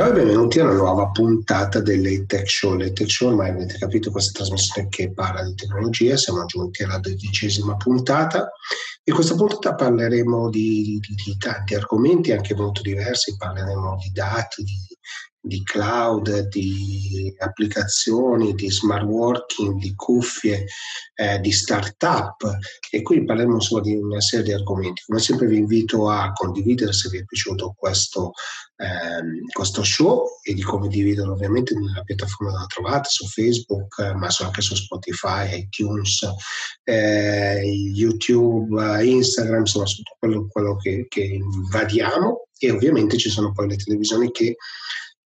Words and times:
E 0.00 0.12
benvenuti 0.12 0.58
alla 0.58 0.72
nuova 0.72 1.08
puntata 1.08 1.78
delle 1.80 2.24
Tech 2.24 2.48
Show. 2.48 2.74
Le 2.74 2.90
Tech 2.94 3.10
Show, 3.10 3.28
ormai 3.28 3.50
avete 3.50 3.76
capito, 3.76 4.10
questa 4.10 4.32
trasmissione 4.32 4.88
che 4.88 5.12
parla 5.12 5.44
di 5.44 5.54
tecnologia. 5.54 6.16
Siamo 6.16 6.46
giunti 6.46 6.82
alla 6.82 6.96
dodicesima 6.96 7.76
puntata 7.76 8.50
e 9.04 9.12
questa 9.12 9.34
puntata 9.34 9.74
parleremo 9.74 10.48
di, 10.48 10.98
di, 11.00 11.14
di 11.22 11.36
tanti 11.36 11.74
argomenti, 11.74 12.32
anche 12.32 12.54
molto 12.54 12.80
diversi. 12.80 13.36
Parleremo 13.36 13.96
di 14.02 14.10
dati, 14.10 14.62
di 14.64 14.89
di 15.40 15.62
cloud, 15.62 16.48
di 16.48 17.34
applicazioni, 17.38 18.54
di 18.54 18.70
smart 18.70 19.04
working, 19.04 19.78
di 19.78 19.94
cuffie, 19.94 20.66
eh, 21.14 21.40
di 21.40 21.50
startup 21.50 22.58
e 22.90 23.02
qui 23.02 23.24
parleremo 23.24 23.54
insomma 23.54 23.80
di 23.80 23.94
una 23.94 24.20
serie 24.20 24.44
di 24.44 24.52
argomenti. 24.52 25.02
Come 25.06 25.20
sempre 25.20 25.46
vi 25.46 25.56
invito 25.56 26.08
a 26.08 26.32
condividere 26.32 26.92
se 26.92 27.08
vi 27.08 27.18
è 27.18 27.24
piaciuto 27.24 27.74
questo, 27.76 28.32
ehm, 28.76 29.46
questo 29.52 29.82
show 29.82 30.26
e 30.42 30.52
di 30.52 30.62
condividerlo 30.62 31.32
ovviamente 31.32 31.74
nella 31.74 32.02
piattaforma 32.02 32.52
dove 32.52 32.62
la 32.62 32.68
trovate, 32.68 33.08
su 33.08 33.26
Facebook, 33.26 33.98
eh, 33.98 34.14
ma 34.14 34.28
anche 34.40 34.60
su 34.60 34.74
Spotify, 34.74 35.58
iTunes, 35.58 36.26
eh, 36.84 37.62
YouTube, 37.62 39.04
Instagram, 39.04 39.60
insomma 39.60 39.86
su 39.86 39.96
tutto 39.96 40.16
quello, 40.18 40.48
quello 40.48 40.76
che, 40.76 41.06
che 41.08 41.22
invadiamo 41.22 42.48
e 42.58 42.70
ovviamente 42.70 43.16
ci 43.16 43.30
sono 43.30 43.52
poi 43.52 43.68
le 43.68 43.76
televisioni 43.76 44.30
che 44.30 44.56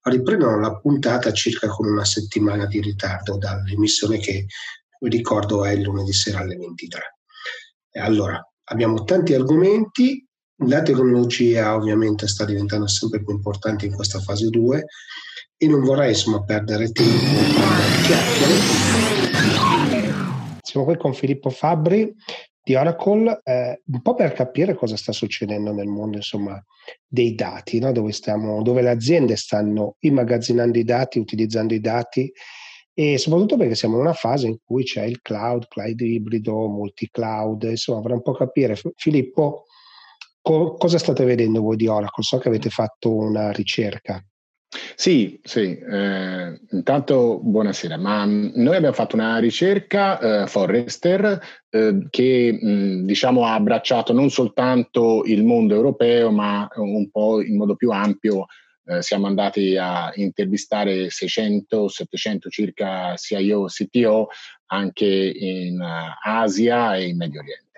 riprendono 0.04 0.58
la 0.60 0.76
puntata 0.76 1.32
circa 1.32 1.68
con 1.68 1.86
una 1.86 2.04
settimana 2.04 2.66
di 2.66 2.80
ritardo 2.80 3.36
dall'emissione 3.36 4.18
che 4.18 4.46
vi 5.00 5.08
ricordo 5.08 5.64
è 5.64 5.74
lunedì 5.76 6.12
sera 6.12 6.40
alle 6.40 6.56
23. 6.56 7.18
E 7.90 8.00
allora, 8.00 8.40
abbiamo 8.64 9.04
tanti 9.04 9.34
argomenti, 9.34 10.26
la 10.64 10.82
tecnologia 10.82 11.74
ovviamente 11.74 12.28
sta 12.28 12.44
diventando 12.44 12.86
sempre 12.86 13.22
più 13.22 13.34
importante 13.34 13.86
in 13.86 13.94
questa 13.94 14.20
fase 14.20 14.48
2 14.48 14.84
e 15.56 15.66
non 15.66 15.82
vorrei 15.82 16.10
insomma 16.10 16.42
perdere 16.42 16.90
tempo 16.92 17.24
a 17.60 18.02
chiacchiere. 18.02 18.82
Siamo 20.62 20.86
qui 20.86 20.96
con 20.96 21.14
Filippo 21.14 21.50
Fabbri 21.50 22.14
di 22.64 22.74
Oracle, 22.74 23.40
eh, 23.44 23.82
un 23.84 24.00
po' 24.00 24.14
per 24.14 24.32
capire 24.32 24.74
cosa 24.74 24.96
sta 24.96 25.12
succedendo 25.12 25.72
nel 25.72 25.86
mondo 25.86 26.16
insomma, 26.16 26.60
dei 27.06 27.34
dati, 27.34 27.78
no? 27.78 27.92
dove, 27.92 28.10
stiamo, 28.12 28.62
dove 28.62 28.80
le 28.80 28.88
aziende 28.88 29.36
stanno 29.36 29.96
immagazzinando 30.00 30.78
i 30.78 30.84
dati, 30.84 31.18
utilizzando 31.18 31.74
i 31.74 31.80
dati 31.80 32.32
e 32.94 33.18
soprattutto 33.18 33.56
perché 33.56 33.74
siamo 33.74 33.96
in 33.96 34.02
una 34.02 34.12
fase 34.14 34.46
in 34.46 34.56
cui 34.64 34.84
c'è 34.84 35.02
il 35.02 35.20
cloud, 35.20 35.68
cloud 35.68 36.00
ibrido, 36.00 36.68
multi-cloud, 36.68 37.64
insomma 37.64 38.00
vorrei 38.00 38.16
un 38.16 38.22
po' 38.22 38.32
capire. 38.32 38.78
Filippo, 38.96 39.64
co- 40.40 40.74
cosa 40.74 40.98
state 40.98 41.24
vedendo 41.24 41.60
voi 41.60 41.76
di 41.76 41.86
Oracle? 41.86 42.22
So 42.22 42.38
che 42.38 42.48
avete 42.48 42.70
fatto 42.70 43.14
una 43.14 43.50
ricerca. 43.50 44.24
Sì, 44.96 45.38
sì, 45.42 45.76
eh, 45.78 46.60
intanto 46.70 47.38
buonasera, 47.42 47.96
ma 47.96 48.26
mm, 48.26 48.50
noi 48.54 48.76
abbiamo 48.76 48.94
fatto 48.94 49.14
una 49.14 49.38
ricerca, 49.38 50.42
eh, 50.42 50.46
Forrester, 50.46 51.40
eh, 51.70 52.06
che 52.10 52.58
mh, 52.60 52.68
mm, 52.68 53.04
diciamo 53.04 53.44
ha 53.46 53.54
abbracciato 53.54 54.12
non 54.12 54.30
soltanto 54.30 55.22
il 55.24 55.44
mondo 55.44 55.74
europeo, 55.74 56.30
ma 56.30 56.68
un 56.76 57.08
po' 57.10 57.40
in 57.42 57.56
modo 57.56 57.76
più 57.76 57.90
ampio. 57.90 58.46
Eh, 58.86 59.00
siamo 59.00 59.26
andati 59.26 59.76
a 59.76 60.12
intervistare 60.16 61.06
600-700 61.08 62.48
circa 62.50 63.14
CIO, 63.16 63.64
CTO 63.66 64.28
anche 64.66 65.06
in 65.06 65.80
uh, 65.80 66.18
Asia 66.20 66.96
e 66.96 67.06
in 67.06 67.16
Medio 67.16 67.40
Oriente. 67.40 67.73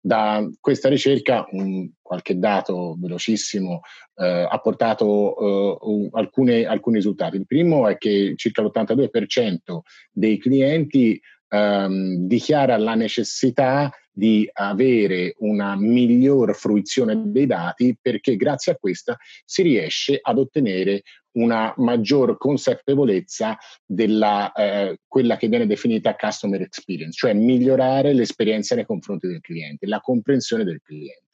Da 0.00 0.48
questa 0.60 0.88
ricerca, 0.88 1.46
un, 1.50 1.90
qualche 2.00 2.38
dato 2.38 2.96
velocissimo, 2.98 3.80
eh, 4.14 4.46
ha 4.48 4.58
portato 4.58 5.80
eh, 5.80 6.08
alcune, 6.12 6.64
alcuni 6.64 6.96
risultati. 6.96 7.36
Il 7.36 7.46
primo 7.46 7.88
è 7.88 7.98
che 7.98 8.34
circa 8.36 8.62
l'82% 8.62 9.80
dei 10.10 10.38
clienti 10.38 11.20
ehm, 11.48 12.26
dichiara 12.26 12.76
la 12.76 12.94
necessità 12.94 13.90
di 14.10 14.48
avere 14.52 15.34
una 15.38 15.76
miglior 15.76 16.54
fruizione 16.56 17.30
dei 17.30 17.46
dati 17.46 17.96
perché 18.00 18.34
grazie 18.34 18.72
a 18.72 18.76
questa 18.76 19.16
si 19.44 19.62
riesce 19.62 20.18
ad 20.20 20.38
ottenere 20.38 21.02
una 21.38 21.72
maggior 21.78 22.36
consapevolezza 22.36 23.56
della 23.84 24.52
eh, 24.52 24.98
quella 25.06 25.36
che 25.36 25.48
viene 25.48 25.66
definita 25.66 26.16
customer 26.16 26.60
experience, 26.60 27.16
cioè 27.16 27.32
migliorare 27.32 28.12
l'esperienza 28.12 28.74
nei 28.74 28.86
confronti 28.86 29.26
del 29.26 29.40
cliente, 29.40 29.86
la 29.86 30.00
comprensione 30.00 30.64
del 30.64 30.80
cliente. 30.82 31.26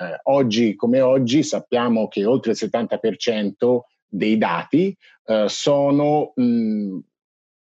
Eh, 0.00 0.20
oggi 0.24 0.74
come 0.74 1.00
oggi 1.00 1.42
sappiamo 1.42 2.08
che 2.08 2.24
oltre 2.24 2.52
il 2.52 2.58
70% 2.60 3.80
dei 4.06 4.38
dati 4.38 4.96
eh, 5.26 5.44
sono 5.48 6.32
mh, 6.34 6.98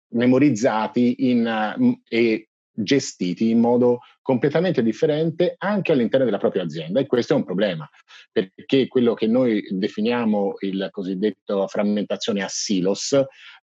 memorizzati 0.08 1.30
in, 1.30 1.74
mh, 1.76 1.92
e 2.08 2.48
gestiti 2.72 3.50
in 3.50 3.58
modo 3.58 4.00
completamente 4.22 4.82
differente 4.82 5.54
anche 5.58 5.92
all'interno 5.92 6.24
della 6.24 6.38
propria 6.38 6.62
azienda 6.62 7.00
e 7.00 7.06
questo 7.06 7.34
è 7.34 7.36
un 7.36 7.44
problema 7.44 7.88
perché 8.30 8.88
quello 8.88 9.14
che 9.14 9.26
noi 9.26 9.62
definiamo 9.68 10.54
il 10.60 10.88
cosiddetto 10.90 11.66
frammentazione 11.66 12.42
a 12.42 12.48
silos 12.48 13.12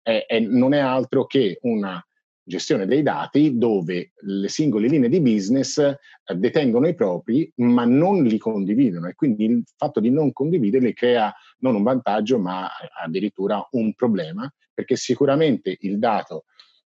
eh, 0.02 0.24
è, 0.26 0.38
non 0.38 0.74
è 0.74 0.78
altro 0.78 1.26
che 1.26 1.58
una 1.62 2.02
gestione 2.42 2.86
dei 2.86 3.02
dati 3.02 3.56
dove 3.56 4.12
le 4.22 4.48
singole 4.48 4.88
linee 4.88 5.08
di 5.08 5.20
business 5.20 5.78
eh, 5.78 5.98
detengono 6.34 6.88
i 6.88 6.94
propri 6.94 7.50
ma 7.56 7.84
non 7.84 8.22
li 8.22 8.38
condividono 8.38 9.08
e 9.08 9.14
quindi 9.14 9.44
il 9.44 9.62
fatto 9.76 10.00
di 10.00 10.10
non 10.10 10.32
condividerli 10.32 10.92
crea 10.92 11.32
non 11.58 11.74
un 11.74 11.82
vantaggio 11.82 12.38
ma 12.38 12.68
addirittura 13.02 13.66
un 13.72 13.94
problema 13.94 14.52
perché 14.72 14.96
sicuramente 14.96 15.76
il 15.80 15.98
dato 15.98 16.44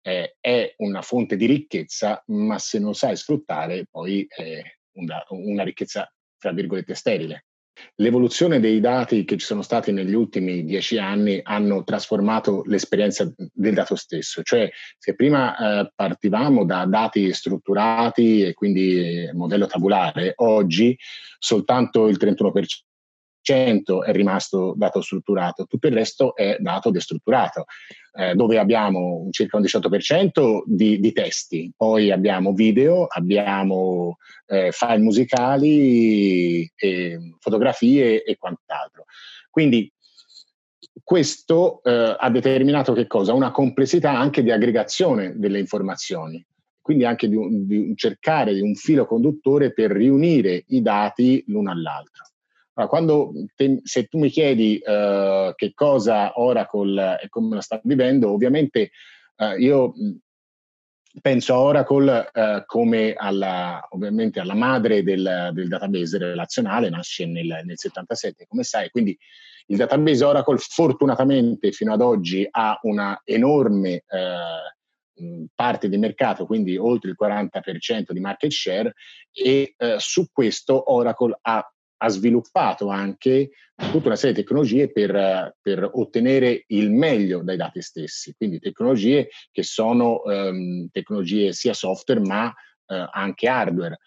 eh, 0.02 0.36
è 0.40 0.74
una 0.78 1.02
fonte 1.02 1.36
di 1.36 1.46
ricchezza, 1.46 2.24
ma 2.28 2.58
se 2.60 2.80
non 2.80 2.94
sai 2.94 3.16
sfruttare 3.16 3.86
poi 3.90 4.26
è 4.28 4.62
una, 4.94 5.24
una 5.30 5.64
ricchezza, 5.64 6.12
tra 6.38 6.52
virgolette, 6.52 6.96
sterile. 6.96 7.46
L'evoluzione 7.96 8.60
dei 8.60 8.80
dati 8.80 9.24
che 9.24 9.38
ci 9.38 9.46
sono 9.46 9.62
stati 9.62 9.92
negli 9.92 10.14
ultimi 10.14 10.64
dieci 10.66 10.98
anni 10.98 11.40
hanno 11.42 11.84
trasformato 11.84 12.64
l'esperienza 12.66 13.32
del 13.36 13.74
dato 13.74 13.96
stesso, 13.96 14.44
cioè 14.44 14.70
se 14.98 15.16
prima 15.16 15.56
eh, 15.58 15.92
partivamo 15.96 16.66
da 16.66 16.86
dati 16.86 17.32
strutturati 17.34 18.44
e 18.44 18.54
quindi 18.54 19.30
modello 19.34 19.68
tabulare, 19.68 20.34
oggi 20.38 20.96
soltanto 21.40 22.08
il 22.08 22.18
31% 22.20 22.64
è 23.44 24.12
rimasto 24.12 24.74
dato 24.78 25.02
strutturato, 25.02 25.66
tutto 25.66 25.88
il 25.88 25.94
resto 25.94 26.36
è 26.36 26.58
dato 26.60 26.92
destrutturato, 26.92 27.66
eh, 28.14 28.36
dove 28.36 28.60
abbiamo 28.60 29.28
circa 29.32 29.58
un 29.58 29.64
18% 29.64 30.62
di, 30.66 31.00
di, 31.00 31.12
testi, 31.12 31.72
poi 31.76 32.12
abbiamo 32.12 32.54
video, 32.54 33.08
abbiamo 33.08 34.18
eh, 34.48 34.72
file 34.72 35.00
musicali, 35.00 36.72
e 36.76 37.20
fotografie 37.40 38.24
e 38.24 38.38
quant'altro. 38.38 39.06
Quindi 39.50 39.92
questo 41.04 41.82
eh, 41.84 42.16
ha 42.18 42.30
determinato 42.30 42.94
che 42.94 43.08
cosa? 43.08 43.34
Una 43.34 43.52
complessità 43.52 44.18
anche 44.18 44.44
di 44.44 44.52
aggregazione 44.52 45.34
delle 45.38 45.60
informazioni, 45.60 46.46
quindi 46.82 47.06
anche 47.06 47.28
di, 47.28 47.36
un, 47.36 47.66
di 47.66 47.94
cercare 47.96 48.54
di 48.54 48.62
un 48.62 48.76
filo 48.76 49.06
conduttore 49.06 49.74
per 49.74 49.92
riunire 49.92 50.64
i 50.68 50.82
dati 50.82 51.44
l'uno 51.48 51.72
all'altro. 51.72 52.31
Quando 52.88 53.32
te, 53.56 53.80
se 53.84 54.06
tu 54.06 54.18
mi 54.18 54.30
chiedi 54.30 54.82
uh, 54.84 55.54
che 55.56 55.74
cosa 55.74 56.40
Oracle 56.40 57.20
e 57.22 57.30
come 57.30 57.56
la 57.56 57.62
sta 57.62 57.80
vivendo, 57.84 58.32
ovviamente 58.32 58.92
uh, 59.38 59.58
io 59.58 59.94
penso 61.22 61.54
a 61.54 61.60
Oracle 61.60 62.32
uh, 62.34 62.64
come 62.66 63.14
alla, 63.14 63.86
ovviamente 63.90 64.40
alla 64.40 64.54
madre 64.54 65.04
del, 65.04 65.52
del, 65.54 65.68
database 65.68 66.18
relazionale, 66.18 66.90
nasce 66.90 67.26
nel, 67.26 67.62
nel 67.64 67.78
77, 67.78 68.46
come 68.48 68.64
sai, 68.64 68.90
quindi 68.90 69.18
il 69.68 69.78
database 69.78 70.24
Oracle 70.24 70.58
fortunatamente 70.58 71.72
fino 71.72 71.94
ad 71.94 72.02
oggi 72.02 72.48
ha 72.50 72.80
una 72.82 73.22
enorme 73.24 74.04
parte 75.54 75.90
di 75.90 75.98
mercato, 75.98 76.46
quindi 76.46 76.78
oltre 76.78 77.12
il 77.12 77.18
40% 77.20 78.12
di 78.12 78.20
market 78.20 78.52
share 78.52 78.94
e 79.32 79.74
eh, 79.78 79.96
su 80.00 80.28
questo 80.32 80.92
Oracle 80.92 81.38
ha 81.42 81.72
ha 82.04 82.10
sviluppato 82.10 82.90
anche 82.90 83.52
tutta 83.92 84.08
una 84.08 84.16
serie 84.16 84.36
di 84.36 84.42
tecnologie 84.42 84.92
per, 84.92 85.56
per, 85.62 85.90
ottenere 85.94 86.64
il 86.68 86.92
meglio 86.92 87.44
dai 87.44 87.58
dati 87.58 87.82
stessi, 87.82 88.34
quindi 88.36 88.60
tecnologie 88.60 89.30
che 89.52 89.64
sono 89.64 90.24
ehm, 90.24 90.90
tecnologie 90.92 91.54
sia 91.54 91.74
software 91.74 92.22
ma 92.22 92.54
eh, 92.88 93.08
anche 93.12 93.48
hardware. 93.48 94.00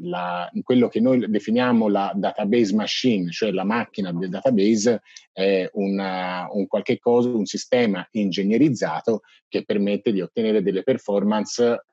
La, 0.00 0.50
quello 0.64 0.88
che 0.88 0.98
noi 0.98 1.30
definiamo 1.30 1.86
la 1.86 2.12
database 2.12 2.74
machine, 2.74 3.30
cioè 3.30 3.52
la 3.52 3.62
macchina 3.62 4.12
del 4.12 4.28
database, 4.28 5.02
è 5.32 5.70
una, 5.74 6.48
un 6.50 6.66
cosa, 6.98 7.28
un 7.28 7.46
sistema 7.46 8.04
ingegnerizzato 8.10 9.20
che 9.46 9.64
permette 9.64 10.10
di 10.10 10.20
ottenere 10.20 10.62
delle 10.62 10.82
performance 10.82 11.84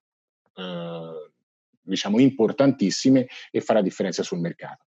eh, 0.55 1.31
diciamo 1.79 2.17
importantissime 2.17 3.27
e 3.51 3.61
fa 3.61 3.73
la 3.73 3.83
differenza 3.83 4.23
sul 4.23 4.39
mercato 4.39 4.85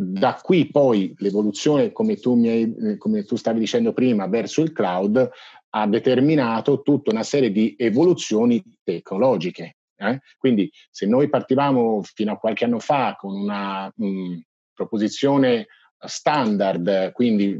da 0.00 0.38
qui 0.40 0.70
poi 0.70 1.12
l'evoluzione, 1.18 1.90
come 1.90 2.14
tu, 2.18 2.40
hai, 2.44 2.96
come 2.98 3.24
tu 3.24 3.34
stavi 3.34 3.58
dicendo 3.58 3.92
prima, 3.92 4.28
verso 4.28 4.62
il 4.62 4.72
cloud 4.72 5.28
ha 5.70 5.86
determinato 5.88 6.82
tutta 6.82 7.10
una 7.10 7.24
serie 7.24 7.50
di 7.50 7.74
evoluzioni 7.76 8.62
tecnologiche. 8.84 9.78
Eh? 9.96 10.20
Quindi 10.38 10.70
se 10.88 11.06
noi 11.06 11.28
partivamo 11.28 12.00
fino 12.04 12.30
a 12.30 12.38
qualche 12.38 12.64
anno 12.64 12.78
fa 12.78 13.16
con 13.18 13.34
una 13.34 13.92
mh, 13.92 14.38
proposizione 14.72 15.66
standard, 15.98 17.10
quindi 17.10 17.58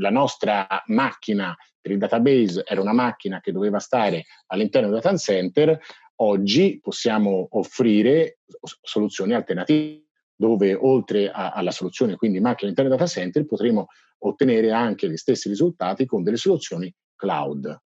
la 0.00 0.10
nostra 0.10 0.66
macchina 0.86 1.56
per 1.80 1.92
il 1.92 1.98
database 1.98 2.64
era 2.66 2.80
una 2.80 2.92
macchina 2.92 3.40
che 3.40 3.52
doveva 3.52 3.78
stare 3.78 4.24
all'interno 4.46 4.90
del 4.90 5.00
data 5.00 5.16
center, 5.16 5.78
oggi 6.16 6.80
possiamo 6.82 7.46
offrire 7.52 8.38
soluzioni 8.82 9.34
alternative 9.34 10.05
dove 10.36 10.74
oltre 10.74 11.30
a, 11.30 11.50
alla 11.50 11.70
soluzione 11.70 12.16
quindi 12.16 12.40
macchina 12.40 12.70
all'interno 12.70 12.90
data 12.90 13.06
center 13.06 13.46
potremo 13.46 13.88
ottenere 14.18 14.70
anche 14.70 15.08
gli 15.10 15.16
stessi 15.16 15.48
risultati 15.48 16.06
con 16.06 16.22
delle 16.22 16.36
soluzioni 16.36 16.92
cloud. 17.14 17.80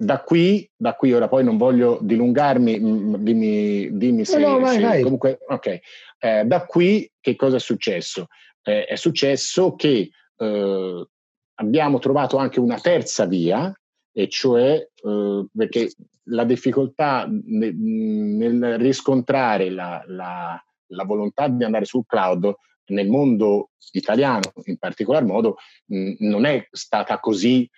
Da 0.00 0.22
qui, 0.22 0.68
da 0.76 0.94
qui 0.94 1.12
ora 1.12 1.26
poi 1.26 1.42
non 1.42 1.56
voglio 1.56 1.98
dilungarmi, 2.00 2.78
dimmi, 3.20 3.96
dimmi 3.96 4.24
se, 4.24 4.38
no, 4.38 4.52
no, 4.52 4.60
vai, 4.60 4.76
se 4.76 4.82
vai. 4.82 5.02
comunque, 5.02 5.38
ok, 5.44 5.80
eh, 6.20 6.44
da 6.44 6.66
qui 6.66 7.10
che 7.20 7.34
cosa 7.34 7.56
è 7.56 7.60
successo? 7.60 8.28
Eh, 8.62 8.84
è 8.84 8.94
successo 8.94 9.74
che 9.74 10.10
eh, 10.36 11.08
abbiamo 11.54 11.98
trovato 11.98 12.36
anche 12.36 12.60
una 12.60 12.78
terza 12.78 13.26
via, 13.26 13.76
e 14.12 14.28
cioè 14.28 14.74
eh, 14.94 15.46
perché 15.52 15.90
la 16.30 16.44
difficoltà 16.44 17.28
nel, 17.28 17.74
nel 17.74 18.78
riscontrare 18.78 19.70
la, 19.70 20.04
la, 20.06 20.62
la, 20.88 21.04
volontà 21.04 21.48
di 21.48 21.64
andare 21.64 21.84
sul 21.84 22.04
cloud 22.06 22.54
nel 22.86 23.08
mondo 23.08 23.70
italiano 23.92 24.52
in 24.64 24.78
particolar 24.78 25.24
modo 25.24 25.56
non 25.86 26.46
è 26.46 26.66
stata 26.70 27.18
così 27.20 27.68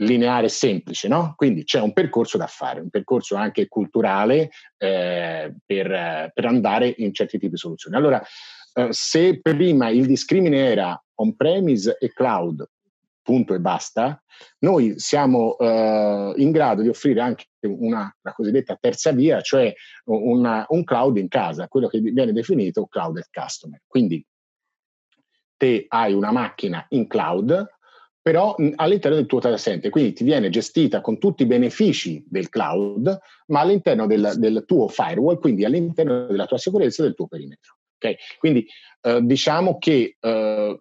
lineare 0.00 0.46
e 0.46 0.50
semplice, 0.50 1.08
no? 1.08 1.34
Quindi 1.36 1.64
c'è 1.64 1.80
un 1.80 1.92
percorso 1.92 2.38
da 2.38 2.46
fare, 2.46 2.80
un 2.80 2.90
percorso 2.90 3.36
anche 3.36 3.68
culturale 3.68 4.50
eh, 4.78 5.54
per, 5.64 6.30
per, 6.32 6.44
andare 6.46 6.94
in 6.98 7.12
certi 7.12 7.38
tipi 7.38 7.50
di 7.50 7.58
soluzioni. 7.58 7.96
Allora, 7.96 8.22
eh, 8.74 8.88
se 8.90 9.40
prima 9.40 9.88
il 9.88 10.06
discrimine 10.06 10.70
era 10.70 11.02
on-premise 11.16 11.98
e 11.98 12.12
cloud, 12.12 12.66
punto 13.30 13.54
e 13.54 13.60
basta, 13.60 14.20
noi 14.60 14.94
siamo 14.98 15.56
eh, 15.56 16.32
in 16.34 16.50
grado 16.50 16.82
di 16.82 16.88
offrire 16.88 17.20
anche 17.20 17.44
una, 17.60 18.12
la 18.22 18.32
cosiddetta 18.32 18.76
terza 18.80 19.12
via, 19.12 19.40
cioè 19.40 19.72
una, 20.06 20.66
un 20.70 20.82
cloud 20.82 21.16
in 21.16 21.28
casa, 21.28 21.68
quello 21.68 21.86
che 21.86 22.00
viene 22.00 22.32
definito 22.32 22.86
cloud 22.86 23.18
at 23.18 23.28
customer. 23.30 23.80
Quindi 23.86 24.26
te 25.56 25.84
hai 25.86 26.12
una 26.12 26.32
macchina 26.32 26.84
in 26.88 27.06
cloud, 27.06 27.68
però 28.20 28.56
all'interno 28.74 29.16
del 29.16 29.26
tuo 29.26 29.38
data 29.38 29.56
center, 29.56 29.90
quindi 29.92 30.12
ti 30.12 30.24
viene 30.24 30.50
gestita 30.50 31.00
con 31.00 31.18
tutti 31.18 31.44
i 31.44 31.46
benefici 31.46 32.24
del 32.26 32.48
cloud, 32.48 33.16
ma 33.46 33.60
all'interno 33.60 34.08
del, 34.08 34.32
del 34.38 34.64
tuo 34.66 34.88
firewall, 34.88 35.38
quindi 35.38 35.64
all'interno 35.64 36.26
della 36.26 36.46
tua 36.46 36.58
sicurezza 36.58 37.02
e 37.02 37.06
del 37.06 37.14
tuo 37.14 37.28
perimetro. 37.28 37.76
Okay? 37.94 38.16
Quindi 38.38 38.66
eh, 39.02 39.20
diciamo 39.22 39.78
che 39.78 40.16
eh, 40.18 40.80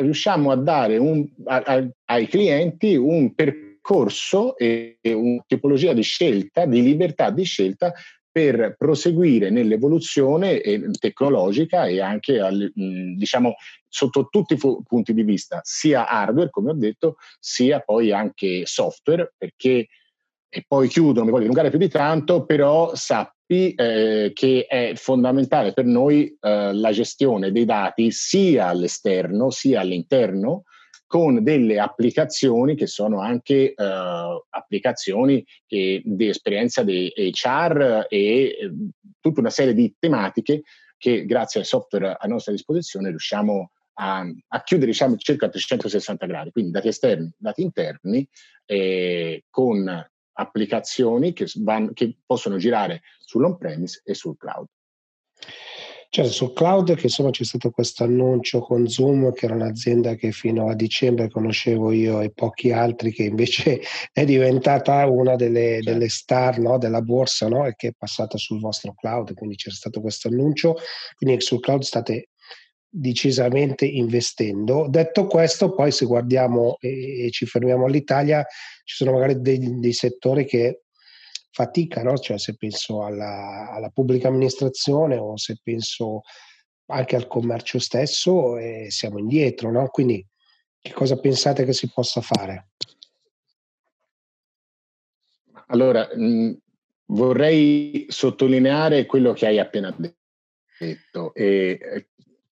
riusciamo 0.00 0.50
a 0.50 0.56
dare 0.56 0.96
un, 0.98 1.26
a, 1.44 1.62
a, 1.64 1.88
ai 2.06 2.26
clienti 2.26 2.96
un 2.96 3.34
percorso 3.34 4.56
e, 4.56 4.98
e 5.00 5.12
una 5.12 5.42
tipologia 5.46 5.92
di 5.92 6.02
scelta, 6.02 6.66
di 6.66 6.82
libertà 6.82 7.30
di 7.30 7.44
scelta 7.44 7.92
per 8.32 8.76
proseguire 8.78 9.50
nell'evoluzione 9.50 10.60
tecnologica 10.98 11.86
e 11.86 12.00
anche 12.00 12.38
al, 12.38 12.70
diciamo 12.74 13.54
sotto 13.88 14.28
tutti 14.30 14.54
i 14.54 14.56
fu- 14.56 14.82
punti 14.84 15.12
di 15.12 15.24
vista, 15.24 15.60
sia 15.64 16.08
hardware, 16.08 16.50
come 16.50 16.70
ho 16.70 16.74
detto, 16.74 17.16
sia 17.40 17.80
poi 17.80 18.12
anche 18.12 18.66
software, 18.66 19.34
perché 19.36 19.88
e 20.52 20.64
poi 20.66 20.88
chiudo, 20.88 21.18
non 21.18 21.26
mi 21.26 21.30
voglio 21.30 21.42
dilungare 21.42 21.70
più 21.70 21.78
di 21.78 21.88
tanto, 21.88 22.44
però 22.44 22.94
eh, 23.50 24.30
che 24.32 24.66
è 24.68 24.92
fondamentale 24.94 25.72
per 25.72 25.84
noi 25.84 26.36
eh, 26.40 26.72
la 26.72 26.92
gestione 26.92 27.50
dei 27.50 27.64
dati 27.64 28.12
sia 28.12 28.68
all'esterno 28.68 29.50
sia 29.50 29.80
all'interno 29.80 30.64
con 31.06 31.42
delle 31.42 31.80
applicazioni 31.80 32.76
che 32.76 32.86
sono 32.86 33.20
anche 33.20 33.74
eh, 33.74 34.44
applicazioni 34.50 35.44
che, 35.66 36.00
di 36.04 36.28
esperienza 36.28 36.84
di 36.84 37.12
HR 37.16 38.06
e 38.08 38.18
eh, 38.18 38.72
tutta 39.18 39.40
una 39.40 39.50
serie 39.50 39.74
di 39.74 39.92
tematiche 39.98 40.62
che 40.96 41.24
grazie 41.24 41.58
al 41.60 41.66
software 41.66 42.16
a 42.16 42.26
nostra 42.28 42.52
disposizione 42.52 43.08
riusciamo 43.08 43.72
a, 43.94 44.24
a 44.48 44.62
chiudere 44.62 44.92
diciamo, 44.92 45.16
circa 45.16 45.48
360 45.48 46.26
gradi, 46.26 46.52
quindi 46.52 46.70
dati 46.70 46.86
esterni, 46.86 47.32
dati 47.36 47.62
interni, 47.62 48.28
eh, 48.64 49.44
con 49.50 50.08
applicazioni 50.40 51.32
che, 51.32 51.46
van, 51.56 51.92
che 51.92 52.16
possono 52.24 52.56
girare 52.56 53.02
sull'on-premise 53.18 54.02
e 54.04 54.14
sul 54.14 54.36
cloud. 54.36 54.66
Certo, 56.12 56.32
sul 56.32 56.52
cloud 56.54 56.96
che 56.96 57.04
insomma 57.04 57.30
c'è 57.30 57.44
stato 57.44 57.70
questo 57.70 58.02
annuncio 58.02 58.58
con 58.58 58.88
Zoom, 58.88 59.32
che 59.32 59.44
era 59.44 59.54
un'azienda 59.54 60.16
che 60.16 60.32
fino 60.32 60.68
a 60.68 60.74
dicembre 60.74 61.30
conoscevo 61.30 61.92
io 61.92 62.20
e 62.20 62.32
pochi 62.32 62.72
altri, 62.72 63.12
che 63.12 63.22
invece 63.22 63.80
è 64.12 64.24
diventata 64.24 65.06
una 65.06 65.36
delle, 65.36 65.74
certo. 65.74 65.90
delle 65.92 66.08
star 66.08 66.58
no, 66.58 66.78
della 66.78 67.00
borsa 67.00 67.46
no, 67.46 67.64
e 67.64 67.74
che 67.76 67.88
è 67.88 67.92
passata 67.96 68.38
sul 68.38 68.58
vostro 68.58 68.92
cloud, 68.92 69.34
quindi 69.34 69.54
c'è 69.54 69.70
stato 69.70 70.00
questo 70.00 70.26
annuncio, 70.26 70.74
quindi 71.14 71.40
sul 71.40 71.60
cloud 71.60 71.82
state 71.82 72.29
decisamente 72.90 73.86
investendo. 73.86 74.88
Detto 74.88 75.26
questo, 75.26 75.72
poi 75.72 75.92
se 75.92 76.04
guardiamo 76.06 76.76
e, 76.80 77.26
e 77.26 77.30
ci 77.30 77.46
fermiamo 77.46 77.86
all'Italia, 77.86 78.44
ci 78.84 78.96
sono 78.96 79.12
magari 79.12 79.40
dei, 79.40 79.78
dei 79.78 79.92
settori 79.92 80.44
che 80.44 80.82
faticano, 81.52 82.18
cioè 82.18 82.38
se 82.38 82.56
penso 82.56 83.04
alla, 83.04 83.70
alla, 83.70 83.90
pubblica 83.90 84.28
amministrazione 84.28 85.16
o 85.16 85.36
se 85.36 85.60
penso 85.62 86.22
anche 86.86 87.16
al 87.16 87.28
commercio 87.28 87.78
stesso, 87.78 88.56
eh, 88.58 88.86
siamo 88.90 89.18
indietro, 89.18 89.70
no? 89.70 89.88
Quindi 89.88 90.26
che 90.80 90.92
cosa 90.92 91.16
pensate 91.16 91.64
che 91.64 91.72
si 91.72 91.90
possa 91.92 92.20
fare? 92.20 92.70
Allora, 95.66 96.08
mh, 96.12 96.56
vorrei 97.06 98.06
sottolineare 98.08 99.06
quello 99.06 99.32
che 99.32 99.46
hai 99.46 99.60
appena 99.60 99.94
detto 99.96 101.34
e 101.34 102.08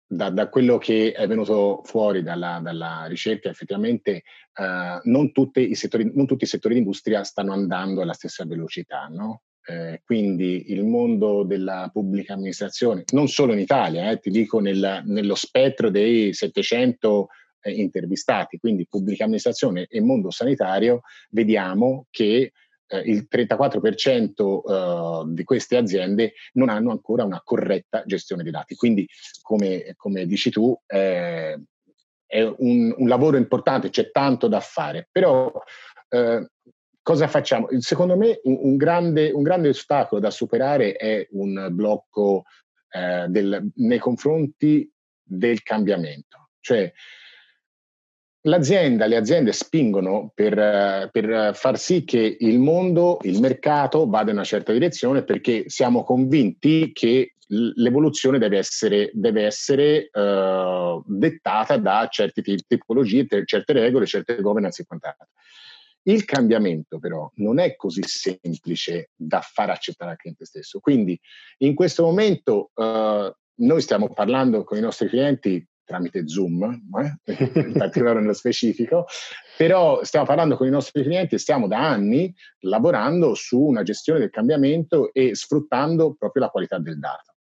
da, 0.07 0.29
da, 0.29 0.47
quello 0.47 0.77
che 0.77 1.11
è 1.11 1.27
venuto 1.27 1.81
fuori 1.83 2.23
dalla, 2.23 2.59
dalla 2.63 3.05
ricerca, 3.07 3.49
effettivamente 3.49 4.23
eh, 4.53 5.01
non, 5.03 5.31
settori, 5.73 6.11
non, 6.13 6.25
tutti 6.25 6.45
i 6.45 6.47
settori 6.47 6.75
di 6.75 6.79
industria 6.79 7.23
stanno 7.23 7.51
andando 7.51 8.01
alla 8.01 8.13
stessa 8.13 8.45
velocità. 8.45 9.07
No? 9.07 9.41
Eh, 9.69 10.01
quindi 10.05 10.71
il 10.71 10.85
mondo 10.85 11.43
della 11.43 11.89
pubblica 11.91 12.33
amministrazione, 12.33 13.03
non 13.11 13.27
solo 13.27 13.51
in 13.51 13.59
Italia, 13.59 14.09
eh, 14.09 14.19
ti 14.19 14.29
dico 14.29 14.59
nel, 14.59 15.01
nello 15.05 15.35
spettro 15.35 15.89
dei 15.89 16.33
700 16.33 17.27
eh, 17.63 17.71
intervistati, 17.71 18.59
quindi 18.59 18.87
pubblica 18.87 19.25
amministrazione 19.25 19.85
e 19.89 19.99
mondo 19.99 20.31
sanitario, 20.31 21.01
vediamo 21.31 22.05
che 22.09 22.53
eh, 22.87 22.99
il 22.99 23.27
34% 23.29 25.21
eh, 25.27 25.33
di 25.33 25.43
queste 25.43 25.77
aziende 25.77 26.33
non 26.53 26.69
hanno 26.69 26.91
ancora 26.91 27.23
una 27.23 27.41
corretta 27.43 28.03
gestione 28.05 28.43
dei 28.43 28.51
dati. 28.51 28.75
Quindi, 28.75 29.07
come, 29.41 29.93
come 29.95 30.25
dici 30.25 30.49
tu, 30.49 30.77
eh, 30.85 31.59
è 32.25 32.41
un, 32.43 32.93
un, 32.97 33.07
lavoro 33.07 33.37
importante, 33.37 33.89
c'è 33.89 34.11
tanto 34.11 34.47
da 34.47 34.59
fare, 34.59 35.07
però 35.11 35.51
eh, 36.09 36.47
cosa 37.01 37.27
facciamo? 37.27 37.67
Secondo 37.79 38.17
me 38.17 38.39
un, 38.43 38.57
un, 38.61 38.75
grande, 38.75 39.31
un, 39.31 39.43
grande, 39.43 39.69
ostacolo 39.69 40.19
da 40.19 40.29
superare 40.29 40.93
è 40.93 41.25
un 41.31 41.69
blocco 41.71 42.43
eh, 42.89 43.27
del, 43.29 43.69
nei 43.75 43.99
confronti 43.99 44.91
del 45.23 45.63
cambiamento. 45.63 46.49
Cioè, 46.59 46.91
l'azienda, 48.47 49.05
le 49.05 49.17
aziende 49.17 49.51
spingono 49.51 50.31
per, 50.33 51.09
per, 51.11 51.55
far 51.55 51.77
sì 51.77 52.03
che 52.03 52.37
il 52.39 52.59
mondo, 52.59 53.19
il 53.21 53.39
mercato 53.39 54.07
vada 54.07 54.31
in 54.31 54.37
una 54.37 54.45
certa 54.45 54.71
direzione 54.71 55.23
perché 55.23 55.65
siamo 55.67 56.03
convinti 56.03 56.91
che 56.93 57.33
l'evoluzione 57.49 58.39
deve 58.39 58.57
essere, 58.57 59.09
deve 59.13 59.43
essere 59.43 60.09
uh, 60.11 61.01
dettata 61.05 61.77
da 61.77 62.07
certe 62.09 62.41
tipologie, 62.41 63.27
certe 63.45 63.73
regole, 63.73 64.05
certe 64.05 64.41
governance 64.41 64.81
e 64.81 64.85
quant'altro. 64.85 65.27
Il 66.03 66.23
cambiamento 66.23 66.99
però 66.99 67.29
non 67.35 67.59
è 67.59 67.75
così 67.75 68.01
semplice 68.03 69.09
da 69.15 69.41
far 69.41 69.69
accettare 69.69 70.11
al 70.11 70.17
cliente 70.17 70.45
stesso. 70.45 70.79
Quindi 70.79 71.19
in 71.59 71.75
questo 71.75 72.03
momento 72.03 72.71
uh, 72.75 73.29
noi 73.59 73.81
stiamo 73.81 74.13
parlando 74.13 74.63
con 74.63 74.77
i 74.77 74.81
nostri 74.81 75.07
clienti 75.07 75.65
tramite 75.87 76.27
Zoom, 76.27 76.63
eh? 76.99 77.33
in 77.65 77.73
particolare 77.73 78.19
nello 78.19 78.33
specifico, 78.33 79.05
però 79.55 80.03
stiamo 80.03 80.25
parlando 80.25 80.57
con 80.57 80.67
i 80.67 80.71
nostri 80.71 81.01
clienti 81.01 81.35
e 81.35 81.39
stiamo 81.39 81.67
da 81.67 81.79
anni 81.79 82.31
lavorando 82.59 83.33
su 83.33 83.59
una 83.59 83.81
gestione 83.81 84.19
del 84.19 84.29
cambiamento 84.29 85.11
e 85.13 85.33
sfruttando 85.33 86.15
proprio 86.19 86.43
la 86.43 86.49
qualità 86.49 86.77
del 86.77 86.99
dato. 86.99 87.33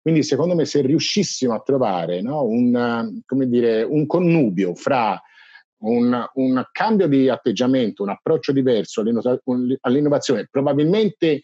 Quindi 0.00 0.24
secondo 0.24 0.56
me 0.56 0.64
se 0.64 0.80
riuscissimo 0.80 1.54
a 1.54 1.60
trovare 1.60 2.22
no, 2.22 2.42
un, 2.42 3.22
dire, 3.46 3.84
un, 3.84 4.06
connubio 4.06 4.74
fra 4.74 5.20
un, 5.82 6.28
un, 6.34 6.64
cambio 6.72 7.06
di 7.06 7.28
atteggiamento, 7.28 8.02
un 8.02 8.08
approccio 8.08 8.50
diverso 8.50 9.04
all'innovazione, 9.82 10.48
probabilmente 10.50 11.42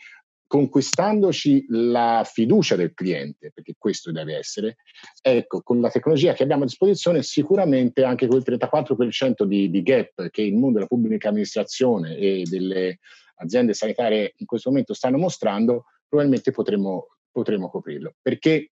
conquistandoci 0.49 1.67
la 1.69 2.26
fiducia 2.26 2.75
del 2.75 2.95
cliente, 2.95 3.52
perché 3.52 3.75
questo 3.78 4.11
deve 4.11 4.37
essere, 4.37 4.78
ecco, 5.21 5.61
con 5.62 5.81
la 5.81 5.90
tecnologia 5.90 6.33
che 6.33 6.43
abbiamo 6.43 6.62
a 6.62 6.67
disposizione, 6.67 7.23
sicuramente 7.23 8.02
anche 8.02 8.26
quel 8.26 8.43
34% 8.45 9.45
di, 9.45 9.71
di 9.71 9.83
gap 9.83 10.31
che 10.31 10.43
il 10.43 10.55
mondo 10.55 10.76
della 10.76 10.87
pubblica 10.87 11.28
amministrazione 11.28 12.17
e 12.17 12.45
delle 12.49 12.99
aziende 13.37 13.75
sanitarie 13.75 14.35
in 14.38 14.47
questo 14.47 14.71
momento 14.71 14.95
stanno 14.95 15.19
mostrando, 15.19 15.85
probabilmente 16.09 16.50
potremo, 16.50 17.09
potremo 17.31 17.69
coprirlo. 17.69 18.14
Perché 18.21 18.73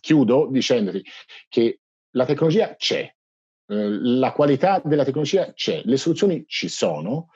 chiudo 0.00 0.48
dicendoti 0.48 1.04
che 1.48 1.80
la 2.10 2.24
tecnologia 2.24 2.76
c'è, 2.76 3.00
eh, 3.00 3.14
la 3.66 4.32
qualità 4.32 4.80
della 4.84 5.04
tecnologia 5.04 5.52
c'è, 5.52 5.82
le 5.84 5.96
soluzioni 5.96 6.44
ci 6.46 6.68
sono, 6.68 7.30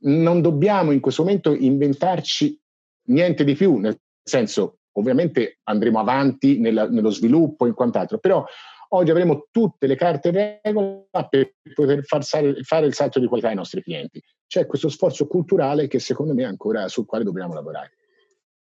non 0.00 0.42
dobbiamo 0.42 0.92
in 0.92 1.00
questo 1.00 1.22
momento 1.22 1.54
inventarci 1.54 2.60
niente 3.08 3.44
di 3.44 3.54
più, 3.54 3.76
nel 3.76 3.98
senso 4.22 4.78
ovviamente 4.92 5.58
andremo 5.64 5.98
avanti 5.98 6.58
nella, 6.58 6.88
nello 6.88 7.10
sviluppo 7.10 7.66
e 7.66 7.72
quant'altro, 7.72 8.18
però 8.18 8.44
oggi 8.90 9.10
avremo 9.10 9.46
tutte 9.50 9.86
le 9.86 9.96
carte 9.96 10.28
in 10.28 10.60
regola 10.62 11.28
per 11.28 11.54
poter 11.74 12.04
far 12.04 12.24
sale, 12.24 12.62
fare 12.62 12.86
il 12.86 12.94
salto 12.94 13.20
di 13.20 13.26
qualità 13.26 13.48
ai 13.48 13.54
nostri 13.54 13.82
clienti. 13.82 14.22
C'è 14.46 14.66
questo 14.66 14.88
sforzo 14.88 15.26
culturale 15.26 15.88
che 15.88 15.98
secondo 15.98 16.34
me 16.34 16.42
è 16.42 16.46
ancora 16.46 16.88
sul 16.88 17.06
quale 17.06 17.24
dobbiamo 17.24 17.54
lavorare. 17.54 17.92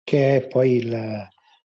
Che 0.03 0.37
è 0.37 0.47
poi 0.47 0.77
il, 0.77 1.29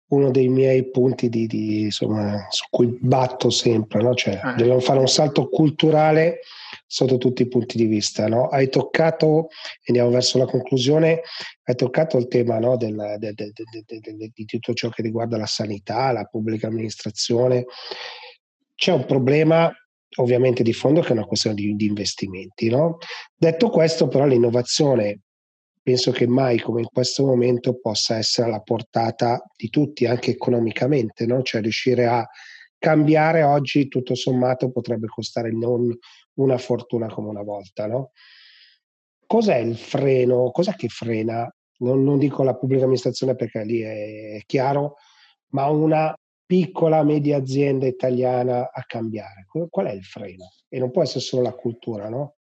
uno 0.09 0.31
dei 0.31 0.49
miei 0.49 0.89
punti 0.91 1.29
di, 1.29 1.47
di, 1.47 1.83
insomma, 1.83 2.47
su 2.51 2.67
cui 2.71 2.97
batto 3.01 3.51
sempre, 3.51 4.03
no? 4.03 4.15
cioè, 4.15 4.41
ah. 4.43 4.55
dobbiamo 4.55 4.81
fare 4.81 4.99
un 4.99 5.09
salto 5.09 5.49
culturale 5.49 6.41
sotto 6.87 7.19
tutti 7.19 7.43
i 7.43 7.49
punti 7.49 7.77
di 7.77 7.87
vista. 7.87 8.29
No? 8.29 8.49
Hai 8.49 8.69
toccato, 8.69 9.49
andiamo 9.87 10.11
verso 10.11 10.39
la 10.39 10.47
conclusione, 10.47 11.23
hai 11.65 11.75
toccato 11.75 12.17
il 12.19 12.29
tema 12.29 12.59
no, 12.59 12.77
del, 12.77 13.17
del, 13.19 13.35
del, 13.35 14.31
di 14.33 14.45
tutto 14.45 14.75
ciò 14.75 14.89
che 14.89 15.03
riguarda 15.03 15.37
la 15.37 15.47
sanità, 15.47 16.13
la 16.13 16.25
pubblica 16.25 16.67
amministrazione. 16.67 17.65
C'è 18.75 18.93
un 18.93 19.05
problema 19.07 19.73
ovviamente 20.17 20.63
di 20.63 20.73
fondo 20.73 21.01
che 21.01 21.09
è 21.09 21.13
una 21.13 21.27
questione 21.27 21.57
di, 21.57 21.75
di 21.75 21.87
investimenti. 21.87 22.69
No? 22.69 22.99
Detto 23.35 23.69
questo, 23.71 24.09
però, 24.09 24.27
l'innovazione 24.27 25.21
penso 25.83 26.13
che 26.13 26.27
mai 26.27 26.59
come 26.61 26.81
in 26.81 26.89
questo 26.91 27.27
momento 27.27 27.79
possa 27.79 28.17
essere 28.17 28.49
alla 28.49 28.61
portata 28.61 29.43
di 29.55 29.69
tutti, 29.69 30.07
anche 30.07 30.31
economicamente, 30.31 31.27
no? 31.27 31.43
cioè 31.43 31.61
riuscire 31.61 32.07
a 32.07 32.27
cambiare 32.79 33.43
oggi 33.43 33.89
tutto 33.89 34.15
sommato 34.15 34.71
potrebbe 34.71 35.07
costare 35.09 35.51
non 35.53 35.95
una 36.35 36.59
fortuna 36.59 37.09
come 37.09 37.29
una 37.29 37.43
volta. 37.43 37.87
No? 37.87 38.13
Cos'è 39.27 39.57
il 39.57 39.77
freno? 39.77 40.51
Cos'è 40.51 40.75
che 40.75 40.89
frena? 40.89 41.53
Non, 41.79 42.03
non 42.03 42.19
dico 42.19 42.43
la 42.43 42.55
pubblica 42.55 42.85
amministrazione 42.85 43.35
perché 43.35 43.65
lì 43.65 43.81
è, 43.81 44.37
è 44.37 44.43
chiaro, 44.47 44.97
ma 45.49 45.69
una 45.69 46.17
piccola 46.47 47.03
media 47.03 47.39
azienda 47.39 47.87
italiana 47.87 48.71
a 48.73 48.85
cambiare. 48.87 49.47
Qual 49.69 49.87
è 49.87 49.93
il 49.93 50.05
freno? 50.05 50.53
E 50.69 50.79
non 50.79 50.91
può 50.91 51.03
essere 51.03 51.21
solo 51.21 51.43
la 51.43 51.53
cultura, 51.53 52.09
no? 52.09 52.37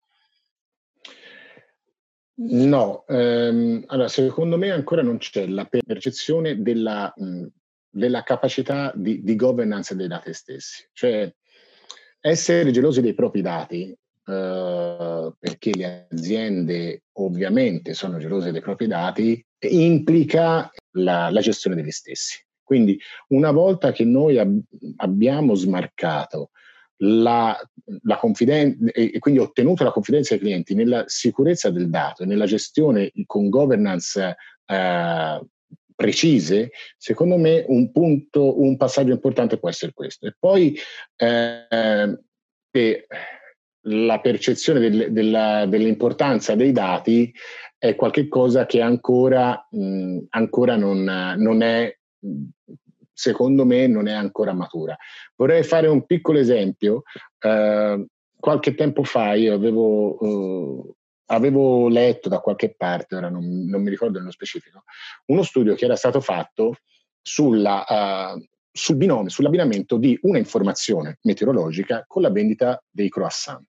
No, 2.36 3.06
ehm, 3.08 3.84
allora 3.88 4.08
secondo 4.08 4.58
me 4.58 4.72
ancora 4.72 5.04
non 5.04 5.18
c'è 5.20 5.46
la 5.46 5.66
percezione 5.66 6.62
della, 6.62 7.14
mh, 7.16 7.46
della 7.90 8.24
capacità 8.24 8.92
di, 8.96 9.24
di, 9.24 9.36
governance 9.36 9.96
dei 9.96 10.08
dati 10.08 10.34
stessi. 10.34 10.90
Cioè 10.94 11.34
essere 12.26 12.72
gelosi 12.72 13.02
dei 13.02 13.14
propri 13.14 13.42
dati, 13.42 13.90
eh, 14.26 15.34
perché 15.38 15.72
le 15.76 16.08
aziende 16.10 17.04
ovviamente 17.18 17.94
sono 17.94 18.18
gelose 18.18 18.52
dei 18.52 18.62
propri 18.62 18.88
dati, 18.88 19.46
implica 19.60 20.72
la, 20.92 21.30
la 21.30 21.42
gestione 21.42 21.76
degli 21.76 21.92
stessi. 21.92 22.42
Quindi 22.64 22.98
una 23.30 23.52
volta 23.52 23.92
che 23.92 24.06
noi 24.06 24.38
ab- 24.38 24.64
abbiamo 24.98 25.54
smarcato 25.54 26.52
la, 26.98 27.60
la 28.04 28.18
confidenza 28.18 28.92
e 28.92 29.20
quindi 29.20 29.42
ottenuto 29.42 29.84
la 29.84 29.92
confidenza 29.92 30.34
dei 30.36 30.44
clienti 30.44 30.74
nella 30.76 31.04
sicurezza 31.08 31.70
del 31.72 31.90
dato 31.90 32.24
e 32.24 32.26
nella 32.26 32.46
gestione 32.46 33.12
con 33.26 33.50
governance 33.50 34.36
eh, 34.66 35.42
precise, 35.96 36.72
secondo 36.98 37.38
me 37.38 37.64
un 37.68 37.92
punto, 37.92 38.62
un 38.62 38.78
passaggio 38.78 39.12
importante 39.12 39.58
può 39.58 39.70
essere 39.70 39.94
questo. 39.94 40.28
E 40.28 40.36
poi 40.38 40.78
eh, 41.16 41.68
eh, 42.72 43.06
la 43.88 44.20
percezione 44.20 44.80
del, 44.80 45.12
della, 45.12 45.66
dell'importanza 45.66 46.56
dei 46.56 46.72
dati 46.72 47.34
è 47.78 47.96
qualcosa 47.96 48.66
che 48.66 48.82
ancora, 48.82 49.68
mh, 49.70 50.20
ancora 50.30 50.76
non, 50.76 51.04
non 51.38 51.62
è 51.62 51.98
secondo 53.14 53.66
me 53.66 53.88
non 53.88 54.08
è 54.08 54.14
ancora 54.14 54.54
matura. 54.54 54.98
Vorrei 55.36 55.64
fare 55.64 55.88
un 55.88 56.06
piccolo 56.06 56.40
esempio. 56.40 57.04
Uh, 57.40 58.06
qualche 58.40 58.76
tempo 58.76 59.04
fa 59.04 59.34
io 59.34 59.54
avevo, 59.54 60.18
uh, 60.22 60.96
avevo, 61.34 61.88
letto 61.88 62.30
da 62.30 62.40
qualche 62.40 62.76
parte, 62.76 63.16
ora 63.16 63.30
non, 63.30 63.66
non, 63.66 63.82
mi 63.82 63.90
ricordo 63.90 64.20
nello 64.20 64.32
specifico, 64.32 64.84
uno 65.28 65.44
studio 65.44 65.76
che 65.76 65.86
era 65.86 65.96
stato 65.96 66.20
fatto 66.22 66.76
sulla, 67.22 67.86
uh, 68.36 68.46
sul 68.72 68.96
binomio, 68.96 69.30
sull'abbinamento 69.30 69.98
di 69.98 70.18
una 70.24 70.38
informazione 70.38 71.20
meteorologica 71.22 72.04
con 72.08 72.22
la 72.22 72.32
vendita 72.32 72.84
dei 72.90 73.10
croissant. 73.10 73.66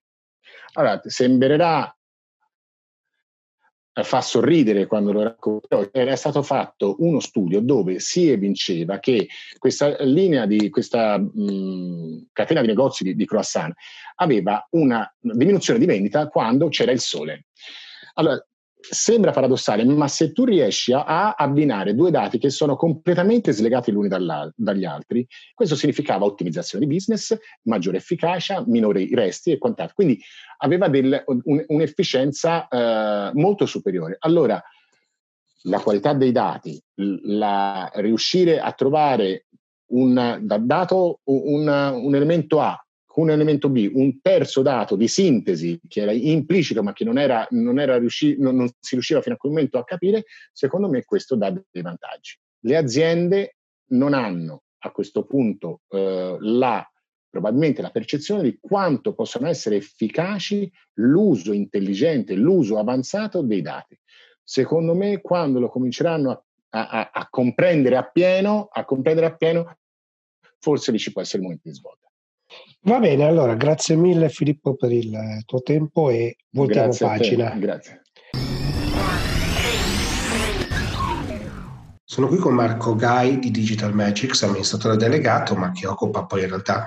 Allora, 0.73 1.01
sembrerà 1.05 1.95
fa 4.03 4.21
sorridere 4.21 4.87
quando 4.87 5.11
lo 5.11 5.23
racconto, 5.23 5.93
era 5.93 6.15
stato 6.15 6.43
fatto 6.43 6.95
uno 6.99 7.19
studio 7.19 7.61
dove 7.61 7.99
si 7.99 8.29
evinceva 8.29 8.99
che 8.99 9.27
questa 9.57 9.95
linea 10.03 10.45
di 10.45 10.69
questa 10.69 11.17
mh, 11.17 12.27
catena 12.33 12.61
di 12.61 12.67
negozi 12.67 13.03
di, 13.03 13.15
di 13.15 13.25
croissant 13.25 13.73
aveva 14.15 14.65
una 14.71 15.09
diminuzione 15.19 15.79
di 15.79 15.85
vendita 15.85 16.27
quando 16.27 16.67
c'era 16.67 16.91
il 16.91 16.99
sole. 16.99 17.45
Allora, 18.15 18.45
sembra 18.89 19.31
paradossale, 19.31 19.83
ma 19.85 20.07
se 20.07 20.31
tu 20.31 20.45
riesci 20.45 20.93
a, 20.93 21.33
abbinare 21.33 21.95
due 21.95 22.11
dati 22.11 22.37
che 22.37 22.49
sono 22.49 22.75
completamente 22.75 23.51
slegati 23.51 23.91
l'uni 23.91 24.07
dagli 24.07 24.85
altri, 24.85 25.25
questo 25.53 25.75
significava 25.75 26.25
ottimizzazione 26.25 26.85
di 26.85 26.93
business, 26.93 27.37
maggiore 27.63 27.97
efficacia, 27.97 28.63
minori 28.67 29.13
resti 29.13 29.51
e 29.51 29.57
quant'altro. 29.57 29.95
Quindi 29.95 30.19
aveva 30.57 30.87
del, 30.87 31.23
un, 31.25 31.63
un'efficienza 31.67 32.67
eh, 32.67 33.31
molto 33.33 33.65
superiore. 33.65 34.17
Allora, 34.19 34.61
la 35.63 35.79
qualità 35.79 36.13
dei 36.13 36.31
dati, 36.31 36.81
la, 36.95 37.89
riuscire 37.95 38.59
a 38.59 38.71
trovare 38.71 39.47
un, 39.87 40.39
da 40.41 40.57
dato 40.57 41.19
un, 41.23 41.67
un 41.67 42.15
elemento 42.15 42.61
A 42.61 42.84
un 43.21 43.29
elemento 43.29 43.69
B, 43.69 43.89
un 43.93 44.19
terzo 44.21 44.61
dato 44.61 44.95
di 44.95 45.07
sintesi 45.07 45.79
che 45.87 46.01
era 46.01 46.11
implicito 46.11 46.83
ma 46.83 46.93
che 46.93 47.03
non, 47.03 47.17
era, 47.17 47.47
non, 47.51 47.79
era 47.79 47.97
riusci- 47.97 48.37
non, 48.37 48.55
non 48.55 48.69
si 48.79 48.95
riusciva 48.95 49.21
fino 49.21 49.35
a 49.35 49.37
quel 49.37 49.53
momento 49.53 49.77
a 49.77 49.83
capire, 49.83 50.25
secondo 50.51 50.89
me 50.89 51.03
questo 51.03 51.35
dà 51.35 51.49
dei 51.49 51.81
vantaggi. 51.81 52.37
Le 52.59 52.75
aziende 52.75 53.57
non 53.89 54.13
hanno 54.13 54.63
a 54.79 54.91
questo 54.91 55.25
punto 55.25 55.81
eh, 55.89 56.37
la, 56.39 56.87
probabilmente 57.29 57.81
la 57.81 57.91
percezione 57.91 58.43
di 58.43 58.57
quanto 58.59 59.13
possono 59.13 59.47
essere 59.47 59.77
efficaci 59.77 60.71
l'uso 60.95 61.53
intelligente, 61.53 62.33
l'uso 62.35 62.77
avanzato 62.77 63.41
dei 63.41 63.61
dati. 63.61 63.99
Secondo 64.43 64.93
me, 64.93 65.21
quando 65.21 65.59
lo 65.59 65.69
cominceranno 65.69 66.31
a, 66.69 66.87
a, 66.87 67.09
a 67.13 67.27
comprendere 67.29 67.97
appieno, 67.97 68.67
a 68.71 68.85
comprendere 68.85 69.27
appieno, 69.27 69.77
forse 70.59 70.91
lì 70.91 70.99
ci 70.99 71.11
può 71.11 71.21
essere 71.21 71.39
il 71.39 71.43
momento 71.43 71.67
di 71.67 71.75
svolta. 71.75 72.09
Va 72.81 72.99
bene, 72.99 73.25
allora 73.25 73.55
grazie 73.55 73.95
mille 73.95 74.29
Filippo 74.29 74.75
per 74.75 74.91
il 74.91 75.41
tuo 75.45 75.61
tempo 75.61 76.09
e 76.09 76.37
voltiamo 76.51 76.87
grazie 76.87 77.07
pagina. 77.07 77.49
Grazie. 77.55 78.01
Sono 82.03 82.27
qui 82.27 82.37
con 82.37 82.53
Marco 82.53 82.95
Gai 82.95 83.39
di 83.39 83.51
Digital 83.51 83.93
Magics, 83.93 84.43
amministratore 84.43 84.95
delegato, 84.95 85.55
ma 85.55 85.71
che 85.71 85.87
occupa 85.87 86.25
poi 86.25 86.43
in 86.43 86.47
realtà 86.47 86.85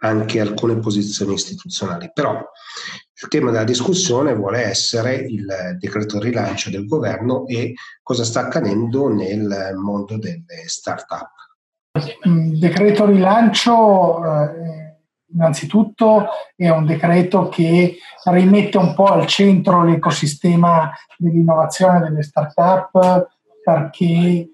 anche 0.00 0.38
alcune 0.38 0.78
posizioni 0.78 1.32
istituzionali. 1.32 2.10
Però 2.12 2.30
il 2.30 3.28
tema 3.28 3.50
della 3.50 3.64
discussione 3.64 4.34
vuole 4.34 4.62
essere 4.62 5.16
il 5.16 5.46
decreto 5.78 6.20
rilancio 6.20 6.70
del 6.70 6.86
governo 6.86 7.46
e 7.46 7.72
cosa 8.02 8.22
sta 8.22 8.40
accadendo 8.40 9.08
nel 9.08 9.72
mondo 9.74 10.16
delle 10.18 10.66
start-up. 10.66 11.30
Il 12.22 12.58
decreto 12.58 13.06
rilancio 13.06 14.22
eh, 14.24 14.87
innanzitutto 15.32 16.28
è 16.56 16.68
un 16.68 16.86
decreto 16.86 17.48
che 17.48 17.96
rimette 18.24 18.78
un 18.78 18.94
po' 18.94 19.06
al 19.06 19.26
centro 19.26 19.82
l'ecosistema 19.82 20.90
dell'innovazione 21.16 22.00
delle 22.00 22.22
start-up 22.22 23.28
perché 23.62 24.04
eh, 24.04 24.50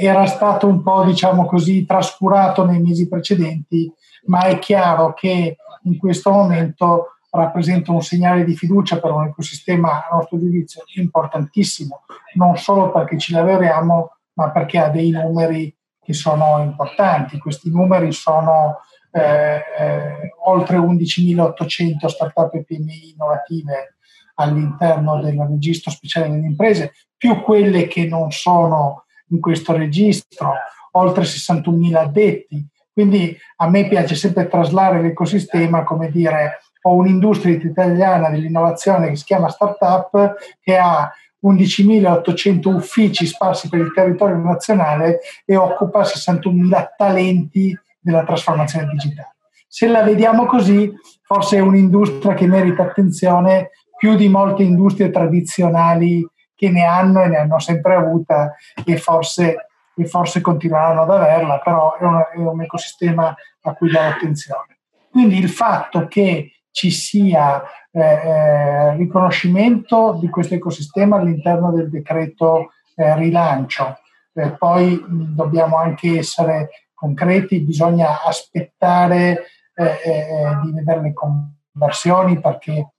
era 0.00 0.26
stato 0.26 0.66
un 0.66 0.82
po', 0.82 1.04
diciamo 1.04 1.46
così, 1.46 1.84
trascurato 1.86 2.64
nei 2.64 2.80
mesi 2.80 3.08
precedenti, 3.08 3.90
ma 4.26 4.40
è 4.42 4.58
chiaro 4.58 5.14
che 5.14 5.56
in 5.84 5.96
questo 5.96 6.30
momento 6.30 7.14
rappresenta 7.30 7.92
un 7.92 8.02
segnale 8.02 8.44
di 8.44 8.56
fiducia 8.56 8.98
per 8.98 9.12
un 9.12 9.26
ecosistema, 9.26 10.06
a 10.08 10.16
nostro 10.16 10.38
giudizio, 10.38 10.82
importantissimo, 10.96 12.02
non 12.34 12.56
solo 12.56 12.90
perché 12.90 13.18
ci 13.18 13.32
lavoriamo, 13.32 14.16
ma 14.34 14.50
perché 14.50 14.78
ha 14.78 14.88
dei 14.88 15.10
numeri 15.10 15.74
che 16.02 16.12
sono 16.12 16.62
importanti. 16.62 17.38
Questi 17.38 17.70
numeri 17.70 18.12
sono 18.12 18.80
eh, 19.10 19.62
eh, 19.78 20.34
oltre 20.44 20.76
11.800 20.76 22.06
start-up 22.06 22.54
e 22.54 22.64
PMI 22.64 23.12
innovative 23.12 23.96
all'interno 24.34 25.20
del 25.20 25.38
registro 25.38 25.90
speciale 25.90 26.30
delle 26.30 26.46
imprese, 26.46 26.92
più 27.16 27.42
quelle 27.42 27.86
che 27.86 28.06
non 28.06 28.30
sono 28.30 29.04
in 29.30 29.40
questo 29.40 29.76
registro, 29.76 30.54
oltre 30.92 31.24
61.000 31.24 31.94
addetti. 31.96 32.66
Quindi 32.92 33.36
a 33.56 33.68
me 33.68 33.88
piace 33.88 34.14
sempre 34.14 34.48
traslare 34.48 35.00
l'ecosistema 35.00 35.84
come 35.84 36.10
dire 36.10 36.60
ho 36.82 36.94
un'industria 36.94 37.54
italiana 37.54 38.30
dell'innovazione 38.30 39.08
che 39.08 39.16
si 39.16 39.24
chiama 39.24 39.48
Startup 39.48 40.34
che 40.60 40.76
ha 40.76 41.10
11.800 41.44 42.74
uffici 42.74 43.26
sparsi 43.26 43.68
per 43.68 43.80
il 43.80 43.92
territorio 43.92 44.36
nazionale 44.38 45.20
e 45.44 45.56
occupa 45.56 46.02
61.000 46.02 46.88
talenti 46.96 47.78
della 48.08 48.24
trasformazione 48.24 48.88
digitale. 48.90 49.36
Se 49.68 49.86
la 49.86 50.02
vediamo 50.02 50.46
così, 50.46 50.90
forse 51.22 51.58
è 51.58 51.60
un'industria 51.60 52.32
che 52.32 52.46
merita 52.46 52.82
attenzione 52.84 53.70
più 53.98 54.16
di 54.16 54.28
molte 54.28 54.62
industrie 54.62 55.10
tradizionali 55.10 56.26
che 56.54 56.70
ne 56.70 56.84
hanno 56.84 57.22
e 57.22 57.28
ne 57.28 57.36
hanno 57.36 57.58
sempre 57.58 57.94
avuta 57.94 58.54
e 58.84 58.96
forse, 58.96 59.68
e 59.94 60.06
forse 60.06 60.40
continueranno 60.40 61.02
ad 61.02 61.10
averla, 61.10 61.58
però 61.58 61.96
è 61.96 62.04
un, 62.04 62.24
è 62.32 62.38
un 62.38 62.62
ecosistema 62.62 63.34
a 63.62 63.74
cui 63.74 63.90
dare 63.90 64.14
attenzione. 64.14 64.78
Quindi 65.10 65.38
il 65.38 65.50
fatto 65.50 66.06
che 66.08 66.52
ci 66.70 66.90
sia 66.90 67.62
eh, 67.90 68.00
eh, 68.00 68.96
riconoscimento 68.96 70.16
di 70.18 70.28
questo 70.30 70.54
ecosistema 70.54 71.16
all'interno 71.16 71.72
del 71.72 71.90
decreto 71.90 72.72
eh, 72.94 73.14
rilancio. 73.16 73.98
Eh, 74.32 74.52
poi 74.52 74.94
mh, 74.94 75.34
dobbiamo 75.34 75.76
anche 75.76 76.18
essere 76.18 76.70
concreti, 76.98 77.60
bisogna 77.60 78.22
aspettare 78.22 79.44
eh, 79.74 79.84
eh, 79.84 80.58
di 80.64 80.72
vedere 80.72 81.02
le 81.02 81.12
conversioni 81.12 82.40
perché 82.40 82.92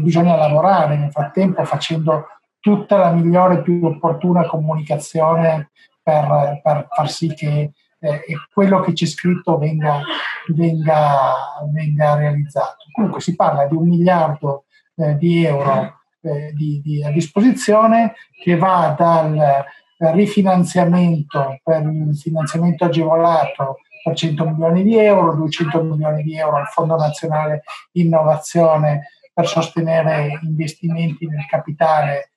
bisogna 0.00 0.36
lavorare 0.36 0.96
nel 0.98 1.10
frattempo 1.10 1.64
facendo 1.64 2.26
tutta 2.60 2.96
la 2.98 3.12
migliore 3.12 3.54
e 3.54 3.62
più 3.62 3.80
opportuna 3.84 4.44
comunicazione 4.44 5.70
per, 6.02 6.60
per 6.62 6.88
far 6.90 7.08
sì 7.08 7.32
che 7.32 7.70
eh, 8.00 8.20
quello 8.52 8.80
che 8.80 8.92
c'è 8.92 9.06
scritto 9.06 9.58
venga, 9.58 10.00
venga, 10.48 11.34
venga, 11.72 12.14
realizzato. 12.16 12.84
Comunque 12.92 13.20
si 13.20 13.34
parla 13.34 13.66
di 13.66 13.74
un 13.74 13.88
miliardo 13.88 14.64
eh, 14.96 15.16
di 15.16 15.44
euro 15.44 16.00
eh, 16.22 16.52
di, 16.54 16.80
di, 16.82 17.04
a 17.04 17.10
disposizione 17.10 18.14
che 18.42 18.56
va 18.56 18.94
dal 18.96 19.64
rifinanziamento 19.98 21.58
per 21.62 21.82
il 21.82 22.16
finanziamento 22.16 22.84
agevolato 22.84 23.78
per 24.02 24.14
100 24.14 24.44
milioni 24.50 24.82
di 24.82 24.96
euro, 24.96 25.34
200 25.34 25.82
milioni 25.82 26.22
di 26.22 26.36
euro 26.36 26.56
al 26.56 26.68
Fondo 26.68 26.96
Nazionale 26.96 27.62
Innovazione 27.92 29.08
per 29.32 29.48
sostenere 29.48 30.38
investimenti 30.42 31.26
nel 31.26 31.44
capitale 31.46 32.30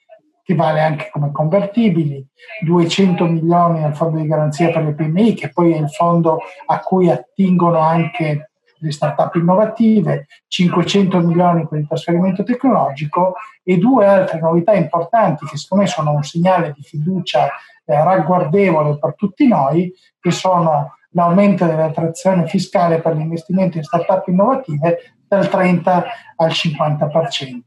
che 0.49 0.55
vale 0.55 0.81
anche 0.81 1.09
come 1.11 1.31
convertibili, 1.31 2.25
200 2.65 3.23
milioni 3.25 3.83
al 3.83 3.95
fondo 3.95 4.17
di 4.17 4.25
garanzia 4.25 4.71
per 4.71 4.83
le 4.83 4.95
PMI, 4.95 5.35
che 5.35 5.49
poi 5.49 5.73
è 5.73 5.77
il 5.77 5.91
fondo 5.91 6.39
a 6.65 6.79
cui 6.79 7.07
attingono 7.11 7.77
anche 7.77 8.48
le 8.79 8.91
start-up 8.91 9.35
innovative, 9.35 10.27
500 10.47 11.19
milioni 11.19 11.67
per 11.67 11.79
il 11.79 11.87
trasferimento 11.87 12.43
tecnologico 12.43 13.35
e 13.63 13.77
due 13.77 14.05
altre 14.05 14.39
novità 14.39 14.73
importanti 14.73 15.45
che 15.45 15.57
secondo 15.57 15.83
me 15.83 15.89
sono 15.89 16.11
un 16.11 16.23
segnale 16.23 16.73
di 16.75 16.81
fiducia 16.81 17.47
eh, 17.85 18.03
ragguardevole 18.03 18.97
per 18.97 19.15
tutti 19.15 19.47
noi, 19.47 19.93
che 20.19 20.31
sono 20.31 20.95
l'aumento 21.11 21.65
dell'attrazione 21.65 22.47
fiscale 22.47 23.01
per 23.01 23.15
l'investimento 23.15 23.77
in 23.77 23.83
start-up 23.83 24.27
innovative 24.27 25.15
dal 25.27 25.49
30 25.49 26.05
al 26.35 26.49
50%. 26.49 27.59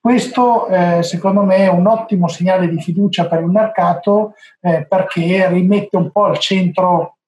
Questo 0.00 0.66
eh, 0.66 1.02
secondo 1.04 1.44
me 1.44 1.58
è 1.58 1.68
un 1.68 1.86
ottimo 1.86 2.26
segnale 2.26 2.68
di 2.68 2.80
fiducia 2.80 3.28
per 3.28 3.40
il 3.40 3.46
mercato 3.46 4.34
eh, 4.60 4.84
perché 4.84 5.46
rimette 5.48 5.96
un 5.96 6.10
po' 6.10 6.24
al 6.24 6.38
centro 6.38 7.18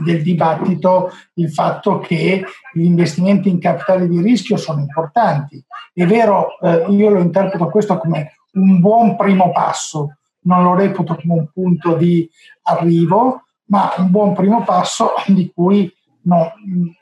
del 0.00 0.22
dibattito 0.22 1.10
il 1.34 1.50
fatto 1.50 1.98
che 1.98 2.44
gli 2.72 2.84
investimenti 2.84 3.48
in 3.48 3.58
capitale 3.58 4.08
di 4.08 4.20
rischio 4.20 4.56
sono 4.56 4.80
importanti. 4.80 5.62
È 5.92 6.06
vero, 6.06 6.58
eh, 6.60 6.86
io 6.90 7.10
lo 7.10 7.20
interpreto 7.20 7.68
questo 7.68 7.98
come 7.98 8.32
un 8.52 8.80
buon 8.80 9.16
primo 9.16 9.50
passo, 9.50 10.18
non 10.42 10.62
lo 10.62 10.74
reputo 10.74 11.16
come 11.16 11.34
un 11.34 11.48
punto 11.52 11.94
di 11.94 12.28
arrivo, 12.62 13.42
ma 13.66 13.92
un 13.98 14.10
buon 14.10 14.34
primo 14.34 14.62
passo 14.62 15.12
di 15.26 15.50
cui 15.54 15.92
no, 16.22 16.52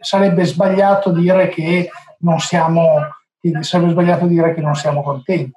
sarebbe 0.00 0.44
sbagliato 0.44 1.10
dire 1.10 1.48
che 1.48 1.90
non 2.20 2.38
siamo 2.38 2.82
sarebbe 3.60 3.90
sbagliato 3.90 4.26
dire 4.26 4.54
che 4.54 4.60
non 4.60 4.74
siamo 4.74 5.02
contenti, 5.02 5.52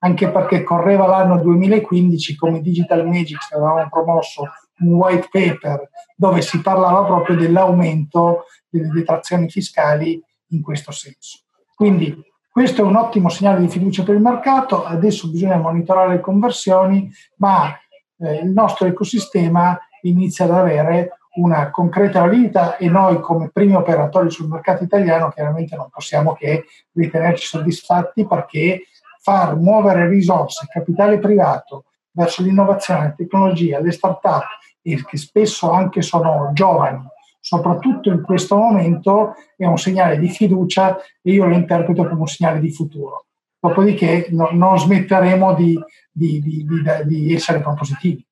anche 0.00 0.30
perché 0.30 0.62
correva 0.62 1.06
l'anno 1.06 1.40
2015 1.40 2.36
come 2.36 2.60
Digital 2.60 3.06
Magics 3.06 3.50
avevamo 3.52 3.88
promosso 3.88 4.44
un 4.82 4.94
white 4.94 5.28
paper 5.30 5.90
dove 6.16 6.42
si 6.42 6.60
parlava 6.60 7.04
proprio 7.04 7.36
dell'aumento 7.36 8.44
delle 8.68 8.88
detrazioni 8.88 9.48
fiscali 9.48 10.22
in 10.48 10.62
questo 10.62 10.92
senso. 10.92 11.40
Quindi 11.74 12.16
questo 12.50 12.82
è 12.82 12.84
un 12.84 12.96
ottimo 12.96 13.28
segnale 13.28 13.60
di 13.60 13.68
fiducia 13.68 14.02
per 14.02 14.14
il 14.14 14.20
mercato, 14.20 14.84
adesso 14.84 15.30
bisogna 15.30 15.56
monitorare 15.56 16.14
le 16.14 16.20
conversioni, 16.20 17.10
ma 17.36 17.74
eh, 18.18 18.40
il 18.40 18.50
nostro 18.50 18.86
ecosistema 18.86 19.78
inizia 20.02 20.44
ad 20.44 20.50
avere 20.50 21.16
una 21.34 21.70
concreta 21.70 22.20
validità 22.20 22.76
e 22.76 22.88
noi 22.88 23.20
come 23.20 23.50
primi 23.50 23.74
operatori 23.74 24.30
sul 24.30 24.48
mercato 24.48 24.84
italiano 24.84 25.30
chiaramente 25.30 25.76
non 25.76 25.88
possiamo 25.88 26.34
che 26.34 26.66
ritenerci 26.92 27.46
soddisfatti 27.46 28.26
perché 28.26 28.82
far 29.22 29.56
muovere 29.56 30.08
risorse, 30.08 30.66
capitale 30.70 31.18
privato 31.18 31.84
verso 32.10 32.42
l'innovazione, 32.42 33.04
la 33.04 33.12
tecnologia, 33.12 33.80
le 33.80 33.92
start-up, 33.92 34.44
che 34.82 35.16
spesso 35.16 35.70
anche 35.70 36.02
sono 36.02 36.50
giovani, 36.52 37.02
soprattutto 37.40 38.10
in 38.10 38.22
questo 38.22 38.56
momento, 38.56 39.34
è 39.56 39.64
un 39.64 39.78
segnale 39.78 40.18
di 40.18 40.28
fiducia 40.28 40.96
e 41.22 41.32
io 41.32 41.46
lo 41.46 41.54
interpreto 41.54 42.06
come 42.06 42.20
un 42.20 42.26
segnale 42.26 42.60
di 42.60 42.72
futuro. 42.72 43.26
Dopodiché 43.58 44.26
no, 44.30 44.50
non 44.52 44.78
smetteremo 44.78 45.54
di, 45.54 45.78
di, 46.10 46.40
di, 46.40 46.66
di 47.04 47.34
essere 47.34 47.60
propositivi. 47.60 48.24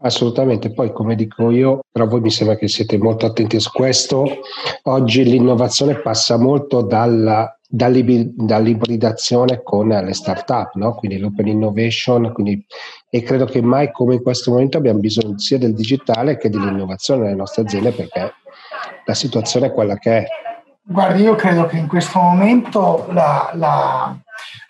Assolutamente, 0.00 0.72
poi 0.72 0.92
come 0.92 1.16
dico 1.16 1.50
io, 1.50 1.80
però 1.90 2.06
voi 2.06 2.20
mi 2.20 2.30
sembra 2.30 2.54
che 2.54 2.68
siete 2.68 2.96
molto 2.98 3.26
attenti 3.26 3.58
su 3.58 3.72
questo, 3.72 4.24
oggi 4.82 5.24
l'innovazione 5.24 5.96
passa 5.96 6.38
molto 6.38 6.82
dalla, 6.82 7.58
dall'ibridazione 7.68 9.60
con 9.64 9.88
le 9.88 10.14
start-up, 10.14 10.74
no? 10.74 10.94
quindi 10.94 11.18
l'open 11.18 11.48
innovation, 11.48 12.32
quindi, 12.32 12.64
e 13.10 13.22
credo 13.22 13.44
che 13.46 13.60
mai 13.60 13.90
come 13.90 14.14
in 14.14 14.22
questo 14.22 14.52
momento 14.52 14.78
abbiamo 14.78 15.00
bisogno 15.00 15.36
sia 15.36 15.58
del 15.58 15.74
digitale 15.74 16.36
che 16.36 16.48
dell'innovazione 16.48 17.24
nelle 17.24 17.34
nostre 17.34 17.62
aziende 17.62 17.90
perché 17.90 18.32
la 19.04 19.14
situazione 19.14 19.66
è 19.66 19.72
quella 19.72 19.96
che 19.96 20.18
è. 20.18 20.26
Guardi, 20.80 21.22
io 21.22 21.34
credo 21.34 21.66
che 21.66 21.76
in 21.76 21.88
questo 21.88 22.20
momento 22.20 23.06
la, 23.10 23.50
la, 23.54 24.16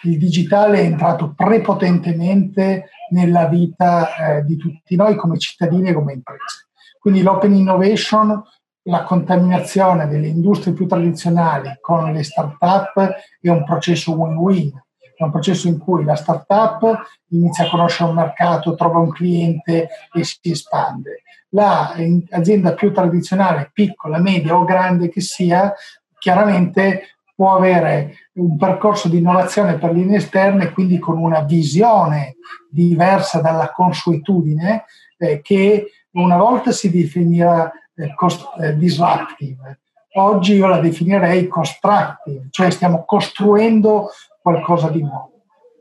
il 0.02 0.18
digitale 0.18 0.80
è 0.80 0.84
entrato 0.84 1.32
prepotentemente 1.34 2.90
nella 3.10 3.46
vita 3.46 4.38
eh, 4.38 4.44
di 4.44 4.56
tutti 4.56 4.96
noi 4.96 5.16
come 5.16 5.38
cittadini 5.38 5.88
e 5.88 5.94
come 5.94 6.12
imprese. 6.12 6.68
Quindi 6.98 7.22
l'open 7.22 7.54
innovation, 7.54 8.42
la 8.82 9.02
contaminazione 9.02 10.08
delle 10.08 10.26
industrie 10.26 10.74
più 10.74 10.86
tradizionali 10.86 11.78
con 11.80 12.12
le 12.12 12.22
start-up 12.22 13.16
è 13.40 13.48
un 13.48 13.64
processo 13.64 14.12
win-win, 14.12 14.72
è 15.16 15.22
un 15.22 15.30
processo 15.30 15.68
in 15.68 15.78
cui 15.78 16.04
la 16.04 16.14
start-up 16.14 16.96
inizia 17.30 17.66
a 17.66 17.70
conoscere 17.70 18.10
un 18.10 18.16
mercato, 18.16 18.74
trova 18.74 18.98
un 18.98 19.10
cliente 19.10 19.88
e 20.12 20.24
si 20.24 20.38
espande. 20.42 21.22
L'azienda 21.50 22.74
più 22.74 22.92
tradizionale, 22.92 23.70
piccola, 23.72 24.18
media 24.18 24.56
o 24.56 24.64
grande 24.64 25.08
che 25.08 25.20
sia, 25.20 25.72
chiaramente 26.18 27.16
può 27.34 27.56
avere 27.56 28.27
un 28.38 28.56
percorso 28.56 29.08
di 29.08 29.18
innovazione 29.18 29.78
per 29.78 29.92
linee 29.92 30.18
esterne, 30.18 30.72
quindi 30.72 30.98
con 30.98 31.18
una 31.18 31.40
visione 31.40 32.36
diversa 32.70 33.40
dalla 33.40 33.70
consuetudine, 33.70 34.84
eh, 35.18 35.40
che 35.40 35.90
una 36.12 36.36
volta 36.36 36.72
si 36.72 36.90
definiva 36.90 37.70
eh, 37.94 38.14
cost- 38.14 38.48
eh, 38.60 38.76
disruptive. 38.76 39.80
Oggi 40.14 40.54
io 40.54 40.66
la 40.66 40.80
definirei 40.80 41.46
constructive, 41.48 42.46
cioè 42.50 42.70
stiamo 42.70 43.04
costruendo 43.04 44.08
qualcosa 44.40 44.88
di 44.88 45.02
nuovo. 45.02 45.32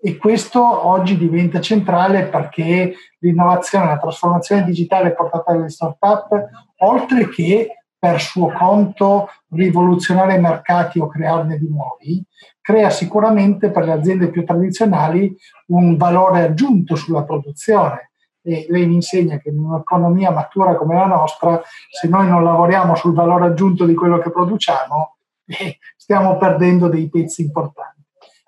E 0.01 0.17
questo 0.17 0.87
oggi 0.87 1.17
diventa 1.17 1.59
centrale 1.59 2.25
perché 2.25 2.93
l'innovazione, 3.19 3.85
la 3.85 3.97
trasformazione 3.97 4.63
digitale 4.63 5.13
portata 5.13 5.53
dalle 5.53 5.69
start-up, 5.69 6.49
oltre 6.77 7.29
che 7.29 7.67
per 7.99 8.21
suo 8.21 8.51
conto 8.51 9.29
rivoluzionare 9.49 10.37
mercati 10.37 10.99
o 10.99 11.07
crearne 11.07 11.57
di 11.57 11.67
nuovi, 11.67 12.23
crea 12.61 12.89
sicuramente 12.89 13.71
per 13.71 13.85
le 13.85 13.93
aziende 13.93 14.29
più 14.29 14.45
tradizionali 14.45 15.35
un 15.67 15.95
valore 15.97 16.43
aggiunto 16.43 16.95
sulla 16.95 17.23
produzione. 17.23 18.11
E 18.41 18.65
lei 18.69 18.85
mi 18.85 18.95
insegna 18.95 19.37
che 19.37 19.49
in 19.49 19.59
un'economia 19.59 20.31
matura 20.31 20.75
come 20.75 20.95
la 20.95 21.05
nostra, 21.05 21.61
se 21.89 22.07
noi 22.07 22.27
non 22.27 22.43
lavoriamo 22.43 22.95
sul 22.95 23.13
valore 23.13 23.47
aggiunto 23.47 23.85
di 23.85 23.93
quello 23.93 24.19
che 24.19 24.31
produciamo, 24.31 25.17
eh, 25.47 25.77
stiamo 25.95 26.37
perdendo 26.37 26.87
dei 26.87 27.09
pezzi 27.09 27.41
importanti. 27.41 28.03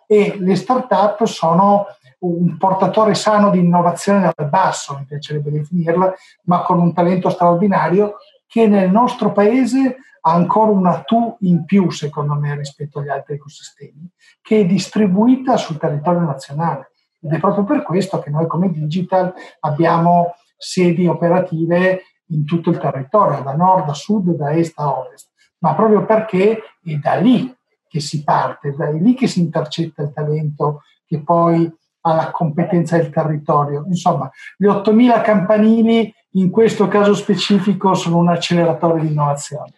E 0.05 0.37
le 0.39 0.55
start-up 0.55 1.23
sono 1.25 1.85
un 2.19 2.57
portatore 2.57 3.13
sano 3.15 3.49
di 3.49 3.59
innovazione 3.59 4.31
dal 4.35 4.49
basso, 4.49 4.97
mi 4.97 5.05
piacerebbe 5.05 5.51
definirla, 5.51 6.13
ma 6.43 6.61
con 6.61 6.79
un 6.79 6.93
talento 6.93 7.29
straordinario 7.29 8.17
che 8.49 8.67
nel 8.67 8.89
nostro 8.89 9.31
paese 9.31 9.97
ha 10.21 10.33
ancora 10.33 10.71
una 10.71 11.01
tu 11.03 11.37
in 11.41 11.65
più, 11.65 11.91
secondo 11.91 12.33
me, 12.33 12.55
rispetto 12.55 12.99
agli 12.99 13.09
altri 13.09 13.35
ecosistemi, 13.35 14.09
che 14.41 14.61
è 14.61 14.65
distribuita 14.65 15.55
sul 15.55 15.77
territorio 15.77 16.21
nazionale. 16.21 16.91
Ed 17.21 17.31
è 17.31 17.39
proprio 17.39 17.63
per 17.63 17.83
questo 17.83 18.17
che 18.19 18.31
noi 18.31 18.47
come 18.47 18.71
Digital 18.71 19.31
abbiamo 19.59 20.33
sedi 20.57 21.05
operative 21.05 22.01
in 22.29 22.43
tutto 22.43 22.71
il 22.71 22.79
territorio, 22.79 23.43
da 23.43 23.55
nord 23.55 23.87
a 23.89 23.93
sud, 23.93 24.35
da 24.35 24.51
est 24.51 24.77
a 24.79 24.97
ovest, 24.97 25.29
ma 25.59 25.75
proprio 25.75 26.03
perché 26.05 26.59
è 26.83 26.93
da 26.95 27.15
lì 27.15 27.55
che 27.87 27.99
si 27.99 28.23
parte, 28.23 28.73
da 28.75 28.89
lì 28.89 29.13
che 29.13 29.27
si 29.27 29.41
intercetta 29.41 30.01
il 30.01 30.11
talento 30.11 30.81
che 31.05 31.21
poi 31.21 31.71
ha 32.01 32.13
la 32.13 32.31
competenza 32.31 32.97
del 32.97 33.09
territorio. 33.09 33.85
Insomma, 33.87 34.29
gli 34.57 34.65
8.000 34.65 35.21
campanili 35.21 36.13
in 36.33 36.49
questo 36.49 36.87
caso 36.87 37.13
specifico 37.13 37.93
sono 37.93 38.17
un 38.17 38.29
acceleratore 38.29 39.01
di 39.01 39.07
innovazione. 39.07 39.73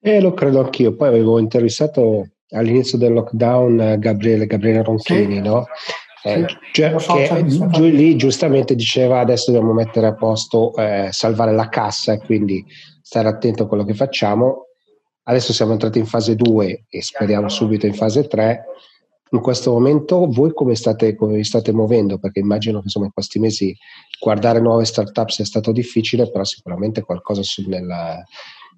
Eh, 0.00 0.20
lo 0.20 0.34
credo 0.34 0.60
anch'io. 0.60 0.94
Poi 0.94 1.08
avevo 1.08 1.38
intervistato 1.38 2.28
all'inizio 2.50 2.96
del 2.96 3.12
lockdown 3.12 3.80
eh, 3.80 3.98
Gabriele, 3.98 4.46
Gabriele 4.46 4.82
Ronchini, 4.82 5.34
sì. 5.36 5.40
no? 5.40 5.66
Eh, 6.22 6.44
cioè, 6.72 6.98
so, 6.98 7.14
che 7.14 7.44
giù, 7.46 7.84
lì 7.84 8.16
giustamente 8.16 8.74
diceva 8.74 9.20
adesso 9.20 9.52
dobbiamo 9.52 9.72
mettere 9.72 10.08
a 10.08 10.14
posto, 10.14 10.74
eh, 10.74 11.08
salvare 11.12 11.52
la 11.52 11.68
cassa 11.68 12.14
e 12.14 12.18
quindi 12.18 12.64
stare 13.00 13.28
attento 13.28 13.64
a 13.64 13.66
quello 13.68 13.84
che 13.84 13.94
facciamo. 13.94 14.66
Adesso 15.22 15.52
siamo 15.52 15.72
entrati 15.72 15.98
in 15.98 16.06
fase 16.06 16.34
2 16.34 16.86
e 16.88 17.02
speriamo 17.02 17.48
subito 17.48 17.86
in 17.86 17.94
fase 17.94 18.26
3 18.26 18.64
in 19.30 19.40
questo 19.40 19.72
momento 19.72 20.26
voi 20.28 20.52
come 20.52 20.74
state, 20.74 21.14
come 21.14 21.42
state 21.42 21.72
muovendo? 21.72 22.18
Perché 22.18 22.40
immagino 22.40 22.78
che 22.78 22.84
insomma, 22.84 23.06
in 23.06 23.12
questi 23.12 23.38
mesi 23.38 23.76
guardare 24.20 24.60
nuove 24.60 24.84
startup 24.84 25.28
sia 25.28 25.44
stato 25.44 25.72
difficile, 25.72 26.30
però 26.30 26.44
sicuramente 26.44 27.02
qualcosa 27.02 27.42
nella 27.66 28.22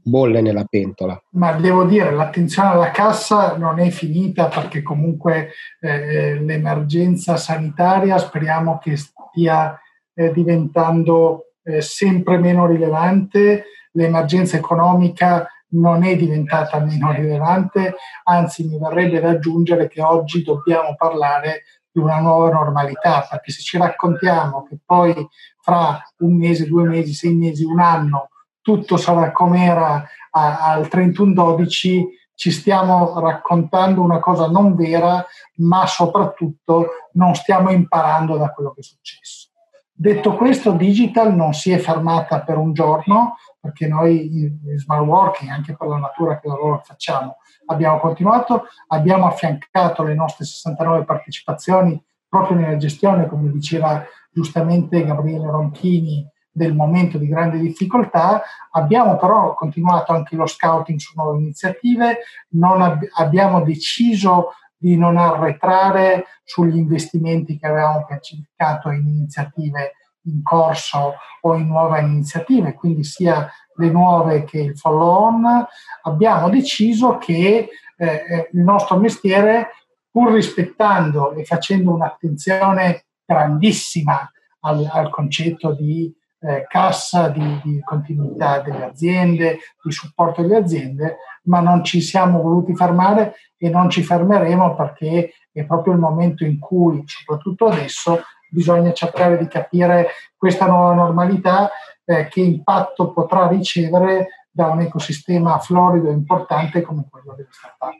bolle 0.08 0.40
nella 0.40 0.64
pentola. 0.64 1.20
Ma 1.32 1.52
devo 1.52 1.84
dire, 1.84 2.10
l'attenzione 2.10 2.70
alla 2.70 2.90
cassa 2.90 3.56
non 3.56 3.78
è 3.78 3.90
finita 3.90 4.46
perché 4.46 4.82
comunque 4.82 5.50
eh, 5.80 6.40
l'emergenza 6.40 7.36
sanitaria 7.36 8.18
speriamo 8.18 8.78
che 8.78 8.96
stia 8.96 9.78
eh, 10.14 10.32
diventando 10.32 11.52
eh, 11.62 11.82
sempre 11.82 12.38
meno 12.38 12.66
rilevante, 12.66 13.64
l'emergenza 13.92 14.56
economica 14.56 15.46
non 15.70 16.04
è 16.04 16.16
diventata 16.16 16.78
meno 16.80 17.12
rilevante, 17.12 17.94
anzi 18.24 18.66
mi 18.66 18.78
verrebbe 18.78 19.20
da 19.20 19.30
aggiungere 19.30 19.88
che 19.88 20.02
oggi 20.02 20.42
dobbiamo 20.42 20.94
parlare 20.96 21.64
di 21.90 22.00
una 22.00 22.20
nuova 22.20 22.50
normalità, 22.50 23.26
perché 23.28 23.52
se 23.52 23.60
ci 23.62 23.76
raccontiamo 23.78 24.64
che 24.64 24.78
poi 24.84 25.14
fra 25.60 26.00
un 26.18 26.36
mese, 26.36 26.66
due 26.66 26.84
mesi, 26.84 27.12
sei 27.12 27.34
mesi, 27.34 27.64
un 27.64 27.80
anno, 27.80 28.28
tutto 28.60 28.96
sarà 28.96 29.32
come 29.32 29.64
era 29.64 30.04
al 30.30 30.88
31-12, 30.90 32.04
ci 32.34 32.50
stiamo 32.52 33.18
raccontando 33.18 34.00
una 34.00 34.20
cosa 34.20 34.46
non 34.46 34.76
vera, 34.76 35.24
ma 35.56 35.86
soprattutto 35.86 36.90
non 37.12 37.34
stiamo 37.34 37.70
imparando 37.70 38.36
da 38.36 38.52
quello 38.52 38.72
che 38.72 38.80
è 38.80 38.84
successo. 38.84 39.48
Detto 39.92 40.36
questo, 40.36 40.70
Digital 40.70 41.34
non 41.34 41.54
si 41.54 41.72
è 41.72 41.78
fermata 41.78 42.42
per 42.42 42.56
un 42.56 42.72
giorno, 42.72 43.34
perché 43.60 43.86
noi 43.86 44.38
in 44.38 44.78
smart 44.78 45.04
working, 45.04 45.50
anche 45.50 45.76
per 45.76 45.88
la 45.88 45.98
natura 45.98 46.38
che 46.38 46.48
lavoro 46.48 46.80
facciamo, 46.84 47.36
abbiamo 47.66 47.98
continuato, 47.98 48.66
abbiamo 48.88 49.26
affiancato 49.26 50.02
le 50.02 50.14
nostre 50.14 50.44
69 50.44 51.04
partecipazioni 51.04 52.02
proprio 52.28 52.58
nella 52.58 52.76
gestione, 52.76 53.26
come 53.26 53.50
diceva 53.50 54.04
giustamente 54.30 55.04
Gabriele 55.04 55.50
Ronchini, 55.50 56.30
del 56.58 56.74
momento 56.74 57.18
di 57.18 57.28
grande 57.28 57.58
difficoltà. 57.58 58.42
Abbiamo 58.72 59.16
però 59.16 59.54
continuato 59.54 60.12
anche 60.12 60.36
lo 60.36 60.46
scouting 60.46 60.98
su 60.98 61.12
nuove 61.14 61.38
iniziative, 61.38 62.18
ab- 62.60 63.08
abbiamo 63.14 63.62
deciso 63.62 64.52
di 64.76 64.96
non 64.96 65.16
arretrare 65.16 66.26
sugli 66.44 66.76
investimenti 66.76 67.58
che 67.58 67.66
avevamo 67.66 68.04
pianificato 68.04 68.90
in 68.90 69.06
iniziative 69.06 69.94
in 70.28 70.42
corso 70.42 71.14
o 71.40 71.54
in 71.54 71.66
nuove 71.66 72.00
iniziative, 72.00 72.74
quindi 72.74 73.04
sia 73.04 73.50
le 73.76 73.90
nuove 73.90 74.44
che 74.44 74.58
il 74.58 74.76
follow-on, 74.76 75.66
abbiamo 76.02 76.48
deciso 76.48 77.18
che 77.18 77.68
eh, 77.96 78.06
eh, 78.06 78.48
il 78.52 78.60
nostro 78.60 78.98
mestiere, 78.98 79.70
pur 80.10 80.32
rispettando 80.32 81.32
e 81.32 81.44
facendo 81.44 81.92
un'attenzione 81.92 83.04
grandissima 83.24 84.30
al, 84.60 84.88
al 84.90 85.10
concetto 85.10 85.72
di 85.72 86.12
eh, 86.40 86.66
cassa, 86.68 87.28
di, 87.28 87.60
di, 87.62 87.80
continuità 87.84 88.60
delle 88.60 88.84
aziende, 88.84 89.58
di 89.82 89.92
supporto 89.92 90.42
delle 90.42 90.56
aziende, 90.56 91.16
ma 91.44 91.60
non 91.60 91.84
ci 91.84 92.00
siamo 92.00 92.40
voluti 92.40 92.74
fermare 92.74 93.34
e 93.56 93.68
non 93.68 93.90
ci 93.90 94.02
fermeremo 94.02 94.74
perché 94.74 95.32
è 95.52 95.64
proprio 95.64 95.94
il 95.94 95.98
momento 95.98 96.44
in 96.44 96.58
cui, 96.58 97.02
soprattutto 97.06 97.66
adesso, 97.66 98.22
bisogna 98.50 98.92
cercare 98.92 99.38
di 99.38 99.46
capire 99.48 100.08
questa 100.36 100.66
nuova 100.66 100.94
normalità, 100.94 101.70
eh, 102.04 102.28
che 102.28 102.40
impatto 102.40 103.12
potrà 103.12 103.48
ricevere 103.48 104.46
da 104.50 104.68
un 104.68 104.80
ecosistema 104.80 105.58
florido 105.58 106.08
e 106.08 106.12
importante 106.12 106.82
come 106.82 107.06
quello 107.08 107.34
delle 107.34 107.48
start-up. 107.50 107.94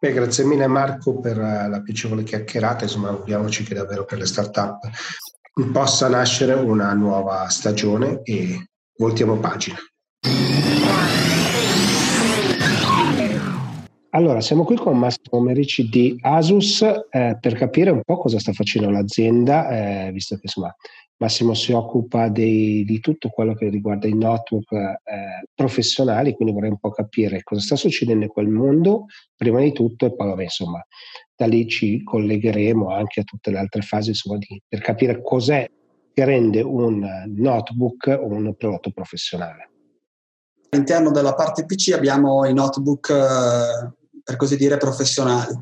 Beh, 0.00 0.12
grazie 0.12 0.44
mille 0.44 0.66
Marco 0.66 1.20
per 1.20 1.38
eh, 1.38 1.68
la 1.68 1.82
piacevole 1.82 2.22
chiacchierata, 2.22 2.84
insomma 2.84 3.08
auguriamoci 3.08 3.64
che 3.64 3.74
davvero 3.74 4.04
per 4.04 4.18
le 4.18 4.26
start-up 4.26 4.88
possa 5.72 6.08
nascere 6.08 6.54
una 6.54 6.92
nuova 6.94 7.48
stagione 7.48 8.20
e 8.22 8.68
voltiamo 8.96 9.36
pagina. 9.36 9.76
Allora, 14.12 14.40
siamo 14.40 14.64
qui 14.64 14.74
con 14.74 14.98
Massimo 14.98 15.40
Merici 15.40 15.88
di 15.88 16.16
Asus 16.20 16.82
eh, 16.82 17.38
per 17.40 17.54
capire 17.54 17.90
un 17.90 18.02
po' 18.04 18.18
cosa 18.18 18.40
sta 18.40 18.52
facendo 18.52 18.90
l'azienda, 18.90 19.68
eh, 20.08 20.10
visto 20.10 20.34
che 20.34 20.42
insomma 20.44 20.74
Massimo 21.18 21.54
si 21.54 21.70
occupa 21.70 22.28
dei, 22.28 22.82
di 22.84 22.98
tutto 22.98 23.28
quello 23.28 23.54
che 23.54 23.68
riguarda 23.68 24.08
i 24.08 24.16
notebook 24.16 24.72
eh, 24.72 25.46
professionali, 25.54 26.34
quindi 26.34 26.52
vorrei 26.52 26.70
un 26.70 26.78
po' 26.78 26.90
capire 26.90 27.44
cosa 27.44 27.60
sta 27.60 27.76
succedendo 27.76 28.24
in 28.24 28.30
quel 28.30 28.48
mondo, 28.48 29.04
prima 29.36 29.60
di 29.60 29.70
tutto, 29.70 30.06
e 30.06 30.14
poi 30.16 30.26
vabbè, 30.26 30.42
insomma, 30.42 30.84
da 31.36 31.46
lì 31.46 31.68
ci 31.68 32.02
collegheremo 32.02 32.90
anche 32.90 33.20
a 33.20 33.24
tutte 33.24 33.52
le 33.52 33.58
altre 33.58 33.82
fasi 33.82 34.08
insomma, 34.08 34.38
di, 34.38 34.60
per 34.66 34.80
capire 34.80 35.22
cos'è 35.22 35.70
che 36.12 36.24
rende 36.24 36.62
un 36.62 37.06
notebook 37.28 38.18
un 38.20 38.54
prodotto 38.56 38.90
professionale. 38.90 39.70
All'interno 40.70 41.12
della 41.12 41.34
parte 41.34 41.64
PC 41.64 41.92
abbiamo 41.92 42.44
i 42.44 42.54
notebook 42.54 43.10
eh, 43.10 43.98
per 44.22 44.36
così 44.36 44.56
dire, 44.56 44.76
professionali. 44.76 45.58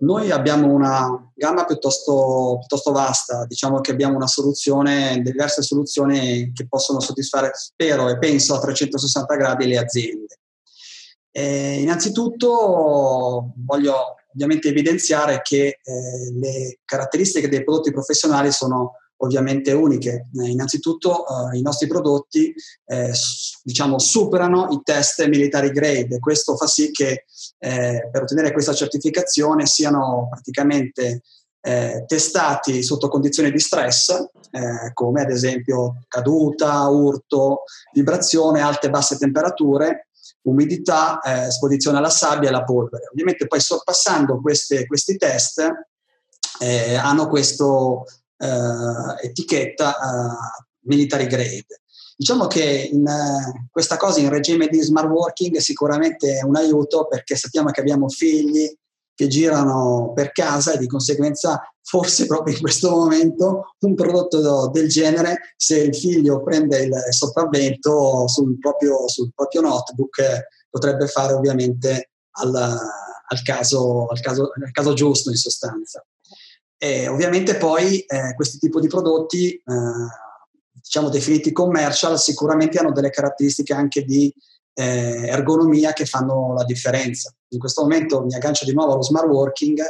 Noi 0.00 0.30
abbiamo 0.30 0.72
una 0.72 1.32
gamma 1.34 1.64
piuttosto, 1.64 2.58
piuttosto, 2.60 2.92
vasta, 2.92 3.44
diciamo 3.46 3.80
che 3.80 3.90
abbiamo 3.90 4.16
una 4.16 4.28
soluzione, 4.28 5.20
diverse 5.22 5.62
soluzioni 5.62 6.52
che 6.52 6.68
possono 6.68 7.00
soddisfare, 7.00 7.50
spero 7.54 8.08
e 8.08 8.18
penso, 8.18 8.54
a 8.54 8.60
360 8.60 9.34
gradi 9.34 9.66
le 9.66 9.78
aziende. 9.78 10.38
E 11.30 11.80
innanzitutto 11.80 13.52
voglio 13.56 14.14
ovviamente 14.32 14.68
evidenziare 14.68 15.40
che 15.42 15.80
eh, 15.82 16.32
le 16.32 16.78
caratteristiche 16.84 17.48
dei 17.48 17.64
prodotti 17.64 17.92
professionali 17.92 18.52
sono 18.52 18.92
ovviamente 19.18 19.72
uniche. 19.72 20.28
Eh, 20.40 20.50
innanzitutto 20.50 21.24
eh, 21.26 21.58
i 21.58 21.62
nostri 21.62 21.86
prodotti 21.86 22.52
eh, 22.86 23.12
diciamo, 23.62 23.98
superano 23.98 24.68
i 24.70 24.80
test 24.82 25.26
military 25.26 25.70
grade 25.70 26.18
questo 26.18 26.56
fa 26.56 26.66
sì 26.66 26.90
che 26.90 27.24
eh, 27.58 28.08
per 28.10 28.22
ottenere 28.22 28.52
questa 28.52 28.72
certificazione 28.72 29.66
siano 29.66 30.28
praticamente 30.30 31.22
eh, 31.60 32.04
testati 32.06 32.82
sotto 32.82 33.08
condizioni 33.08 33.50
di 33.50 33.58
stress 33.58 34.10
eh, 34.50 34.92
come 34.94 35.22
ad 35.22 35.30
esempio 35.30 36.04
caduta, 36.08 36.86
urto, 36.88 37.64
vibrazione, 37.92 38.60
alte 38.60 38.86
e 38.86 38.90
basse 38.90 39.18
temperature 39.18 40.08
umidità, 40.42 41.20
esposizione 41.22 41.98
alla 41.98 42.08
sabbia 42.08 42.48
e 42.48 42.52
alla 42.52 42.64
polvere. 42.64 43.08
Ovviamente 43.10 43.46
poi 43.46 43.60
sorpassando 43.60 44.40
queste, 44.40 44.86
questi 44.86 45.18
test 45.18 45.60
eh, 46.58 46.94
hanno 46.94 47.28
questa 47.28 47.64
eh, 48.38 49.26
etichetta 49.26 49.94
eh, 49.94 50.64
military 50.82 51.26
grade. 51.26 51.82
Diciamo 52.16 52.46
che 52.46 52.88
in, 52.92 53.06
eh, 53.06 53.68
questa 53.70 53.96
cosa 53.96 54.20
in 54.20 54.28
regime 54.28 54.68
di 54.68 54.80
smart 54.80 55.08
working 55.08 55.56
è 55.56 55.60
sicuramente 55.60 56.40
un 56.44 56.56
aiuto 56.56 57.06
perché 57.06 57.36
sappiamo 57.36 57.70
che 57.70 57.80
abbiamo 57.80 58.08
figli 58.08 58.68
che 59.14 59.26
girano 59.26 60.12
per 60.14 60.30
casa 60.30 60.72
e 60.72 60.78
di 60.78 60.86
conseguenza 60.86 61.60
forse 61.82 62.26
proprio 62.26 62.54
in 62.54 62.60
questo 62.60 62.90
momento 62.90 63.74
un 63.80 63.94
prodotto 63.94 64.68
del 64.68 64.88
genere, 64.88 65.54
se 65.56 65.78
il 65.78 65.96
figlio 65.96 66.42
prende 66.42 66.82
il 66.82 66.94
sopravvento 67.10 68.28
sul 68.28 68.58
proprio, 68.58 69.08
sul 69.08 69.32
proprio 69.34 69.62
notebook, 69.62 70.22
potrebbe 70.70 71.08
fare 71.08 71.32
ovviamente 71.32 72.10
al, 72.32 72.54
al, 72.54 73.42
caso, 73.42 74.06
al, 74.06 74.20
caso, 74.20 74.52
al 74.54 74.70
caso 74.70 74.92
giusto 74.92 75.30
in 75.30 75.36
sostanza. 75.36 76.04
E 76.80 77.08
ovviamente 77.08 77.56
poi 77.56 77.98
eh, 78.00 78.34
questi 78.34 78.58
tipi 78.58 78.78
di 78.80 78.86
prodotti, 78.86 79.52
eh, 79.52 79.62
diciamo 80.72 81.08
definiti 81.08 81.50
commercial, 81.50 82.18
sicuramente 82.18 82.78
hanno 82.78 82.92
delle 82.92 83.10
caratteristiche 83.10 83.74
anche 83.74 84.04
di 84.04 84.32
eh, 84.74 85.26
ergonomia 85.26 85.92
che 85.92 86.06
fanno 86.06 86.54
la 86.54 86.64
differenza. 86.64 87.34
In 87.48 87.58
questo 87.58 87.82
momento 87.82 88.24
mi 88.24 88.34
aggancio 88.34 88.64
di 88.64 88.72
nuovo 88.72 88.92
allo 88.92 89.02
smart 89.02 89.26
working, 89.26 89.80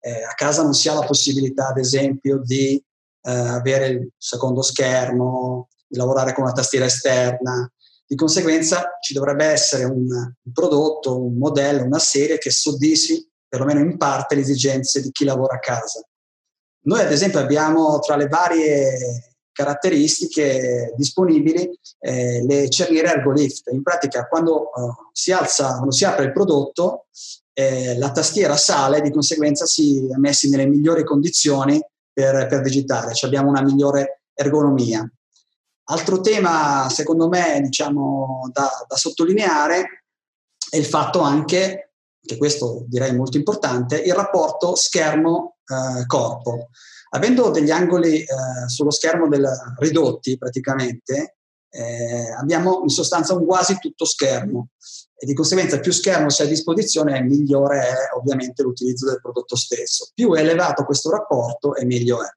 eh, 0.00 0.22
a 0.22 0.34
casa 0.34 0.62
non 0.62 0.72
si 0.72 0.88
ha 0.88 0.94
la 0.94 1.04
possibilità, 1.04 1.68
ad 1.68 1.78
esempio, 1.78 2.38
di 2.38 2.80
eh, 3.22 3.30
avere 3.30 3.86
il 3.88 4.10
secondo 4.16 4.62
schermo, 4.62 5.68
di 5.84 5.98
lavorare 5.98 6.32
con 6.32 6.44
una 6.44 6.52
tastiera 6.52 6.84
esterna. 6.84 7.68
Di 8.06 8.14
conseguenza 8.14 8.98
ci 9.00 9.14
dovrebbe 9.14 9.46
essere 9.46 9.82
un, 9.82 10.06
un 10.06 10.52
prodotto, 10.52 11.24
un 11.24 11.36
modello, 11.36 11.82
una 11.82 11.98
serie 11.98 12.38
che 12.38 12.52
soddisfi 12.52 13.28
perlomeno 13.48 13.80
in 13.80 13.96
parte 13.96 14.36
le 14.36 14.42
esigenze 14.42 15.02
di 15.02 15.10
chi 15.10 15.24
lavora 15.24 15.56
a 15.56 15.58
casa. 15.58 16.06
Noi 16.86 17.00
ad 17.00 17.10
esempio 17.10 17.40
abbiamo 17.40 17.98
tra 17.98 18.16
le 18.16 18.28
varie 18.28 19.36
caratteristiche 19.50 20.92
disponibili 20.96 21.68
eh, 21.98 22.44
le 22.44 22.68
cerniere 22.68 23.08
ergolift. 23.08 23.70
In 23.72 23.82
pratica 23.82 24.28
quando 24.28 24.70
uh, 24.74 24.92
si 25.12 25.32
alza, 25.32 25.74
quando 25.74 25.92
si 25.92 26.04
apre 26.04 26.26
il 26.26 26.32
prodotto, 26.32 27.06
eh, 27.54 27.96
la 27.96 28.12
tastiera 28.12 28.56
sale, 28.56 29.00
di 29.00 29.10
conseguenza 29.10 29.64
si 29.64 30.06
è 30.12 30.16
messi 30.18 30.50
nelle 30.50 30.66
migliori 30.66 31.04
condizioni 31.04 31.82
per, 32.12 32.46
per 32.46 32.60
digitare, 32.60 33.14
cioè 33.14 33.28
abbiamo 33.28 33.48
una 33.48 33.62
migliore 33.62 34.20
ergonomia. 34.34 35.10
Altro 35.88 36.20
tema, 36.20 36.88
secondo 36.90 37.28
me, 37.28 37.60
diciamo, 37.62 38.50
da, 38.52 38.68
da 38.86 38.96
sottolineare 38.96 40.04
è 40.68 40.76
il 40.76 40.84
fatto 40.84 41.20
anche, 41.20 41.85
che 42.26 42.36
questo 42.36 42.84
direi 42.86 43.14
molto 43.14 43.38
importante, 43.38 43.98
il 43.98 44.14
rapporto 44.14 44.74
schermo-corpo. 44.74 46.54
Eh, 46.54 46.68
Avendo 47.10 47.50
degli 47.50 47.70
angoli 47.70 48.20
eh, 48.20 48.26
sullo 48.66 48.90
schermo 48.90 49.28
del, 49.28 49.48
ridotti 49.78 50.36
praticamente, 50.36 51.36
eh, 51.70 52.30
abbiamo 52.38 52.80
in 52.82 52.88
sostanza 52.88 53.34
un 53.34 53.46
quasi 53.46 53.78
tutto 53.78 54.04
schermo 54.04 54.70
e 55.18 55.24
di 55.24 55.34
conseguenza 55.34 55.80
più 55.80 55.92
schermo 55.92 56.26
ha 56.26 56.42
a 56.42 56.46
disposizione 56.46 57.22
migliore 57.22 57.80
è 57.80 57.94
ovviamente 58.18 58.62
l'utilizzo 58.62 59.06
del 59.06 59.20
prodotto 59.20 59.56
stesso. 59.56 60.10
Più 60.12 60.34
è 60.34 60.40
elevato 60.40 60.84
questo 60.84 61.10
rapporto 61.10 61.74
e 61.74 61.84
meglio 61.86 62.22
è. 62.22 62.28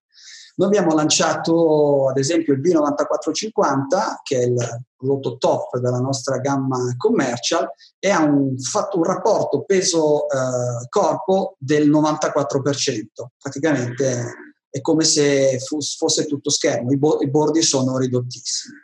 Noi 0.60 0.68
abbiamo 0.68 0.94
lanciato 0.94 2.10
ad 2.10 2.18
esempio 2.18 2.54
il 2.54 2.60
B9450 2.60 4.20
che 4.24 4.40
è 4.40 4.44
il 4.44 4.86
prodotto 4.98 5.38
top 5.38 5.78
della 5.78 6.00
nostra 6.00 6.40
gamma 6.40 6.78
commercial 6.98 7.72
e 7.98 8.10
ha 8.10 8.22
un, 8.22 8.56
un 8.94 9.04
rapporto 9.04 9.64
peso-corpo 9.64 11.52
eh, 11.52 11.56
del 11.58 11.90
94%, 11.90 13.06
praticamente 13.42 14.34
è 14.70 14.82
come 14.82 15.06
se 15.06 15.58
fosse 15.60 16.26
tutto 16.26 16.50
schermo, 16.50 16.92
i, 16.92 16.98
bo- 16.98 17.22
i 17.22 17.30
bordi 17.30 17.62
sono 17.62 17.98
ridottissimi. 17.98 18.76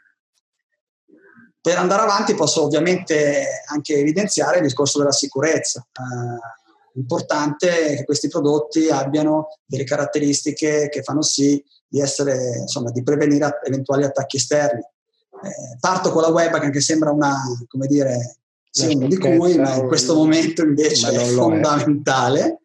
Per 1.59 1.77
andare 1.77 2.03
avanti 2.03 2.35
posso 2.35 2.63
ovviamente 2.63 3.63
anche 3.67 3.95
evidenziare 3.95 4.57
il 4.57 4.63
discorso 4.63 4.99
della 4.99 5.11
sicurezza. 5.11 5.85
Eh, 5.91 6.64
importante 6.95 7.95
che 7.95 8.03
questi 8.05 8.27
prodotti 8.27 8.89
abbiano 8.89 9.47
delle 9.65 9.83
caratteristiche 9.83 10.89
che 10.89 11.03
fanno 11.03 11.21
sì 11.21 11.63
di, 11.87 11.99
essere, 11.99 12.59
insomma, 12.59 12.91
di 12.91 13.03
prevenire 13.03 13.59
eventuali 13.63 14.03
attacchi 14.03 14.37
esterni. 14.37 14.81
Eh, 14.81 15.77
parto 15.79 16.11
con 16.11 16.21
la 16.21 16.29
webcam 16.29 16.71
che 16.71 16.81
sembra 16.81 17.11
una, 17.11 17.35
come 17.67 17.87
dire, 17.87 18.39
segno 18.69 19.07
di 19.07 19.17
cui, 19.17 19.57
ma 19.57 19.75
in 19.75 19.87
questo 19.87 20.15
momento 20.15 20.63
invece 20.63 21.09
è 21.11 21.25
fondamentale. 21.25 22.59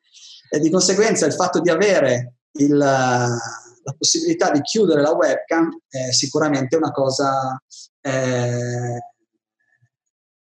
È. 0.49 0.57
E 0.57 0.59
di 0.61 0.71
conseguenza 0.71 1.27
il 1.27 1.35
fatto 1.35 1.61
di 1.61 1.71
avere 1.71 2.35
il, 2.53 2.77
la 2.77 3.95
possibilità 3.97 4.51
di 4.51 4.61
chiudere 4.63 5.01
la 5.01 5.15
webcam 5.15 5.69
è 5.89 6.11
sicuramente 6.13 6.77
una 6.77 6.91
cosa, 6.91 7.61
eh, 8.01 8.99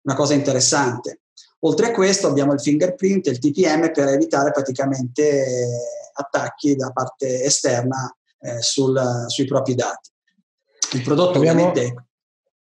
una 0.02 0.14
cosa 0.14 0.34
interessante. 0.34 1.20
Oltre 1.60 1.86
a 1.86 1.90
questo 1.90 2.28
abbiamo 2.28 2.52
il 2.52 2.60
fingerprint 2.60 3.26
e 3.26 3.30
il 3.30 3.38
TPM 3.38 3.90
per 3.92 4.08
evitare 4.08 4.50
praticamente 4.52 5.44
attacchi 6.12 6.76
da 6.76 6.90
parte 6.90 7.42
esterna 7.42 8.14
eh, 8.40 8.60
sul, 8.60 9.24
sui 9.26 9.44
propri 9.44 9.74
dati. 9.74 10.10
Il 10.92 11.02
prodotto 11.02 11.38
abbiamo, 11.38 11.66
ovviamente 11.66 12.08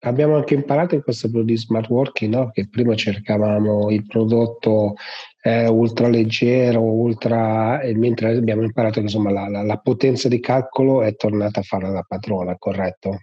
abbiamo 0.01 0.37
anche 0.37 0.55
imparato 0.55 0.95
in 0.95 1.03
questo 1.03 1.29
periodo 1.29 1.53
di 1.53 1.59
smart 1.59 1.89
working 1.89 2.35
no? 2.35 2.51
che 2.51 2.69
prima 2.69 2.95
cercavamo 2.95 3.91
il 3.91 4.07
prodotto 4.07 4.95
eh, 5.43 5.69
ultra 5.69 6.09
leggero, 6.09 6.81
ultra, 6.81 7.81
mentre 7.95 8.37
abbiamo 8.37 8.63
imparato 8.63 8.95
che 8.95 9.07
insomma, 9.07 9.31
la, 9.31 9.49
la, 9.49 9.63
la, 9.63 9.79
potenza 9.79 10.29
di 10.29 10.41
calcolo 10.41 11.03
è 11.03 11.15
tornata 11.15 11.61
a 11.61 11.63
farla 11.63 11.91
da 11.91 12.03
padrona, 12.03 12.57
corretto? 12.57 13.21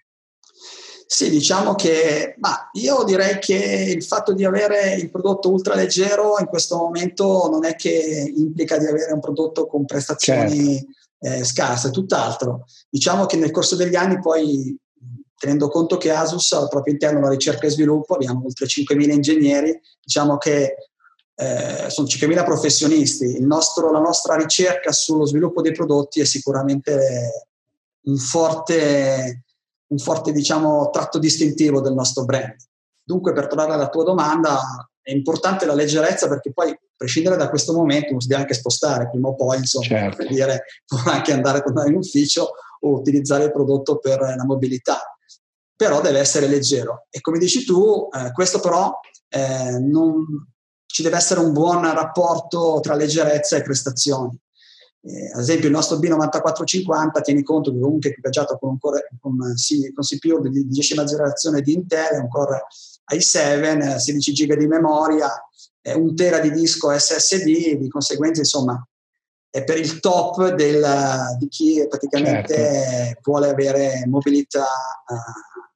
Sì, 1.13 1.29
diciamo 1.29 1.75
che 1.75 2.33
ma 2.39 2.71
io 2.71 3.03
direi 3.03 3.37
che 3.37 3.93
il 3.95 4.03
fatto 4.03 4.33
di 4.33 4.45
avere 4.45 4.95
il 4.95 5.11
prodotto 5.11 5.51
ultra 5.51 5.75
leggero 5.75 6.39
in 6.39 6.47
questo 6.47 6.75
momento 6.75 7.47
non 7.51 7.65
è 7.65 7.75
che 7.75 8.33
implica 8.35 8.79
di 8.79 8.87
avere 8.87 9.13
un 9.13 9.19
prodotto 9.19 9.67
con 9.67 9.85
prestazioni 9.85 10.73
certo. 10.73 10.87
eh, 11.19 11.43
scarse, 11.43 11.91
tutt'altro. 11.91 12.65
Diciamo 12.89 13.27
che 13.27 13.37
nel 13.37 13.51
corso 13.51 13.75
degli 13.75 13.95
anni 13.95 14.19
poi 14.19 14.75
tenendo 15.37 15.67
conto 15.67 15.97
che 15.97 16.09
Asus 16.09 16.51
ha 16.53 16.61
al 16.61 16.69
proprio 16.69 16.93
interno 16.93 17.19
la 17.19 17.29
ricerca 17.29 17.67
e 17.67 17.69
sviluppo, 17.69 18.15
abbiamo 18.15 18.45
oltre 18.45 18.65
5.000 18.65 19.11
ingegneri, 19.11 19.79
diciamo 20.01 20.37
che 20.37 20.73
eh, 21.35 21.89
sono 21.89 22.07
5.000 22.07 22.43
professionisti, 22.43 23.39
nostro, 23.41 23.91
la 23.91 23.99
nostra 23.99 24.35
ricerca 24.35 24.91
sullo 24.91 25.27
sviluppo 25.27 25.61
dei 25.61 25.73
prodotti 25.73 26.21
è 26.21 26.25
sicuramente 26.25 27.51
un 28.05 28.17
forte, 28.17 29.43
un 29.93 29.99
forte 29.99 30.31
diciamo, 30.31 30.89
tratto 30.89 31.19
distintivo 31.19 31.79
del 31.79 31.93
nostro 31.93 32.25
brand. 32.25 32.55
Dunque, 33.03 33.33
per 33.33 33.47
tornare 33.47 33.73
alla 33.73 33.89
tua 33.89 34.03
domanda, 34.03 34.59
è 35.01 35.11
importante 35.11 35.65
la 35.65 35.73
leggerezza 35.73 36.27
perché 36.27 36.51
poi, 36.51 36.69
a 36.71 36.77
prescindere 36.95 37.37
da 37.37 37.49
questo 37.49 37.73
momento, 37.73 38.19
si 38.19 38.27
deve 38.27 38.41
anche 38.41 38.53
spostare 38.53 39.09
prima 39.09 39.27
o 39.27 39.35
poi, 39.35 39.57
insomma, 39.57 39.85
certo. 39.85 40.17
per 40.17 40.27
dire, 40.27 40.63
può 40.85 40.99
anche 41.11 41.31
andare 41.31 41.59
a 41.59 41.61
tornare 41.61 41.89
in 41.89 41.97
ufficio 41.97 42.49
o 42.79 42.89
utilizzare 42.89 43.45
il 43.45 43.51
prodotto 43.51 43.99
per 43.99 44.19
la 44.19 44.45
mobilità. 44.45 44.99
Però 45.75 46.01
deve 46.01 46.19
essere 46.19 46.47
leggero. 46.47 47.05
E 47.09 47.21
come 47.21 47.37
dici 47.37 47.63
tu, 47.65 48.07
eh, 48.11 48.31
questo 48.31 48.59
però 48.59 48.91
eh, 49.29 49.79
non, 49.79 50.25
ci 50.85 51.03
deve 51.03 51.17
essere 51.17 51.39
un 51.39 51.51
buon 51.51 51.81
rapporto 51.93 52.79
tra 52.81 52.95
leggerezza 52.95 53.57
e 53.57 53.63
prestazioni. 53.63 54.37
Eh, 55.05 55.31
ad 55.33 55.41
esempio 55.41 55.67
il 55.67 55.73
nostro 55.73 55.97
B9450 55.97 57.21
tieni 57.21 57.43
conto 57.43 57.73
che 57.73 57.79
comunque 57.79 58.09
è 58.09 58.11
equipaggiato 58.11 58.57
con 58.57 58.69
un 58.69 58.79
core 58.79 59.09
con, 59.19 59.37
con 59.37 59.53
CPU 59.53 60.47
di 60.47 60.65
decima 60.69 61.03
generazione 61.03 61.61
di 61.61 61.73
Intel, 61.73 62.21
un 62.21 62.29
core 62.29 62.65
i7, 63.13 63.97
16 63.97 64.31
GB 64.31 64.53
di 64.57 64.67
memoria, 64.67 65.29
eh, 65.81 65.93
un 65.93 66.15
tera 66.15 66.39
di 66.39 66.51
disco 66.51 66.97
SSD, 66.97 67.77
di 67.77 67.89
conseguenza 67.89 68.39
insomma 68.39 68.81
è 69.49 69.63
per 69.63 69.77
il 69.77 69.99
top 69.99 70.55
del, 70.55 70.83
di 71.37 71.47
chi 71.47 71.85
praticamente 71.87 72.55
certo. 72.55 73.19
vuole 73.23 73.49
avere 73.49 74.03
mobilità 74.07 74.63
uh, 74.63 75.72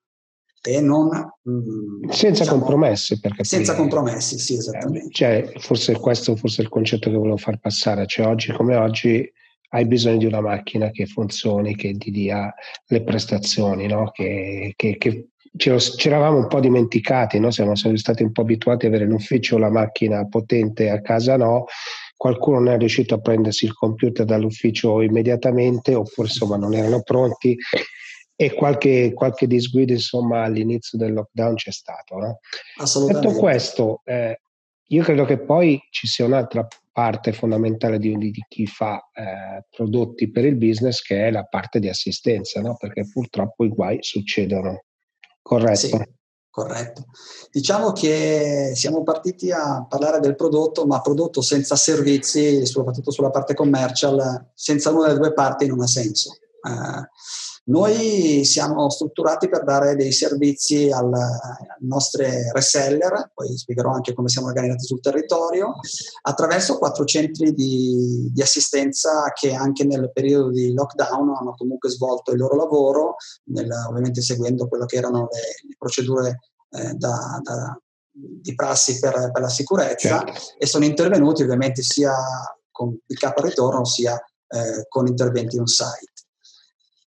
e 0.67 0.82
non... 0.82 1.08
Mh, 1.08 1.51
mm, 1.51 2.10
senza 2.10 2.43
diciamo, 2.43 2.60
compromessi. 2.60 3.19
Perché 3.19 3.43
senza 3.43 3.75
compromessi, 3.75 4.38
sì, 4.38 4.56
esattamente. 4.56 5.10
Cioè, 5.12 5.53
forse 5.58 5.97
questo 5.97 6.36
forse 6.36 6.62
è 6.62 6.65
il 6.65 6.69
concetto 6.69 7.10
che 7.10 7.15
volevo 7.15 7.38
far 7.38 7.60
passare. 7.60 8.06
Cioè, 8.06 8.25
oggi 8.25 8.51
come 8.51 8.75
oggi 8.75 9.32
hai 9.69 9.86
bisogno 9.86 10.17
di 10.17 10.25
una 10.25 10.41
macchina 10.41 10.91
che 10.91 11.06
funzioni, 11.06 11.75
che 11.75 11.95
ti 11.97 12.12
dia 12.12 12.53
le 12.88 13.03
prestazioni, 13.03 13.88
no? 13.88 14.12
che, 14.12 14.73
che, 14.75 14.97
che 14.97 15.30
ci 15.58 16.08
eravamo 16.08 16.38
un 16.38 16.47
po' 16.47 16.60
dimenticati, 16.60 17.39
no? 17.39 17.51
siamo 17.51 17.75
stati 17.75 18.23
un 18.23 18.32
po' 18.32 18.41
abituati 18.41 18.86
ad 18.86 18.93
avere 18.93 19.10
in 19.10 19.15
ufficio 19.15 19.58
la 19.58 19.69
macchina 19.69 20.25
potente, 20.25 20.89
a 20.89 21.01
casa 21.01 21.36
no, 21.36 21.65
qualcuno 22.15 22.60
non 22.60 22.73
è 22.73 22.77
riuscito 22.77 23.15
a 23.15 23.19
prendersi 23.19 23.65
il 23.65 23.73
computer 23.73 24.25
dall'ufficio 24.25 25.01
immediatamente 25.01 25.93
oppure 25.93 26.27
insomma 26.27 26.58
non 26.58 26.73
erano 26.73 27.01
pronti 27.03 27.56
e 28.39 28.54
qualche, 28.54 29.13
qualche 29.15 29.47
disguido 29.47 29.93
insomma 29.93 30.43
all'inizio 30.43 30.97
del 30.97 31.12
lockdown 31.12 31.56
c'è 31.56 31.71
stato. 31.71 32.17
No? 32.17 32.39
Detto 33.08 33.32
questo, 33.34 34.02
eh, 34.06 34.39
io 34.89 35.04
credo 35.04 35.26
che 35.26 35.39
poi 35.39 35.82
ci 35.89 36.06
sia 36.06 36.26
un'altra 36.26 36.65
parte 36.91 37.34
fondamentale 37.34 37.97
di, 37.97 38.15
di 38.15 38.45
chi 38.47 38.67
fa 38.67 39.10
eh, 39.12 39.65
prodotti 39.76 40.30
per 40.30 40.45
il 40.45 40.56
business 40.56 41.02
che 41.02 41.28
è 41.28 41.32
la 41.32 41.45
parte 41.45 41.80
di 41.80 41.89
assistenza, 41.89 42.62
no? 42.62 42.78
perché 42.78 43.10
purtroppo 43.12 43.65
i 43.65 43.69
guai 43.69 43.97
succedono. 44.02 44.84
Corretto. 45.41 45.76
Sì, 45.76 46.04
corretto. 46.52 47.06
Diciamo 47.52 47.91
che 47.91 48.73
siamo 48.76 49.02
partiti 49.02 49.52
a 49.52 49.84
parlare 49.89 50.19
del 50.19 50.36
prodotto, 50.36 50.86
ma 50.86 51.02
prodotto 51.02 51.41
senza 51.41 51.76
servizi, 51.76 52.67
soprattutto 52.67 53.10
sulla 53.10 53.32
parte 53.32 53.56
commercial, 53.56 54.52
senza 54.54 54.91
una 54.91 55.08
delle 55.08 55.19
due 55.19 55.34
parti 55.34 55.65
non 55.65 55.82
ha 55.82 55.88
senso. 55.88 56.34
Eh, 56.34 57.08
noi 57.67 58.45
siamo 58.45 58.89
strutturati 58.89 59.49
per 59.49 59.63
dare 59.63 59.95
dei 59.95 60.12
servizi 60.12 60.89
al, 60.89 61.12
ai 61.13 61.88
nostri 61.88 62.25
reseller, 62.53 63.32
poi 63.34 63.58
spiegherò 63.58 63.91
anche 63.91 64.13
come 64.13 64.30
siamo 64.30 64.47
organizzati 64.47 64.86
sul 64.86 65.01
territorio, 65.01 65.75
attraverso 66.21 66.77
quattro 66.77 67.03
centri 67.03 67.53
di, 67.53 68.30
di, 68.32 68.41
assistenza 68.41 69.32
che 69.34 69.53
anche 69.53 69.84
nel 69.84 70.12
periodo 70.13 70.49
di 70.49 70.73
lockdown 70.73 71.36
hanno 71.36 71.56
comunque 71.56 71.89
svolto 71.89 72.32
il 72.32 72.39
loro 72.39 72.56
lavoro, 72.56 73.15
nel, 73.45 73.69
ovviamente 73.89 74.21
seguendo 74.21 74.67
quello 74.67 74.86
che 74.86 74.95
erano 74.95 75.27
le, 75.32 75.67
le 75.67 75.75
procedure 75.77 76.39
eh, 76.69 76.93
da, 76.93 77.39
da, 77.43 77.80
di 78.12 78.56
prassi 78.56 78.99
per, 78.99 79.32
per 79.32 79.41
la 79.41 79.49
sicurezza 79.49 80.23
certo. 80.23 80.41
e 80.58 80.65
sono 80.65 80.86
intervenuti 80.86 81.43
ovviamente 81.43 81.82
sia 81.82 82.13
con 82.71 82.97
il 83.06 83.17
capo 83.17 83.41
ritorno 83.41 83.84
sia 83.86 84.15
eh, 84.15 84.86
con 84.88 85.08
interventi 85.08 85.58
on 85.58 85.67
site. 85.67 86.16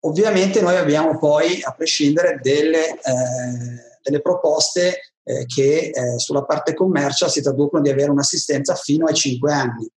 Ovviamente 0.06 0.60
noi 0.60 0.76
abbiamo 0.76 1.18
poi, 1.18 1.60
a 1.62 1.72
prescindere, 1.72 2.38
delle, 2.40 2.90
eh, 2.90 3.98
delle 4.02 4.20
proposte 4.20 5.14
eh, 5.24 5.46
che 5.46 5.90
eh, 5.92 6.18
sulla 6.18 6.44
parte 6.44 6.74
commercial 6.74 7.28
si 7.28 7.42
traducono 7.42 7.82
di 7.82 7.90
avere 7.90 8.10
un'assistenza 8.10 8.76
fino 8.76 9.06
ai 9.06 9.14
5 9.14 9.52
anni. 9.52 9.90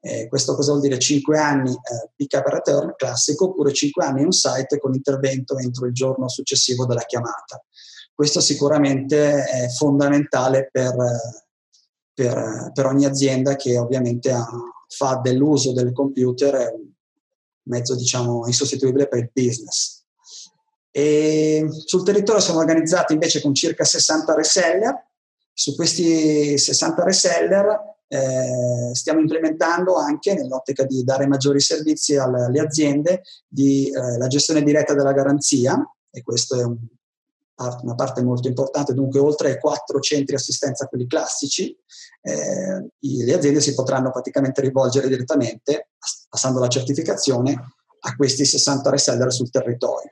Eh, 0.00 0.28
questo 0.28 0.54
cosa 0.54 0.70
vuol 0.70 0.82
dire 0.82 0.98
5 0.98 1.38
anni 1.38 1.70
eh, 1.70 2.10
pick 2.16 2.38
up 2.38 2.46
return 2.46 2.94
classico 2.96 3.46
oppure 3.46 3.72
5 3.72 4.04
anni 4.04 4.24
on 4.24 4.32
site 4.32 4.78
con 4.78 4.94
intervento 4.94 5.58
entro 5.58 5.86
il 5.86 5.92
giorno 5.92 6.26
successivo 6.28 6.86
della 6.86 7.04
chiamata. 7.04 7.62
Questo 8.14 8.40
sicuramente 8.40 9.44
è 9.44 9.68
fondamentale 9.68 10.70
per, 10.72 10.94
per, 12.14 12.70
per 12.72 12.86
ogni 12.86 13.04
azienda 13.04 13.56
che 13.56 13.76
ovviamente 13.76 14.30
ha, 14.30 14.46
fa 14.88 15.20
dell'uso 15.22 15.74
del 15.74 15.92
computer 15.92 16.72
mezzo 17.64 17.94
diciamo 17.94 18.46
insostituibile 18.46 19.08
per 19.08 19.18
il 19.18 19.30
business. 19.32 20.02
E 20.90 21.66
sul 21.84 22.04
territorio 22.04 22.40
siamo 22.40 22.60
organizzati 22.60 23.12
invece 23.12 23.40
con 23.40 23.54
circa 23.54 23.84
60 23.84 24.34
reseller. 24.34 25.06
Su 25.52 25.74
questi 25.74 26.56
60 26.56 27.04
reseller 27.04 27.96
eh, 28.06 28.90
stiamo 28.92 29.20
implementando 29.20 29.96
anche 29.96 30.34
nell'ottica 30.34 30.84
di 30.84 31.02
dare 31.02 31.26
maggiori 31.26 31.60
servizi 31.60 32.16
alle, 32.16 32.60
aziende 32.60 33.22
di 33.48 33.88
eh, 33.88 34.18
la 34.18 34.26
gestione 34.28 34.62
diretta 34.62 34.94
della 34.94 35.12
garanzia 35.12 35.76
e 36.10 36.22
questo 36.22 36.60
è 36.60 36.64
un, 36.64 36.76
una 37.56 37.94
parte 37.94 38.22
molto 38.22 38.48
importante, 38.48 38.94
dunque 38.94 39.20
oltre 39.20 39.50
ai 39.50 39.60
quattro 39.60 40.00
centri 40.00 40.34
assistenza, 40.34 40.86
quelli 40.86 41.06
classici, 41.06 41.76
eh, 42.22 42.88
le 42.98 43.34
aziende 43.34 43.60
si 43.60 43.74
potranno 43.74 44.10
praticamente 44.10 44.60
rivolgere 44.60 45.08
direttamente, 45.08 45.90
passando 46.28 46.58
la 46.58 46.68
certificazione, 46.68 47.54
a 48.06 48.16
questi 48.16 48.44
60 48.44 48.90
reseller 48.90 49.32
sul 49.32 49.50
territorio. 49.50 50.10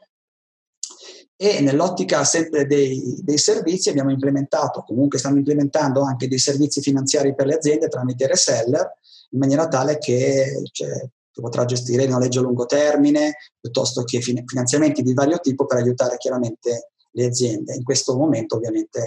E 1.36 1.60
nell'ottica 1.60 2.24
sempre 2.24 2.66
dei, 2.66 3.18
dei, 3.22 3.38
servizi 3.38 3.88
abbiamo 3.88 4.12
implementato, 4.12 4.84
comunque 4.86 5.18
stiamo 5.18 5.38
implementando 5.38 6.02
anche 6.02 6.28
dei 6.28 6.38
servizi 6.38 6.80
finanziari 6.80 7.34
per 7.34 7.46
le 7.46 7.56
aziende 7.56 7.88
tramite 7.88 8.28
reseller, 8.28 8.98
in 9.30 9.38
maniera 9.38 9.66
tale 9.66 9.98
che 9.98 10.62
cioè, 10.70 11.08
potrà 11.32 11.64
gestire 11.64 12.04
il 12.04 12.10
noleggio 12.10 12.40
a 12.40 12.42
lungo 12.42 12.66
termine, 12.66 13.38
piuttosto 13.58 14.04
che 14.04 14.20
finanziamenti 14.20 15.02
di 15.02 15.14
vario 15.14 15.38
tipo 15.40 15.66
per 15.66 15.78
aiutare 15.78 16.16
chiaramente 16.16 16.91
le 17.12 17.24
aziende. 17.24 17.74
In 17.74 17.82
questo 17.82 18.16
momento 18.16 18.56
ovviamente 18.56 19.00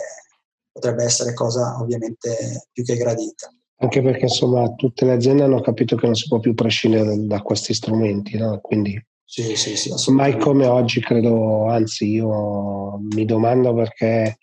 potrebbe 0.72 1.04
essere 1.04 1.34
cosa 1.34 1.78
ovviamente 1.80 2.68
più 2.72 2.84
che 2.84 2.96
gradita. 2.96 3.50
Anche 3.78 4.02
perché 4.02 4.24
insomma 4.24 4.74
tutte 4.74 5.06
le 5.06 5.14
aziende 5.14 5.44
hanno 5.44 5.62
capito 5.62 5.96
che 5.96 6.06
non 6.06 6.16
si 6.16 6.28
può 6.28 6.40
più 6.40 6.54
prescindere 6.54 7.26
da 7.26 7.42
questi 7.42 7.74
strumenti, 7.74 8.38
no? 8.38 8.60
quindi 8.62 9.02
sì, 9.28 9.56
sì, 9.56 9.76
sì, 9.76 10.12
mai 10.12 10.38
come 10.38 10.68
oggi 10.68 11.02
credo, 11.02 11.68
anzi 11.68 12.12
io 12.12 13.00
mi 13.00 13.26
domando 13.26 13.74
perché 13.74 14.38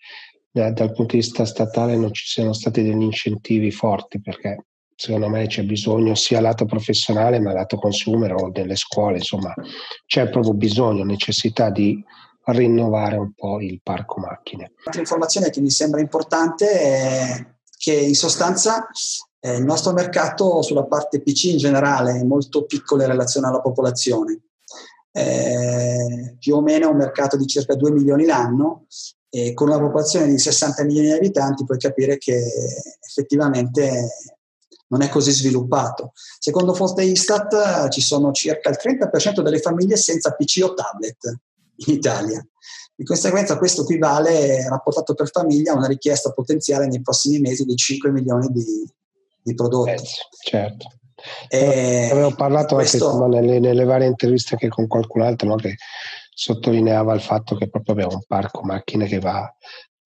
dal 0.51 0.73
punto 0.73 1.15
di 1.15 1.17
vista 1.17 1.45
statale 1.45 1.95
non 1.95 2.13
ci 2.13 2.25
siano 2.27 2.53
stati 2.53 2.83
degli 2.83 3.01
incentivi 3.01 3.71
forti 3.71 4.21
perché 4.21 4.65
secondo 4.95 5.29
me 5.29 5.47
c'è 5.47 5.63
bisogno 5.63 6.15
sia 6.15 6.41
lato 6.41 6.65
professionale 6.65 7.39
ma 7.39 7.53
lato 7.53 7.77
consumer 7.77 8.33
o 8.35 8.51
delle 8.51 8.75
scuole, 8.75 9.17
insomma 9.17 9.53
c'è 10.05 10.29
proprio 10.29 10.53
bisogno, 10.53 11.03
necessità 11.05 11.69
di 11.69 12.03
rinnovare 12.45 13.15
un 13.15 13.33
po' 13.33 13.59
il 13.61 13.81
parco 13.81 14.19
macchine. 14.19 14.73
Un'altra 14.79 14.99
informazione 14.99 15.49
che 15.49 15.61
mi 15.61 15.69
sembra 15.69 16.01
importante 16.01 16.69
è 16.69 17.47
che 17.77 17.93
in 17.93 18.15
sostanza 18.15 18.87
eh, 19.39 19.57
il 19.57 19.63
nostro 19.63 19.93
mercato 19.93 20.61
sulla 20.61 20.85
parte 20.85 21.21
PC 21.21 21.45
in 21.45 21.57
generale 21.57 22.19
è 22.19 22.23
molto 22.23 22.65
piccolo 22.65 23.03
in 23.03 23.09
relazione 23.09 23.47
alla 23.47 23.61
popolazione. 23.61 24.41
Eh, 25.11 26.37
più 26.39 26.55
o 26.55 26.61
meno 26.61 26.87
è 26.87 26.91
un 26.91 26.97
mercato 26.97 27.37
di 27.37 27.45
circa 27.45 27.75
2 27.75 27.91
milioni 27.91 28.25
l'anno 28.25 28.87
e 29.29 29.53
con 29.53 29.67
una 29.67 29.79
popolazione 29.79 30.27
di 30.27 30.39
60 30.39 30.83
milioni 30.85 31.07
di 31.07 31.13
abitanti 31.13 31.65
puoi 31.65 31.77
capire 31.77 32.17
che 32.17 32.41
effettivamente 32.99 34.07
non 34.87 35.01
è 35.01 35.09
così 35.09 35.31
sviluppato. 35.31 36.11
Secondo 36.39 36.73
fonte 36.73 37.03
Istat 37.03 37.89
ci 37.89 38.01
sono 38.01 38.31
circa 38.31 38.69
il 38.69 38.77
30% 38.81 39.41
delle 39.41 39.59
famiglie 39.59 39.97
senza 39.97 40.31
PC 40.31 40.61
o 40.63 40.73
tablet 40.73 41.39
in 41.75 41.93
Italia. 41.93 42.45
Di 42.95 43.03
conseguenza 43.03 43.57
questo 43.57 43.81
equivale, 43.81 44.67
rapportato 44.69 45.13
per 45.13 45.29
famiglia, 45.29 45.73
a 45.73 45.77
una 45.77 45.87
richiesta 45.87 46.31
potenziale 46.31 46.87
nei 46.87 47.01
prossimi 47.01 47.39
mesi 47.39 47.65
di 47.65 47.75
5 47.75 48.11
milioni 48.11 48.47
di, 48.51 48.63
di 49.41 49.53
prodotti. 49.55 49.91
Eh, 49.91 50.01
certo. 50.43 50.87
E 51.47 52.09
Avevo 52.11 52.35
parlato 52.35 52.75
questo... 52.75 53.23
anche 53.23 53.39
nelle, 53.39 53.59
nelle, 53.59 53.83
varie 53.85 54.07
interviste 54.07 54.57
che 54.57 54.67
con 54.67 54.87
qualcun 54.87 55.21
altro 55.21 55.47
no, 55.47 55.55
che 55.55 55.75
sottolineava 56.33 57.13
il 57.13 57.21
fatto 57.21 57.55
che 57.55 57.69
proprio 57.69 57.93
abbiamo 57.95 58.15
un 58.15 58.23
parco 58.27 58.63
macchine 58.63 59.07
che 59.07 59.19
va, 59.19 59.51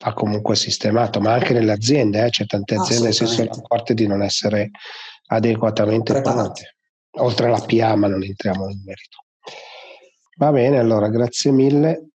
va 0.04 0.14
comunque 0.14 0.56
sistemato, 0.56 1.20
ma 1.20 1.34
anche 1.34 1.54
nelle 1.54 1.72
aziende, 1.72 2.26
eh, 2.26 2.30
c'è 2.30 2.46
tante 2.46 2.76
aziende 2.76 3.08
che 3.08 3.14
si 3.14 3.26
sono 3.26 3.50
accorte 3.50 3.94
di 3.94 4.08
non 4.08 4.22
essere 4.22 4.72
adeguatamente 5.28 6.14
preparate. 6.14 6.76
Oltre 7.20 7.48
alla 7.48 7.64
PA, 7.66 7.96
ma 7.96 8.08
non 8.08 8.24
entriamo 8.24 8.66
nel 8.66 8.80
merito. 8.84 9.24
Va 10.40 10.52
bene, 10.52 10.78
allora 10.78 11.10
grazie 11.10 11.52
mille. 11.52 12.10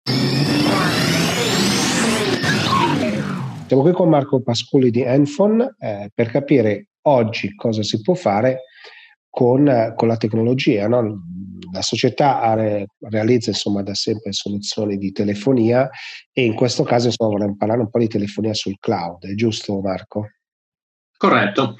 Siamo 3.66 3.82
qui 3.82 3.92
con 3.92 4.10
Marco 4.10 4.42
Pascoli 4.42 4.90
di 4.90 5.00
Enfon 5.00 5.76
eh, 5.78 6.10
per 6.12 6.28
capire 6.28 6.88
oggi 7.02 7.54
cosa 7.54 7.82
si 7.82 8.02
può 8.02 8.12
fare 8.12 8.64
con, 9.30 9.94
con 9.96 10.06
la 10.06 10.18
tecnologia. 10.18 10.86
No? 10.86 11.22
La 11.72 11.80
società 11.80 12.52
re, 12.52 12.88
realizza 13.08 13.48
insomma, 13.48 13.82
da 13.82 13.94
sempre 13.94 14.32
soluzioni 14.32 14.98
di 14.98 15.12
telefonia 15.12 15.88
e 16.30 16.44
in 16.44 16.52
questo 16.52 16.82
caso 16.82 17.06
insomma, 17.06 17.30
vorremmo 17.30 17.56
parlare 17.56 17.80
un 17.80 17.88
po' 17.88 18.00
di 18.00 18.08
telefonia 18.08 18.52
sul 18.52 18.76
cloud, 18.78 19.24
è 19.24 19.34
giusto 19.34 19.80
Marco? 19.80 20.26
Corretto. 21.16 21.76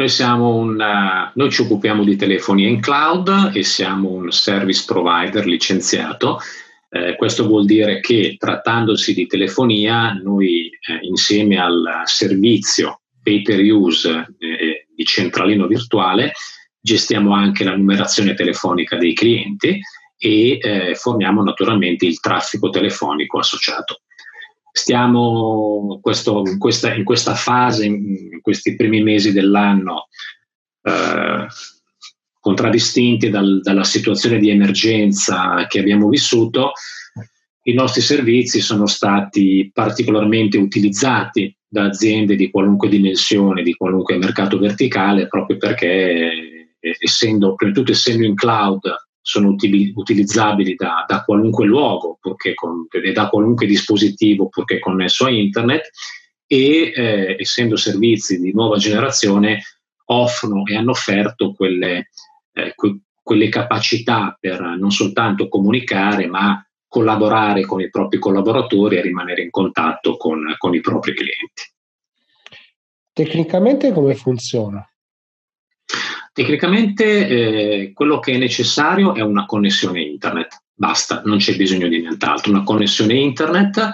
Noi, 0.00 0.10
una, 0.18 1.30
noi, 1.34 1.50
ci 1.50 1.60
occupiamo 1.60 2.04
di 2.04 2.16
telefonia 2.16 2.66
in 2.66 2.80
cloud 2.80 3.50
e 3.52 3.62
siamo 3.62 4.08
un 4.08 4.32
service 4.32 4.84
provider 4.86 5.44
licenziato. 5.44 6.38
Eh, 6.88 7.16
questo 7.16 7.46
vuol 7.46 7.66
dire 7.66 8.00
che 8.00 8.36
trattandosi 8.38 9.12
di 9.12 9.26
telefonia, 9.26 10.14
noi 10.14 10.70
eh, 10.70 10.98
insieme 11.02 11.60
al 11.60 12.02
servizio 12.04 13.02
pay 13.22 13.42
per 13.42 13.60
use 13.60 14.34
eh, 14.38 14.86
di 14.94 15.04
centralino 15.04 15.66
virtuale 15.66 16.32
gestiamo 16.80 17.34
anche 17.34 17.62
la 17.62 17.76
numerazione 17.76 18.32
telefonica 18.32 18.96
dei 18.96 19.12
clienti 19.12 19.78
e 20.16 20.58
eh, 20.58 20.94
forniamo 20.94 21.42
naturalmente 21.42 22.06
il 22.06 22.20
traffico 22.20 22.70
telefonico 22.70 23.38
associato. 23.38 24.00
Stiamo 24.72 25.98
questo, 26.00 26.42
questa, 26.58 26.94
in, 26.94 27.04
questa, 27.04 27.34
fase, 27.34 27.86
in 27.86 28.40
questi 28.40 28.76
primi 28.76 29.02
mesi 29.02 29.32
dell'anno, 29.32 30.08
eh, 30.82 31.46
contraddistinti 32.38 33.28
dal, 33.28 33.60
dalla 33.62 33.84
situazione 33.84 34.38
di 34.38 34.50
emergenza 34.50 35.66
che 35.66 35.78
abbiamo 35.78 36.08
vissuto, 36.08 36.72
i 37.64 37.74
nostri 37.74 38.00
servizi 38.00 38.60
sono 38.60 38.86
stati 38.86 39.70
particolarmente 39.72 40.56
utilizzati 40.56 41.54
da 41.68 41.84
aziende 41.84 42.34
di 42.34 42.50
qualunque 42.50 42.88
dimensione, 42.88 43.62
di 43.62 43.74
qualunque 43.74 44.16
mercato 44.16 44.58
verticale, 44.58 45.28
proprio 45.28 45.58
perché 45.58 46.66
eh, 46.80 46.96
essendo, 46.98 47.54
prima 47.54 47.72
di 47.72 47.78
tutto 47.78 47.92
essendo 47.92 48.24
in 48.24 48.34
cloud, 48.34 48.80
sono 49.22 49.48
utilizzabili 49.94 50.74
da, 50.74 51.04
da 51.06 51.22
qualunque 51.22 51.66
luogo 51.66 52.18
e 52.90 53.12
da 53.12 53.28
qualunque 53.28 53.66
dispositivo 53.66 54.48
purché 54.48 54.78
connesso 54.78 55.26
a 55.26 55.30
internet 55.30 55.90
e 56.46 56.92
eh, 56.94 57.36
essendo 57.38 57.76
servizi 57.76 58.40
di 58.40 58.52
nuova 58.52 58.76
generazione 58.76 59.62
offrono 60.06 60.64
e 60.66 60.74
hanno 60.74 60.90
offerto 60.90 61.52
quelle, 61.52 62.10
eh, 62.52 62.72
que- 62.74 63.00
quelle 63.22 63.48
capacità 63.48 64.36
per 64.40 64.60
non 64.60 64.90
soltanto 64.90 65.48
comunicare 65.48 66.26
ma 66.26 66.64
collaborare 66.88 67.64
con 67.64 67.80
i 67.80 67.88
propri 67.88 68.18
collaboratori 68.18 68.96
e 68.96 69.02
rimanere 69.02 69.42
in 69.42 69.50
contatto 69.50 70.16
con, 70.16 70.56
con 70.58 70.74
i 70.74 70.80
propri 70.80 71.14
clienti. 71.14 71.62
Tecnicamente 73.12 73.92
come 73.92 74.16
funziona? 74.16 74.84
Tecnicamente 76.40 77.28
eh, 77.28 77.92
quello 77.92 78.18
che 78.18 78.32
è 78.32 78.38
necessario 78.38 79.14
è 79.14 79.20
una 79.20 79.44
connessione 79.44 80.00
internet, 80.00 80.62
basta, 80.72 81.20
non 81.26 81.36
c'è 81.36 81.54
bisogno 81.54 81.86
di 81.86 82.00
nient'altro. 82.00 82.50
Una 82.50 82.62
connessione 82.62 83.12
internet 83.12 83.92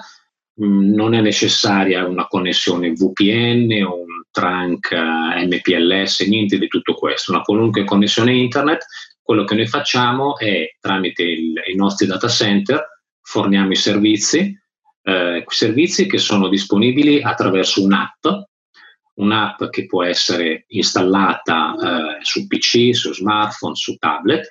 mh, 0.55 0.64
mm, 0.64 0.94
non 0.94 1.14
è 1.14 1.20
necessaria 1.20 2.07
una 2.07 2.28
connessione 2.28 2.92
VPN 2.92 3.82
o 3.82 3.97
un 3.97 4.22
trunk 4.30 4.92
eh, 4.92 5.44
MPLS, 5.44 6.20
niente 6.28 6.57
di 6.57 6.68
tutto 6.68 6.94
questo. 6.94 7.32
Una 7.32 7.42
qualunque 7.42 7.82
connessione 7.82 8.32
internet, 8.32 8.84
quello 9.20 9.42
che 9.42 9.57
noi 9.57 9.66
facciamo 9.66 10.38
è 10.38 10.76
tramite 10.78 11.24
il, 11.24 11.53
i 11.72 11.74
nostri 11.74 12.07
data 12.07 12.28
center 12.28 12.80
forniamo 13.22 13.72
i 13.72 13.76
servizi, 13.76 14.57
eh, 15.03 15.44
servizi 15.49 16.07
che 16.07 16.18
sono 16.18 16.47
disponibili 16.47 17.20
attraverso 17.20 17.82
un'app 17.82 18.24
un'app 19.16 19.64
che 19.70 19.86
può 19.86 20.02
essere 20.02 20.64
installata 20.68 21.74
eh, 21.74 22.24
su 22.24 22.46
PC, 22.46 22.94
su 22.94 23.12
smartphone, 23.12 23.74
su 23.74 23.96
tablet, 23.96 24.46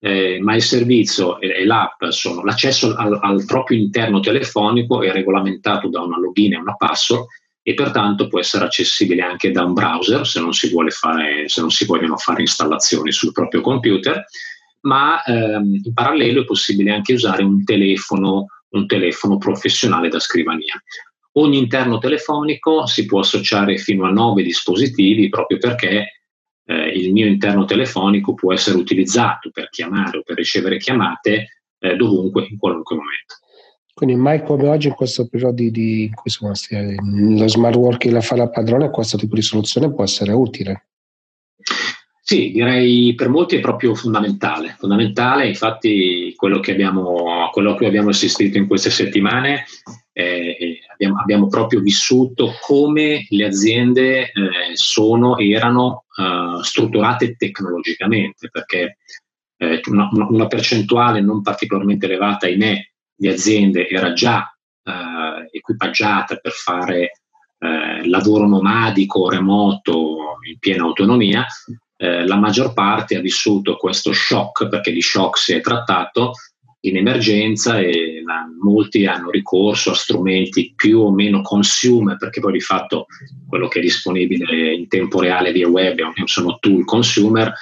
eh, 0.00 0.38
ma 0.40 0.54
il 0.54 0.62
servizio 0.62 1.38
e, 1.40 1.48
e 1.48 1.64
l'app 1.64 2.04
sono 2.08 2.42
l'accesso 2.42 2.94
al, 2.96 3.18
al, 3.22 3.44
proprio 3.44 3.78
interno 3.78 4.18
telefonico 4.18 5.00
è 5.02 5.12
regolamentato 5.12 5.88
da 5.88 6.00
una 6.00 6.18
login 6.18 6.54
e 6.54 6.56
una 6.56 6.74
password 6.74 7.26
e 7.62 7.74
pertanto 7.74 8.26
può 8.26 8.40
essere 8.40 8.64
accessibile 8.64 9.22
anche 9.22 9.52
da 9.52 9.62
un 9.62 9.72
browser 9.72 10.26
se 10.26 10.40
non 10.40 10.52
si, 10.52 10.68
fare, 10.88 11.48
se 11.48 11.60
non 11.60 11.70
si 11.70 11.84
vogliono 11.84 12.16
fare 12.16 12.40
installazioni 12.40 13.12
sul 13.12 13.30
proprio 13.30 13.60
computer, 13.60 14.24
ma 14.80 15.22
ehm, 15.22 15.80
in 15.84 15.92
parallelo 15.92 16.42
è 16.42 16.44
possibile 16.44 16.90
anche 16.90 17.12
usare 17.12 17.44
un 17.44 17.62
telefono, 17.62 18.46
un 18.70 18.86
telefono 18.88 19.38
professionale 19.38 20.08
da 20.08 20.18
scrivania. 20.18 20.82
Ogni 21.34 21.58
interno 21.58 21.98
telefonico 21.98 22.86
si 22.86 23.06
può 23.06 23.20
associare 23.20 23.78
fino 23.78 24.04
a 24.04 24.10
nove 24.10 24.42
dispositivi 24.42 25.28
proprio 25.28 25.58
perché 25.58 26.22
eh, 26.64 26.88
il 26.88 27.12
mio 27.12 27.26
interno 27.26 27.64
telefonico 27.64 28.34
può 28.34 28.52
essere 28.52 28.76
utilizzato 28.76 29.50
per 29.50 29.68
chiamare 29.70 30.18
o 30.18 30.22
per 30.22 30.36
ricevere 30.36 30.76
chiamate 30.78 31.62
eh, 31.78 31.96
dovunque, 31.96 32.46
in 32.48 32.58
qualunque 32.58 32.96
momento. 32.96 33.36
Quindi 33.94 34.16
mai 34.16 34.42
come 34.42 34.68
oggi 34.68 34.88
in 34.88 34.94
questo 34.94 35.28
periodo 35.28 35.54
di, 35.54 35.70
di 35.70 36.02
in 36.04 36.14
cui 36.14 36.30
insomma, 36.30 36.54
lo 37.38 37.48
smart 37.48 37.76
working 37.76 38.12
la 38.12 38.20
fa 38.20 38.36
la 38.36 38.48
padrona, 38.48 38.90
questo 38.90 39.18
tipo 39.18 39.34
di 39.34 39.42
soluzione 39.42 39.92
può 39.92 40.02
essere 40.02 40.32
utile. 40.32 40.86
Sì, 42.24 42.52
direi 42.52 43.14
per 43.14 43.28
molti 43.28 43.56
è 43.56 43.60
proprio 43.60 43.94
fondamentale. 43.94 44.76
Fondamentale, 44.78 45.48
infatti, 45.48 46.32
quello 46.36 46.60
che 46.60 46.72
abbiamo, 46.72 47.50
quello 47.52 47.74
che 47.74 47.84
abbiamo 47.84 48.08
assistito 48.10 48.56
in 48.56 48.66
queste 48.66 48.90
settimane, 48.90 49.64
eh, 50.12 50.71
abbiamo, 51.04 51.20
abbiamo, 51.20 51.46
proprio 51.48 51.80
vissuto 51.80 52.54
come 52.60 53.26
le 53.28 53.44
aziende 53.44 54.20
eh, 54.20 54.30
sono, 54.74 55.38
erano 55.38 56.04
eh, 56.16 56.62
strutturate 56.62 57.36
tecnologicamente, 57.36 58.48
perché 58.50 58.98
eh, 59.56 59.80
una, 59.86 60.08
una, 60.12 60.46
percentuale 60.46 61.20
non 61.20 61.42
particolarmente 61.42 62.06
elevata, 62.06 62.46
ahimè, 62.46 62.80
di 63.14 63.28
aziende 63.28 63.88
era 63.88 64.12
già 64.12 64.54
eh, 64.84 65.48
equipaggiata 65.50 66.36
per 66.36 66.52
fare 66.52 67.12
eh, 67.58 68.08
lavoro 68.08 68.46
nomadico, 68.46 69.28
remoto, 69.28 70.38
in 70.48 70.58
piena 70.58 70.84
autonomia 70.84 71.46
eh, 72.02 72.26
la 72.26 72.34
maggior 72.34 72.72
parte 72.72 73.16
ha 73.16 73.20
vissuto 73.20 73.76
questo 73.76 74.12
shock, 74.12 74.66
perché 74.66 74.90
di 74.90 75.00
shock 75.00 75.38
si 75.38 75.52
è 75.52 75.60
trattato, 75.60 76.32
in 76.84 76.96
emergenza 76.96 77.78
e 77.78 78.22
molti 78.60 79.06
hanno 79.06 79.30
ricorso 79.30 79.90
a 79.90 79.94
strumenti 79.94 80.72
più 80.74 81.00
o 81.00 81.12
meno 81.12 81.42
consumer, 81.42 82.16
perché 82.16 82.40
poi 82.40 82.52
di 82.52 82.60
fatto 82.60 83.06
quello 83.48 83.68
che 83.68 83.78
è 83.78 83.82
disponibile 83.82 84.72
in 84.72 84.88
tempo 84.88 85.20
reale 85.20 85.52
via 85.52 85.68
web 85.68 86.00
sono 86.24 86.58
tool 86.58 86.84
consumer 86.84 87.52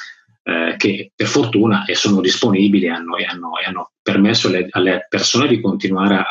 eh, 0.42 0.74
che 0.76 1.12
per 1.14 1.26
fortuna 1.26 1.84
sono 1.92 2.20
disponibili 2.20 2.86
e 2.86 2.90
hanno, 2.90 3.16
hanno, 3.16 3.50
hanno 3.66 3.90
permesso 4.02 4.48
alle, 4.48 4.68
alle, 4.70 5.06
persone 5.08 5.48
di 5.48 5.60
continuare 5.60 6.14
a, 6.14 6.24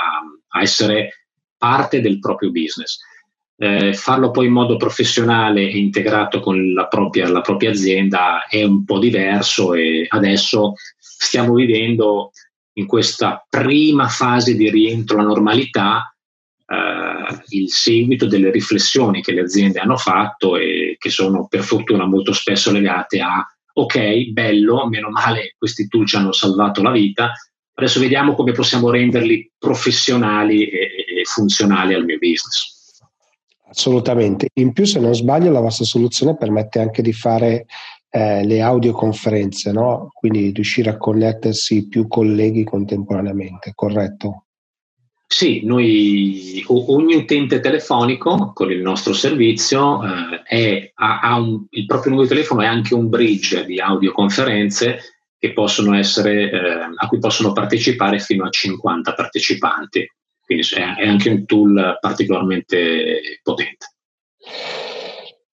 a 0.47 0.61
essere 0.61 1.27
parte 1.57 2.01
del 2.01 2.19
proprio 2.19 2.51
business. 2.51 2.99
Eh, 3.61 3.93
farlo 3.93 4.31
poi 4.31 4.45
in 4.45 4.53
modo 4.53 4.77
professionale 4.77 5.61
e 5.61 5.77
integrato 5.77 6.39
con 6.39 6.73
la 6.73 6.87
propria, 6.87 7.29
la 7.29 7.41
propria, 7.41 7.71
azienda 7.71 8.47
è 8.47 8.63
un 8.63 8.85
po' 8.85 8.99
diverso 8.99 9.73
e 9.73 10.05
adesso 10.07 10.73
stiamo 10.97 11.53
vivendo 11.53 12.31
in 12.79 12.87
questa 12.87 13.45
prima 13.47 14.07
fase 14.07 14.55
di 14.55 14.69
rientro 14.69 15.17
alla 15.17 15.27
normalità 15.27 16.13
eh, 16.65 17.43
il 17.49 17.69
seguito 17.69 18.25
delle 18.25 18.51
riflessioni 18.51 19.21
che 19.21 19.33
le 19.33 19.41
aziende 19.41 19.79
hanno 19.79 19.97
fatto 19.97 20.55
e 20.55 20.95
che 20.97 21.09
sono 21.09 21.47
per 21.47 21.61
fortuna 21.61 22.05
molto 22.05 22.33
spesso 22.33 22.71
legate 22.71 23.19
a 23.19 23.45
ok, 23.71 24.31
bello, 24.31 24.87
meno 24.87 25.09
male 25.09 25.55
questi 25.57 25.87
tool 25.87 26.05
ci 26.05 26.15
hanno 26.15 26.31
salvato 26.31 26.81
la 26.81 26.91
vita, 26.91 27.31
adesso 27.73 27.99
vediamo 27.99 28.33
come 28.33 28.51
possiamo 28.51 28.89
renderli 28.89 29.51
professionali 29.57 30.67
e, 30.67 30.79
e 31.19 31.23
funzionali 31.25 31.93
al 31.93 32.03
mio 32.03 32.17
business. 32.17 32.77
Assolutamente. 33.69 34.49
In 34.55 34.73
più, 34.73 34.85
se 34.85 34.99
non 34.99 35.13
sbaglio, 35.13 35.51
la 35.51 35.59
vostra 35.59 35.85
soluzione 35.85 36.35
permette 36.35 36.79
anche 36.79 37.01
di 37.01 37.13
fare 37.13 37.67
eh, 38.09 38.45
le 38.45 38.61
audioconferenze, 38.61 39.71
no? 39.71 40.09
quindi 40.13 40.51
riuscire 40.51 40.89
a 40.89 40.97
connettersi 40.97 41.87
più 41.87 42.07
colleghi 42.07 42.63
contemporaneamente, 42.63 43.71
corretto? 43.75 44.45
Sì, 45.31 45.61
noi, 45.63 46.63
ogni 46.67 47.13
utente 47.13 47.59
telefonico 47.59 48.51
con 48.51 48.71
il 48.71 48.81
nostro 48.81 49.13
servizio 49.13 50.03
eh, 50.03 50.41
è, 50.43 50.91
ha, 50.95 51.19
ha 51.19 51.37
un, 51.37 51.65
il 51.69 51.85
proprio 51.85 52.13
numero 52.13 52.27
di 52.27 52.33
telefono 52.33 52.61
è 52.61 52.65
anche 52.65 52.95
un 52.95 53.09
bridge 53.09 53.63
di 53.63 53.79
audioconferenze 53.79 54.99
essere, 55.95 56.51
eh, 56.51 56.59
a 56.95 57.07
cui 57.07 57.19
possono 57.19 57.53
partecipare 57.53 58.19
fino 58.19 58.45
a 58.45 58.49
50 58.49 59.13
partecipanti. 59.13 60.11
Quindi 60.41 60.67
è 60.75 61.07
anche 61.07 61.29
un 61.29 61.45
tool 61.45 61.97
particolarmente 62.01 63.39
potente. 63.43 63.85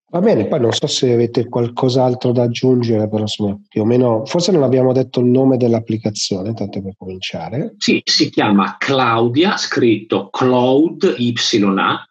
Va 0.09 0.21
bene, 0.21 0.47
poi 0.47 0.61
non 0.61 0.73
so 0.73 0.87
se 0.87 1.13
avete 1.13 1.49
qualcos'altro 1.49 2.31
da 2.31 2.45
aggiungere, 2.45 3.09
però 3.09 3.23
insomma, 3.23 3.59
più 3.69 3.83
o 3.83 3.85
meno, 3.85 4.25
forse 4.25 4.53
non 4.53 4.63
abbiamo 4.63 4.93
detto 4.93 5.19
il 5.19 5.27
nome 5.27 5.57
dell'applicazione, 5.57 6.55
tanto 6.55 6.81
per 6.81 6.95
cominciare. 6.97 7.75
Sì, 7.79 8.01
si 8.05 8.31
chiama 8.31 8.77
Claudia, 8.79 9.57
scritto 9.57 10.29
Cloud 10.31 11.17
YA, 11.19 12.09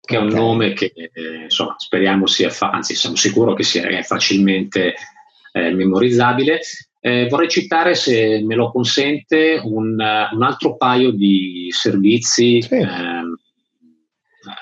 che 0.00 0.16
è 0.16 0.18
un 0.18 0.28
nome 0.28 0.74
che 0.74 0.92
eh, 0.94 1.10
insomma, 1.44 1.74
speriamo 1.78 2.26
sia, 2.26 2.50
fa- 2.50 2.70
anzi 2.70 2.94
siamo 2.94 3.16
sicuri 3.16 3.54
che 3.54 3.62
sia 3.62 4.02
facilmente 4.02 4.94
eh, 5.52 5.70
memorizzabile 5.70 6.60
eh, 7.00 7.28
vorrei 7.28 7.48
citare, 7.48 7.94
se 7.94 8.42
me 8.44 8.56
lo 8.56 8.72
consente, 8.72 9.60
un, 9.62 9.92
un 9.92 10.42
altro 10.42 10.76
paio 10.76 11.12
di 11.12 11.68
servizi 11.70 12.60
sì. 12.60 12.76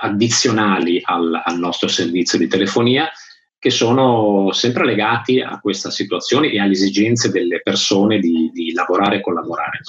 Eh, 0.06 0.08
addizionali 0.08 1.00
al, 1.02 1.40
al, 1.44 1.58
nostro 1.58 1.88
servizio 1.88 2.38
di 2.38 2.48
telefonia 2.48 3.10
che 3.58 3.70
sono 3.70 4.52
sempre 4.52 4.84
legati 4.84 5.40
a 5.40 5.58
questa 5.60 5.90
situazione 5.90 6.50
e 6.50 6.60
alle 6.60 6.72
esigenze 6.72 7.30
delle 7.30 7.60
persone 7.62 8.18
di, 8.20 8.50
di 8.52 8.72
lavorare 8.72 9.16
e 9.16 9.20
collaborare. 9.20 9.80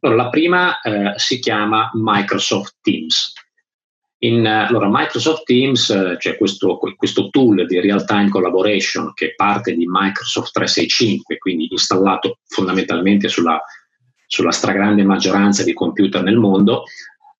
Allora, 0.00 0.24
la 0.24 0.28
prima 0.28 0.80
eh, 0.80 1.12
si 1.16 1.38
chiama 1.38 1.90
Microsoft 1.94 2.76
Teams. 2.82 3.32
In, 4.18 4.46
allora, 4.46 4.88
Microsoft 4.90 5.44
Teams, 5.44 5.90
eh, 5.90 6.16
cioè 6.20 6.36
questo, 6.36 6.78
questo, 6.96 7.28
tool 7.30 7.66
di 7.66 7.80
real-time 7.80 8.28
collaboration 8.28 9.12
che 9.12 9.34
parte 9.34 9.74
di 9.74 9.86
Microsoft 9.86 10.52
365, 10.52 11.38
quindi 11.38 11.68
installato 11.70 12.38
fondamentalmente 12.46 13.28
sulla, 13.28 13.60
sulla 14.26 14.52
stragrande 14.52 15.02
maggioranza 15.02 15.64
di 15.64 15.72
computer 15.72 16.22
nel 16.22 16.36
mondo, 16.36 16.84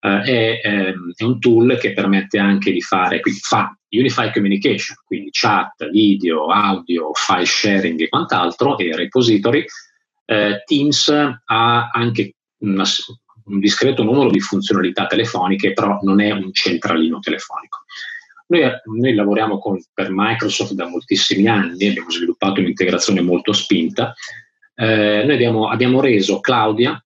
eh, 0.06 0.22
è, 0.22 0.60
ehm, 0.62 1.12
è, 1.16 1.24
un 1.24 1.40
tool 1.40 1.76
che 1.78 1.92
permette 1.92 2.38
anche 2.38 2.70
di 2.70 2.80
fare, 2.80 3.20
quindi 3.20 3.40
fa 3.40 3.76
Unified 3.88 4.32
Communication, 4.32 4.96
quindi 5.04 5.30
chat, 5.32 5.88
video, 5.90 6.46
audio, 6.46 7.10
file 7.14 7.44
sharing 7.44 8.00
e 8.00 8.08
quant'altro, 8.08 8.78
e 8.78 8.94
repository. 8.94 9.64
Eh, 10.24 10.62
Teams 10.64 11.08
ha 11.08 11.88
anche 11.92 12.34
una, 12.58 12.84
un 13.46 13.58
discreto 13.58 14.04
numero 14.04 14.30
di 14.30 14.40
funzionalità 14.40 15.06
telefoniche, 15.06 15.72
però 15.72 15.98
non 16.02 16.20
è 16.20 16.30
un 16.30 16.52
centralino 16.52 17.18
telefonico. 17.18 17.84
Noi, 18.48 18.62
noi 19.00 19.14
lavoriamo 19.14 19.58
con, 19.58 19.82
per 19.92 20.08
Microsoft 20.10 20.72
da 20.72 20.86
moltissimi 20.86 21.48
anni, 21.48 21.88
abbiamo 21.88 22.10
sviluppato 22.10 22.60
un'integrazione 22.60 23.20
molto 23.20 23.52
spinta. 23.52 24.14
Eh, 24.74 25.22
noi 25.24 25.34
abbiamo, 25.34 25.68
abbiamo, 25.68 26.00
reso 26.00 26.38
Claudia 26.38 27.02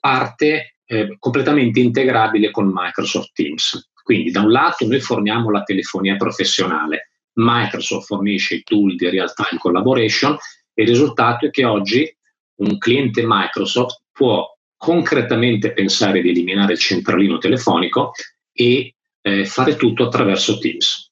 parte 0.00 0.76
eh, 0.92 1.16
completamente 1.18 1.80
integrabile 1.80 2.50
con 2.50 2.70
Microsoft 2.70 3.30
Teams. 3.32 3.90
Quindi 4.02 4.30
da 4.30 4.42
un 4.42 4.50
lato 4.50 4.86
noi 4.86 5.00
forniamo 5.00 5.50
la 5.50 5.62
telefonia 5.62 6.16
professionale, 6.16 7.12
Microsoft 7.34 8.06
fornisce 8.06 8.56
i 8.56 8.62
tool 8.62 8.94
di 8.94 9.08
real-time 9.08 9.58
collaboration 9.58 10.36
e 10.74 10.82
il 10.82 10.88
risultato 10.88 11.46
è 11.46 11.50
che 11.50 11.64
oggi 11.64 12.14
un 12.56 12.76
cliente 12.76 13.22
Microsoft 13.24 14.02
può 14.12 14.46
concretamente 14.76 15.72
pensare 15.72 16.20
di 16.20 16.28
eliminare 16.28 16.72
il 16.72 16.78
centralino 16.78 17.38
telefonico 17.38 18.12
e 18.52 18.94
eh, 19.22 19.44
fare 19.46 19.76
tutto 19.76 20.04
attraverso 20.04 20.58
Teams. 20.58 21.10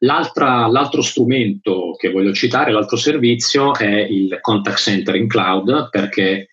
l'altro 0.00 1.00
strumento 1.00 1.94
che 1.96 2.10
voglio 2.10 2.34
citare, 2.34 2.72
l'altro 2.72 2.96
servizio 2.96 3.74
è 3.74 4.00
il 4.00 4.38
contact 4.42 4.78
center 4.78 5.14
in 5.14 5.28
cloud 5.28 5.88
perché 5.88 6.48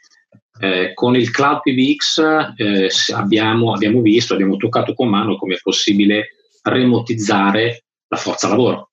eh, 0.59 0.91
con 0.93 1.15
il 1.15 1.31
Cloud 1.31 1.61
PBX 1.61 2.53
eh, 2.57 2.89
abbiamo, 3.13 3.73
abbiamo, 3.73 4.01
visto, 4.01 4.33
abbiamo 4.33 4.57
toccato 4.57 4.93
con 4.93 5.07
mano 5.07 5.37
come 5.37 5.55
è 5.55 5.59
possibile 5.61 6.35
remotizzare 6.63 7.85
la 8.07 8.17
forza 8.17 8.49
lavoro. 8.49 8.89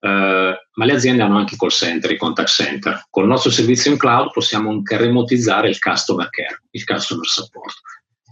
Eh, 0.00 0.56
ma 0.74 0.84
le 0.84 0.92
aziende 0.92 1.22
hanno 1.22 1.38
anche 1.38 1.56
call 1.56 1.68
center, 1.68 2.10
i 2.10 2.16
contact 2.16 2.48
center. 2.48 3.06
Con 3.08 3.22
il 3.22 3.28
nostro 3.28 3.50
servizio 3.50 3.92
in 3.92 3.98
cloud 3.98 4.32
possiamo 4.32 4.70
anche 4.70 4.96
remotizzare 4.96 5.68
il 5.68 5.78
customer 5.78 6.28
care, 6.30 6.62
il 6.70 6.84
customer 6.84 7.26
support. 7.26 7.74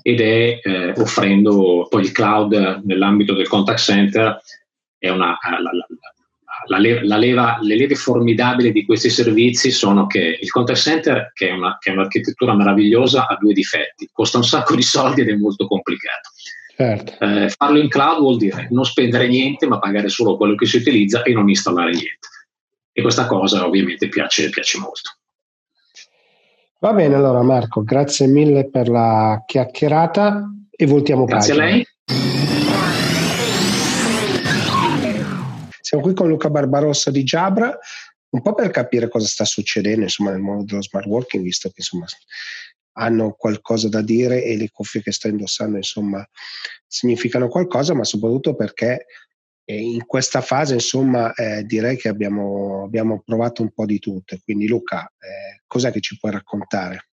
Ed 0.02 0.20
è 0.20 0.60
eh, 0.62 0.92
offrendo 0.96 1.86
poi 1.88 2.02
il 2.02 2.12
cloud 2.12 2.80
nell'ambito 2.84 3.34
del 3.34 3.48
contact 3.48 3.78
center 3.78 4.40
è 4.98 5.08
una, 5.08 5.38
la, 5.42 5.58
la, 5.58 5.86
la, 6.70 6.78
la 7.02 7.16
leva, 7.16 7.58
le 7.60 7.76
leve 7.76 7.96
formidabili 7.96 8.70
di 8.70 8.84
questi 8.84 9.10
servizi 9.10 9.72
sono 9.72 10.06
che 10.06 10.38
il 10.40 10.50
contact 10.50 10.78
center, 10.78 11.32
che 11.34 11.48
è, 11.48 11.52
una, 11.52 11.76
che 11.80 11.90
è 11.90 11.92
un'architettura 11.92 12.54
meravigliosa, 12.54 13.26
ha 13.26 13.36
due 13.38 13.52
difetti, 13.52 14.08
costa 14.12 14.38
un 14.38 14.44
sacco 14.44 14.76
di 14.76 14.82
soldi 14.82 15.22
ed 15.22 15.28
è 15.28 15.34
molto 15.34 15.66
complicato. 15.66 16.30
Certo. 16.76 17.18
Eh, 17.24 17.48
farlo 17.48 17.78
in 17.78 17.88
cloud 17.88 18.20
vuol 18.20 18.36
dire 18.36 18.68
non 18.70 18.84
spendere 18.84 19.26
niente, 19.26 19.66
ma 19.66 19.80
pagare 19.80 20.08
solo 20.08 20.36
quello 20.36 20.54
che 20.54 20.66
si 20.66 20.76
utilizza 20.76 21.22
e 21.22 21.32
non 21.32 21.48
installare 21.48 21.90
niente. 21.90 22.28
E 22.92 23.02
questa 23.02 23.26
cosa 23.26 23.66
ovviamente 23.66 24.08
piace, 24.08 24.48
piace 24.48 24.78
molto. 24.78 25.10
Va 26.78 26.92
bene, 26.92 27.16
allora 27.16 27.42
Marco, 27.42 27.82
grazie 27.82 28.26
mille 28.28 28.70
per 28.70 28.88
la 28.88 29.42
chiacchierata 29.44 30.50
e 30.70 30.86
voltiamo 30.86 31.24
grazie 31.24 31.54
pagina. 31.54 31.66
Grazie 31.66 31.84
a 32.12 32.26
lei. 32.36 32.39
Siamo 35.90 36.04
qui 36.04 36.14
con 36.14 36.28
Luca 36.28 36.48
Barbarossa 36.50 37.10
di 37.10 37.24
Jabra, 37.24 37.76
un 38.28 38.42
po' 38.42 38.54
per 38.54 38.70
capire 38.70 39.08
cosa 39.08 39.26
sta 39.26 39.44
succedendo 39.44 40.02
insomma, 40.02 40.30
nel 40.30 40.38
mondo 40.38 40.62
dello 40.62 40.82
smart 40.82 41.04
working, 41.04 41.42
visto 41.42 41.68
che 41.68 41.78
insomma, 41.78 42.06
hanno 42.92 43.32
qualcosa 43.32 43.88
da 43.88 44.00
dire 44.00 44.44
e 44.44 44.56
le 44.56 44.70
cuffie 44.70 45.02
che 45.02 45.10
sto 45.10 45.26
indossando 45.26 45.78
insomma 45.78 46.24
significano 46.86 47.48
qualcosa, 47.48 47.92
ma 47.92 48.04
soprattutto 48.04 48.54
perché 48.54 49.06
eh, 49.64 49.80
in 49.80 50.06
questa 50.06 50.40
fase 50.42 50.74
insomma 50.74 51.34
eh, 51.34 51.64
direi 51.64 51.96
che 51.96 52.06
abbiamo, 52.06 52.84
abbiamo, 52.84 53.20
provato 53.26 53.62
un 53.62 53.72
po' 53.72 53.84
di 53.84 53.98
tutto. 53.98 54.38
Quindi 54.44 54.68
Luca, 54.68 55.12
eh, 55.18 55.62
cos'è 55.66 55.90
che 55.90 55.98
ci 55.98 56.16
puoi 56.16 56.30
raccontare? 56.30 57.08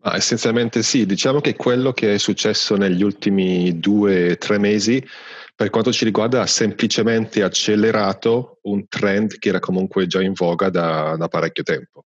Ah, 0.00 0.16
essenzialmente 0.16 0.82
sì, 0.82 1.04
diciamo 1.04 1.42
che 1.42 1.54
quello 1.56 1.92
che 1.92 2.14
è 2.14 2.18
successo 2.18 2.74
negli 2.76 3.02
ultimi 3.02 3.78
due 3.78 4.30
o 4.30 4.38
tre 4.38 4.56
mesi 4.56 5.04
per 5.58 5.70
quanto 5.70 5.90
ci 5.90 6.04
riguarda 6.04 6.40
ha 6.40 6.46
semplicemente 6.46 7.42
accelerato 7.42 8.60
un 8.62 8.86
trend 8.86 9.38
che 9.40 9.48
era 9.48 9.58
comunque 9.58 10.06
già 10.06 10.22
in 10.22 10.32
voga 10.32 10.70
da, 10.70 11.16
da 11.16 11.26
parecchio 11.26 11.64
tempo. 11.64 12.04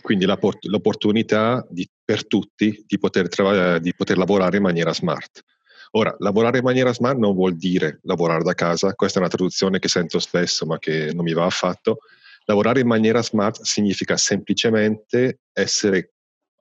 Quindi 0.00 0.24
l'opportunità 0.24 1.62
di, 1.68 1.86
per 2.02 2.26
tutti 2.26 2.82
di 2.86 2.98
poter, 2.98 3.28
tra- 3.28 3.78
di 3.78 3.92
poter 3.94 4.16
lavorare 4.16 4.56
in 4.56 4.62
maniera 4.62 4.94
smart. 4.94 5.42
Ora, 5.90 6.16
lavorare 6.20 6.56
in 6.56 6.64
maniera 6.64 6.94
smart 6.94 7.18
non 7.18 7.34
vuol 7.34 7.58
dire 7.58 8.00
lavorare 8.04 8.42
da 8.42 8.54
casa, 8.54 8.94
questa 8.94 9.18
è 9.18 9.20
una 9.20 9.30
traduzione 9.30 9.78
che 9.78 9.88
sento 9.88 10.18
spesso 10.18 10.64
ma 10.64 10.78
che 10.78 11.12
non 11.12 11.24
mi 11.24 11.34
va 11.34 11.44
affatto. 11.44 11.98
Lavorare 12.46 12.80
in 12.80 12.86
maniera 12.86 13.22
smart 13.22 13.60
significa 13.60 14.16
semplicemente 14.16 15.40
essere, 15.52 16.14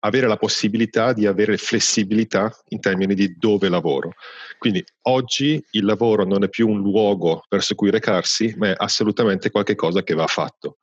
avere 0.05 0.27
la 0.27 0.37
possibilità 0.37 1.13
di 1.13 1.25
avere 1.25 1.57
flessibilità 1.57 2.51
in 2.69 2.79
termini 2.79 3.15
di 3.15 3.35
dove 3.37 3.69
lavoro. 3.69 4.13
Quindi 4.57 4.83
oggi 5.03 5.63
il 5.71 5.83
lavoro 5.83 6.23
non 6.25 6.43
è 6.43 6.49
più 6.49 6.69
un 6.69 6.79
luogo 6.79 7.43
verso 7.49 7.75
cui 7.75 7.89
recarsi, 7.89 8.53
ma 8.57 8.69
è 8.69 8.75
assolutamente 8.77 9.49
qualcosa 9.49 10.03
che 10.03 10.13
va 10.13 10.27
fatto. 10.27 10.77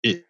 E 0.00 0.26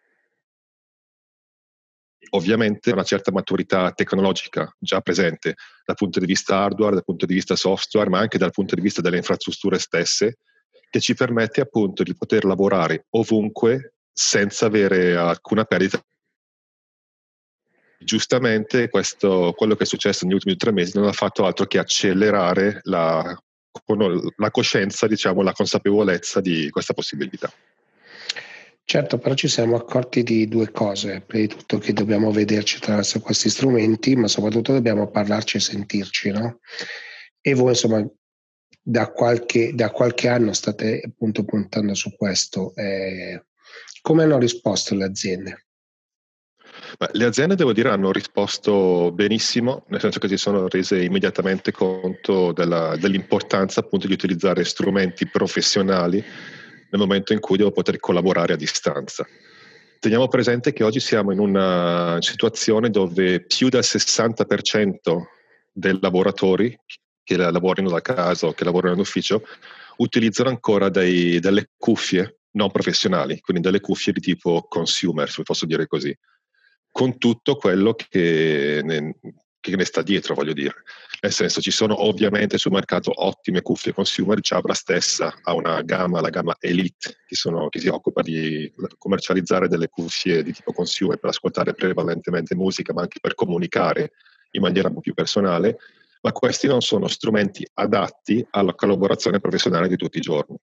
ovviamente 2.29 2.91
una 2.91 3.03
certa 3.03 3.31
maturità 3.31 3.91
tecnologica 3.91 4.71
già 4.77 5.01
presente 5.01 5.55
dal 5.83 5.95
punto 5.95 6.19
di 6.19 6.25
vista 6.25 6.57
hardware, 6.57 6.95
dal 6.95 7.05
punto 7.05 7.25
di 7.25 7.33
vista 7.33 7.55
software, 7.55 8.09
ma 8.09 8.19
anche 8.19 8.37
dal 8.37 8.51
punto 8.51 8.75
di 8.75 8.81
vista 8.81 9.01
delle 9.01 9.17
infrastrutture 9.17 9.79
stesse, 9.79 10.37
che 10.89 10.99
ci 10.99 11.15
permette 11.15 11.61
appunto 11.61 12.03
di 12.03 12.15
poter 12.15 12.45
lavorare 12.45 13.07
ovunque 13.11 13.95
senza 14.13 14.67
avere 14.67 15.15
alcuna 15.15 15.63
perdita. 15.63 16.01
Giustamente 17.99 18.89
questo, 18.89 19.53
quello 19.55 19.75
che 19.75 19.83
è 19.83 19.87
successo 19.87 20.25
negli 20.25 20.35
ultimi 20.35 20.55
tre 20.55 20.71
mesi 20.71 20.97
non 20.97 21.07
ha 21.07 21.13
fatto 21.13 21.45
altro 21.45 21.65
che 21.65 21.79
accelerare 21.79 22.79
la, 22.83 23.35
la 24.35 24.51
coscienza, 24.51 25.07
diciamo, 25.07 25.41
la 25.41 25.53
consapevolezza 25.53 26.39
di 26.39 26.69
questa 26.69 26.93
possibilità. 26.93 27.51
Certo, 28.89 29.17
però 29.17 29.35
ci 29.35 29.49
siamo 29.49 29.75
accorti 29.75 30.23
di 30.23 30.47
due 30.47 30.71
cose. 30.71 31.21
Prima 31.21 31.45
di 31.45 31.53
tutto 31.53 31.77
che 31.77 31.91
dobbiamo 31.91 32.31
vederci 32.31 32.77
attraverso 32.77 33.19
questi 33.19 33.49
strumenti, 33.49 34.15
ma 34.15 34.29
soprattutto 34.29 34.71
dobbiamo 34.71 35.09
parlarci 35.09 35.57
e 35.57 35.59
sentirci, 35.59 36.31
no? 36.31 36.59
E 37.41 37.53
voi, 37.53 37.71
insomma, 37.71 38.07
da 38.81 39.11
qualche, 39.11 39.73
da 39.73 39.91
qualche 39.91 40.29
anno 40.29 40.53
state 40.53 41.01
appunto 41.05 41.43
puntando 41.43 41.93
su 41.95 42.15
questo. 42.15 42.73
Eh, 42.75 43.43
come 44.01 44.23
hanno 44.23 44.37
risposto 44.37 44.95
le 44.95 45.03
aziende? 45.03 45.66
Beh, 46.97 47.09
le 47.13 47.25
aziende, 47.25 47.55
devo 47.55 47.73
dire, 47.73 47.89
hanno 47.89 48.11
risposto 48.11 49.11
benissimo, 49.11 49.83
nel 49.87 49.99
senso 49.99 50.19
che 50.19 50.27
si 50.27 50.37
sono 50.37 50.67
rese 50.67 51.03
immediatamente 51.03 51.71
conto 51.71 52.51
della, 52.51 52.95
dell'importanza 52.97 53.81
appunto 53.81 54.07
di 54.07 54.13
utilizzare 54.13 54.63
strumenti 54.63 55.27
professionali 55.27 56.17
nel 56.89 57.01
momento 57.01 57.33
in 57.33 57.39
cui 57.39 57.57
devo 57.57 57.71
poter 57.71 57.99
collaborare 57.99 58.53
a 58.53 58.57
distanza. 58.57 59.25
Teniamo 59.99 60.27
presente 60.27 60.73
che 60.73 60.83
oggi 60.83 60.99
siamo 60.99 61.31
in 61.31 61.39
una 61.39 62.17
situazione 62.21 62.89
dove 62.89 63.41
più 63.41 63.69
del 63.69 63.83
60% 63.83 64.95
dei 65.71 65.97
lavoratori 65.99 66.77
che 67.23 67.35
lavorano 67.35 67.89
da 67.89 68.01
casa 68.01 68.47
o 68.47 68.53
che 68.53 68.63
lavorano 68.63 68.93
in 68.93 68.99
ufficio 68.99 69.43
utilizzano 69.97 70.49
ancora 70.49 70.89
dei, 70.89 71.39
delle 71.39 71.71
cuffie 71.77 72.37
non 72.51 72.71
professionali, 72.71 73.39
quindi 73.41 73.61
delle 73.61 73.79
cuffie 73.79 74.13
di 74.13 74.19
tipo 74.19 74.65
consumer, 74.67 75.29
se 75.29 75.43
posso 75.43 75.65
dire 75.65 75.87
così, 75.87 76.15
con 76.97 77.19
tutto 77.19 77.57
quello 77.57 77.93
che 77.93 78.81
ne, 78.83 79.19
che 79.59 79.75
ne 79.75 79.85
sta 79.85 80.01
dietro, 80.01 80.33
voglio 80.33 80.53
dire. 80.53 80.73
Nel 81.21 81.31
senso, 81.31 81.61
ci 81.61 81.69
sono 81.69 82.07
ovviamente 82.07 82.57
sul 82.57 82.71
mercato 82.71 83.11
ottime 83.23 83.61
cuffie 83.61 83.93
consumer, 83.93 84.39
Jabra 84.39 84.73
stessa 84.73 85.31
ha 85.43 85.53
una 85.53 85.83
gamma, 85.83 86.21
la 86.21 86.31
gamma 86.31 86.55
Elite, 86.59 87.17
che, 87.27 87.35
sono, 87.35 87.69
che 87.69 87.79
si 87.79 87.87
occupa 87.87 88.23
di 88.23 88.73
commercializzare 88.97 89.67
delle 89.67 89.89
cuffie 89.89 90.41
di 90.41 90.51
tipo 90.51 90.73
consumer 90.73 91.19
per 91.19 91.29
ascoltare 91.29 91.75
prevalentemente 91.75 92.55
musica, 92.55 92.93
ma 92.93 93.01
anche 93.01 93.19
per 93.21 93.35
comunicare 93.35 94.13
in 94.53 94.61
maniera 94.63 94.87
un 94.87 94.95
po' 94.95 95.01
più 95.01 95.13
personale, 95.13 95.77
ma 96.21 96.31
questi 96.31 96.65
non 96.65 96.81
sono 96.81 97.07
strumenti 97.07 97.63
adatti 97.75 98.43
alla 98.49 98.73
collaborazione 98.73 99.39
professionale 99.39 99.87
di 99.87 99.97
tutti 99.97 100.17
i 100.17 100.21
giorni. 100.21 100.57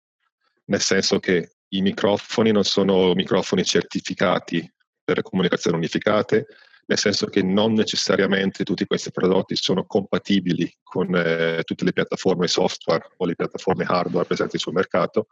Nel 0.64 0.80
senso 0.80 1.20
che 1.20 1.58
i 1.68 1.80
microfoni 1.80 2.50
non 2.50 2.64
sono 2.64 3.14
microfoni 3.14 3.62
certificati 3.62 4.68
per 5.04 5.22
comunicazioni 5.22 5.76
unificate, 5.76 6.46
nel 6.86 6.98
senso 6.98 7.26
che 7.26 7.42
non 7.42 7.72
necessariamente 7.72 8.64
tutti 8.64 8.86
questi 8.86 9.10
prodotti 9.10 9.56
sono 9.56 9.84
compatibili 9.86 10.72
con 10.82 11.14
eh, 11.14 11.62
tutte 11.64 11.84
le 11.84 11.92
piattaforme 11.92 12.46
software 12.46 13.10
o 13.16 13.26
le 13.26 13.34
piattaforme 13.34 13.84
hardware 13.86 14.26
presenti 14.26 14.58
sul 14.58 14.74
mercato. 14.74 15.28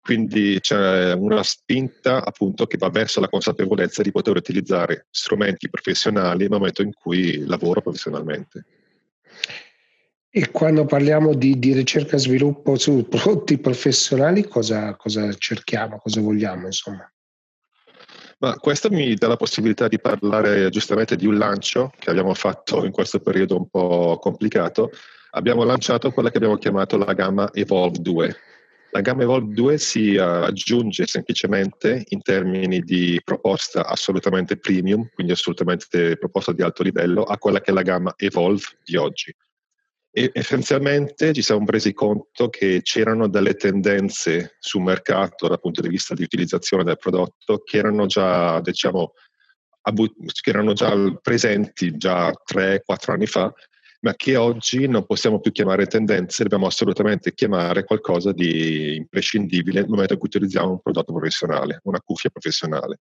Quindi 0.00 0.58
c'è 0.58 1.12
una 1.12 1.44
spinta 1.44 2.24
appunto 2.24 2.66
che 2.66 2.76
va 2.76 2.88
verso 2.88 3.20
la 3.20 3.28
consapevolezza 3.28 4.02
di 4.02 4.10
poter 4.10 4.34
utilizzare 4.34 5.06
strumenti 5.10 5.70
professionali 5.70 6.40
nel 6.40 6.50
momento 6.50 6.82
in 6.82 6.92
cui 6.92 7.46
lavoro 7.46 7.80
professionalmente. 7.80 8.64
E 10.28 10.50
quando 10.50 10.86
parliamo 10.86 11.34
di, 11.34 11.58
di 11.58 11.74
ricerca 11.74 12.16
e 12.16 12.20
sviluppo 12.20 12.76
su 12.76 13.06
prodotti 13.06 13.58
professionali, 13.58 14.48
cosa, 14.48 14.96
cosa 14.96 15.32
cerchiamo, 15.34 15.98
cosa 15.98 16.20
vogliamo, 16.20 16.66
insomma? 16.66 17.11
Ma 18.42 18.56
questo 18.56 18.90
mi 18.90 19.14
dà 19.14 19.28
la 19.28 19.36
possibilità 19.36 19.86
di 19.86 20.00
parlare 20.00 20.68
giustamente 20.68 21.14
di 21.14 21.28
un 21.28 21.38
lancio 21.38 21.92
che 21.96 22.10
abbiamo 22.10 22.34
fatto 22.34 22.84
in 22.84 22.90
questo 22.90 23.20
periodo 23.20 23.56
un 23.56 23.68
po' 23.68 24.18
complicato. 24.20 24.90
Abbiamo 25.30 25.62
lanciato 25.62 26.10
quella 26.10 26.28
che 26.28 26.38
abbiamo 26.38 26.56
chiamato 26.56 26.96
la 26.96 27.12
gamma 27.12 27.48
Evolve 27.52 28.00
2. 28.00 28.36
La 28.90 29.00
gamma 29.00 29.22
Evolve 29.22 29.54
2 29.54 29.78
si 29.78 30.16
aggiunge 30.16 31.06
semplicemente 31.06 32.04
in 32.08 32.20
termini 32.20 32.80
di 32.80 33.20
proposta 33.22 33.86
assolutamente 33.86 34.56
premium, 34.56 35.08
quindi 35.14 35.34
assolutamente 35.34 36.16
proposta 36.16 36.50
di 36.50 36.62
alto 36.62 36.82
livello, 36.82 37.22
a 37.22 37.38
quella 37.38 37.60
che 37.60 37.70
è 37.70 37.74
la 37.74 37.82
gamma 37.82 38.12
Evolve 38.16 38.64
di 38.82 38.96
oggi. 38.96 39.32
E 40.14 40.30
essenzialmente 40.34 41.32
ci 41.32 41.40
siamo 41.40 41.64
resi 41.66 41.94
conto 41.94 42.50
che 42.50 42.80
c'erano 42.82 43.28
delle 43.28 43.54
tendenze 43.54 44.56
sul 44.58 44.82
mercato 44.82 45.48
dal 45.48 45.58
punto 45.58 45.80
di 45.80 45.88
vista 45.88 46.12
di 46.12 46.22
utilizzazione 46.22 46.84
del 46.84 46.98
prodotto 46.98 47.62
che 47.64 47.78
erano 47.78 48.04
già, 48.04 48.60
diciamo, 48.60 49.14
che 49.82 50.50
erano 50.50 50.74
già 50.74 50.94
presenti 51.22 51.96
già 51.96 52.30
3-4 52.30 52.78
anni 53.06 53.26
fa, 53.26 53.54
ma 54.00 54.14
che 54.14 54.36
oggi 54.36 54.86
non 54.86 55.06
possiamo 55.06 55.40
più 55.40 55.50
chiamare 55.50 55.86
tendenze, 55.86 56.42
dobbiamo 56.42 56.66
assolutamente 56.66 57.32
chiamare 57.32 57.84
qualcosa 57.84 58.32
di 58.32 58.96
imprescindibile 58.96 59.80
nel 59.80 59.88
momento 59.88 60.12
in 60.12 60.18
cui 60.18 60.28
utilizziamo 60.28 60.72
un 60.72 60.82
prodotto 60.82 61.14
professionale, 61.14 61.80
una 61.84 62.02
cuffia 62.04 62.28
professionale. 62.28 63.00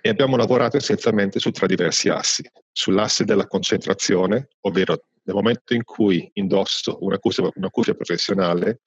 E 0.00 0.08
abbiamo 0.08 0.36
lavorato 0.36 0.78
essenzialmente 0.78 1.38
su 1.38 1.52
tre 1.52 1.68
diversi 1.68 2.08
assi. 2.08 2.42
Sull'asse 2.72 3.24
della 3.24 3.46
concentrazione, 3.46 4.48
ovvero 4.62 5.04
nel 5.24 5.34
momento 5.34 5.74
in 5.74 5.84
cui 5.84 6.28
indosso 6.34 6.98
una 7.00 7.18
cuffia, 7.18 7.48
una 7.54 7.70
cuffia 7.70 7.94
professionale, 7.94 8.80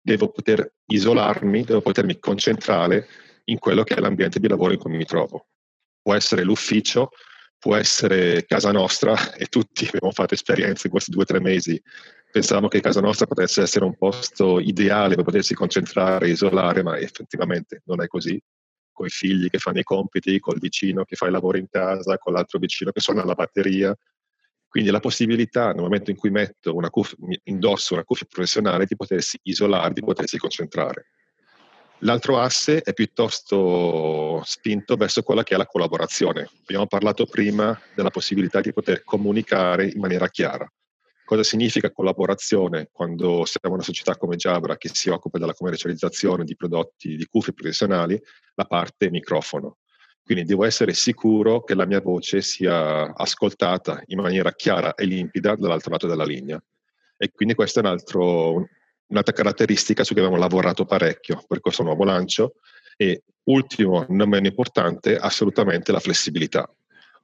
devo 0.00 0.30
poter 0.30 0.74
isolarmi, 0.86 1.64
devo 1.64 1.80
potermi 1.80 2.18
concentrare 2.18 3.06
in 3.44 3.58
quello 3.58 3.84
che 3.84 3.94
è 3.94 4.00
l'ambiente 4.00 4.38
di 4.38 4.48
lavoro 4.48 4.72
in 4.72 4.78
cui 4.78 4.96
mi 4.96 5.04
trovo. 5.04 5.46
Può 6.02 6.14
essere 6.14 6.42
l'ufficio, 6.42 7.10
può 7.58 7.76
essere 7.76 8.44
casa 8.44 8.72
nostra 8.72 9.14
e 9.36 9.46
tutti 9.46 9.86
abbiamo 9.86 10.12
fatto 10.12 10.34
esperienze 10.34 10.86
in 10.86 10.92
questi 10.92 11.10
due 11.10 11.22
o 11.22 11.26
tre 11.26 11.40
mesi. 11.40 11.80
Pensavamo 12.30 12.68
che 12.68 12.80
casa 12.80 13.00
nostra 13.00 13.26
potesse 13.26 13.62
essere 13.62 13.84
un 13.84 13.96
posto 13.96 14.58
ideale 14.60 15.14
per 15.14 15.24
potersi 15.24 15.54
concentrare, 15.54 16.28
isolare, 16.28 16.82
ma 16.82 16.98
effettivamente 16.98 17.82
non 17.84 18.02
è 18.02 18.06
così. 18.06 18.40
Con 18.92 19.06
i 19.06 19.10
figli 19.10 19.48
che 19.48 19.58
fanno 19.58 19.78
i 19.80 19.82
compiti, 19.82 20.38
col 20.38 20.58
vicino 20.58 21.04
che 21.04 21.16
fa 21.16 21.26
i 21.26 21.30
lavori 21.30 21.58
in 21.58 21.68
casa, 21.68 22.18
con 22.18 22.32
l'altro 22.32 22.58
vicino 22.58 22.90
che 22.90 23.00
suona 23.00 23.24
la 23.24 23.34
batteria, 23.34 23.96
quindi 24.74 24.90
la 24.90 24.98
possibilità, 24.98 25.70
nel 25.70 25.82
momento 25.84 26.10
in 26.10 26.16
cui 26.16 26.30
metto 26.30 26.74
una 26.74 26.90
cuffia, 26.90 27.16
indosso 27.44 27.94
una 27.94 28.02
cuffia 28.02 28.26
professionale, 28.28 28.86
di 28.86 28.96
potersi 28.96 29.38
isolare, 29.44 29.94
di 29.94 30.00
potersi 30.00 30.36
concentrare. 30.36 31.10
L'altro 31.98 32.40
asse 32.40 32.82
è 32.82 32.92
piuttosto 32.92 34.42
spinto 34.44 34.96
verso 34.96 35.22
quella 35.22 35.44
che 35.44 35.54
è 35.54 35.56
la 35.56 35.66
collaborazione. 35.66 36.48
Abbiamo 36.62 36.88
parlato 36.88 37.24
prima 37.24 37.80
della 37.94 38.10
possibilità 38.10 38.60
di 38.60 38.72
poter 38.72 39.04
comunicare 39.04 39.86
in 39.86 40.00
maniera 40.00 40.26
chiara. 40.26 40.68
Cosa 41.24 41.44
significa 41.44 41.92
collaborazione 41.92 42.88
quando 42.90 43.44
siamo 43.44 43.76
una 43.76 43.84
società 43.84 44.16
come 44.16 44.34
Jabra 44.34 44.76
che 44.76 44.90
si 44.92 45.08
occupa 45.08 45.38
della 45.38 45.54
commercializzazione 45.54 46.42
di 46.42 46.56
prodotti 46.56 47.14
di 47.14 47.26
cuffie 47.26 47.52
professionali? 47.52 48.20
La 48.56 48.64
parte 48.64 49.08
microfono. 49.08 49.76
Quindi 50.24 50.44
devo 50.44 50.64
essere 50.64 50.94
sicuro 50.94 51.62
che 51.64 51.74
la 51.74 51.84
mia 51.84 52.00
voce 52.00 52.40
sia 52.40 53.14
ascoltata 53.14 54.02
in 54.06 54.20
maniera 54.20 54.52
chiara 54.52 54.94
e 54.94 55.04
limpida 55.04 55.54
dall'altro 55.54 55.90
lato 55.90 56.06
della 56.06 56.24
linea. 56.24 56.62
E 57.16 57.30
quindi 57.30 57.54
questa 57.54 57.80
è 57.80 57.82
un 57.84 57.90
altro, 57.90 58.66
un'altra 59.06 59.34
caratteristica 59.34 60.02
su 60.02 60.14
cui 60.14 60.22
abbiamo 60.22 60.40
lavorato 60.40 60.86
parecchio 60.86 61.44
per 61.46 61.60
questo 61.60 61.82
nuovo 61.82 62.04
lancio. 62.04 62.54
E 62.96 63.24
ultimo, 63.44 64.06
non 64.08 64.30
meno 64.30 64.46
importante, 64.46 65.18
assolutamente 65.18 65.92
la 65.92 66.00
flessibilità. 66.00 66.72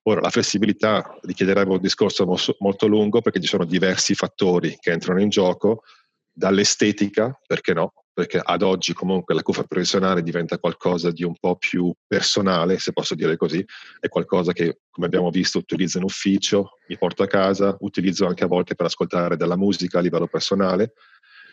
Ora, 0.03 0.21
la 0.21 0.31
flessibilità 0.31 1.19
richiederebbe 1.23 1.73
un 1.73 1.81
discorso 1.81 2.27
molto 2.59 2.87
lungo 2.87 3.23
perché 3.23 3.41
ci 3.41 3.47
sono 3.47 3.65
diversi 3.65 4.15
fattori 4.15 4.77
che 4.79 4.91
entrano 4.91 5.21
in 5.21 5.29
gioco, 5.29 5.85
dall'estetica, 6.33 7.39
perché 7.47 7.73
no, 7.73 7.93
perché 8.13 8.41
ad 8.43 8.63
oggi 8.63 8.93
comunque 8.93 9.35
la 9.35 9.43
cuffia 9.43 9.65
professionale 9.65 10.23
diventa 10.23 10.59
qualcosa 10.59 11.11
di 11.11 11.25
un 11.25 11.35
po' 11.39 11.57
più 11.57 11.93
personale, 12.07 12.79
se 12.79 12.93
posso 12.93 13.15
dire 13.15 13.37
così, 13.37 13.65
è 13.99 14.09
qualcosa 14.09 14.53
che, 14.53 14.81
come 14.91 15.07
abbiamo 15.07 15.31
visto, 15.31 15.59
utilizzo 15.59 15.99
in 15.99 16.05
ufficio, 16.05 16.73
mi 16.89 16.99
porto 16.99 17.23
a 17.23 17.27
casa, 17.27 17.77
utilizzo 17.81 18.27
anche 18.27 18.45
a 18.45 18.49
volte 18.49 18.75
per 18.75 18.87
ascoltare 18.87 19.37
della 19.37 19.57
musica 19.57 19.99
a 19.99 20.03
livello 20.03 20.27
personale, 20.27 20.93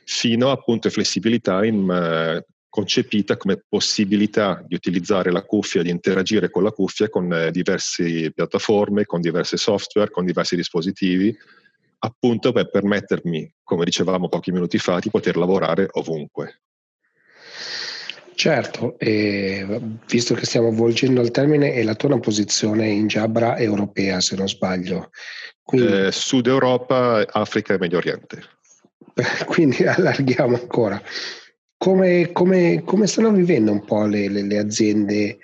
fino 0.05 0.51
appunto 0.51 0.87
a 0.87 0.91
flessibilità 0.91 1.63
in, 1.63 1.89
eh, 1.89 2.45
concepita 2.69 3.37
come 3.37 3.63
possibilità 3.67 4.63
di 4.67 4.75
utilizzare 4.75 5.31
la 5.31 5.43
cuffia, 5.43 5.81
di 5.81 5.89
interagire 5.89 6.49
con 6.49 6.63
la 6.63 6.71
cuffia 6.71 7.09
con 7.09 7.31
eh, 7.33 7.49
diverse 7.49 8.31
piattaforme, 8.31 9.05
con 9.05 9.21
diversi 9.21 9.57
software, 9.57 10.11
con 10.11 10.25
diversi 10.25 10.55
dispositivi, 10.55 11.35
appunto 11.99 12.51
per 12.51 12.69
permettermi, 12.69 13.53
come 13.63 13.85
dicevamo 13.85 14.29
pochi 14.29 14.51
minuti 14.51 14.77
fa, 14.77 14.99
di 14.99 15.09
poter 15.09 15.37
lavorare 15.37 15.87
ovunque. 15.91 16.61
Certo, 18.37 18.97
visto 18.99 20.35
che 20.35 20.45
stiamo 20.45 20.71
volgendo 20.71 21.21
al 21.21 21.31
termine, 21.31 21.73
è 21.73 21.81
la 21.81 21.95
tua 21.95 22.19
posizione 22.19 22.87
in 22.87 23.07
Jabra 23.07 23.57
europea, 23.57 24.21
se 24.21 24.35
non 24.35 24.47
sbaglio. 24.47 25.09
Quindi, 25.63 26.05
eh, 26.05 26.11
Sud 26.11 26.45
Europa, 26.45 27.25
Africa 27.27 27.73
e 27.73 27.79
Medio 27.79 27.97
Oriente. 27.97 28.43
Quindi 29.47 29.83
allarghiamo 29.83 30.55
ancora. 30.55 31.01
Come, 31.77 32.31
come, 32.31 32.83
come, 32.85 33.07
stanno 33.07 33.31
vivendo 33.31 33.71
un 33.71 33.83
po' 33.83 34.05
le, 34.05 34.29
le, 34.29 34.43
le, 34.43 34.57
aziende 34.59 35.39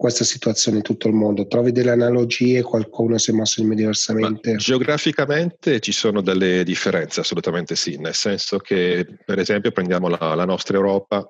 questa 0.00 0.24
situazione 0.24 0.78
in 0.78 0.82
tutto 0.82 1.08
il 1.08 1.14
mondo? 1.14 1.46
Trovi 1.46 1.72
delle 1.72 1.90
analogie? 1.90 2.62
Qualcuno 2.62 3.18
si 3.18 3.32
è 3.32 3.34
mosso 3.34 3.62
diversamente? 3.62 4.52
Ma 4.52 4.56
geograficamente 4.56 5.78
ci 5.80 5.92
sono 5.92 6.22
delle 6.22 6.64
differenze, 6.64 7.20
assolutamente 7.20 7.76
sì, 7.76 7.98
nel 7.98 8.14
senso 8.14 8.56
che 8.56 9.06
per 9.22 9.38
esempio 9.38 9.72
prendiamo 9.72 10.08
la, 10.08 10.34
la 10.34 10.46
nostra 10.46 10.78
Europa, 10.78 11.28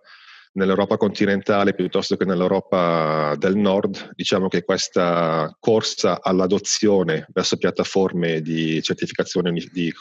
nell'Europa 0.52 0.96
continentale 0.96 1.74
piuttosto 1.74 2.16
che 2.16 2.24
nell'Europa 2.24 3.34
del 3.36 3.56
nord, 3.56 4.10
diciamo 4.14 4.46
che 4.46 4.62
questa 4.62 5.52
corsa 5.58 6.22
all'adozione 6.22 7.26
verso 7.32 7.56
piattaforme 7.56 8.40
di 8.40 8.80
di, 8.80 9.92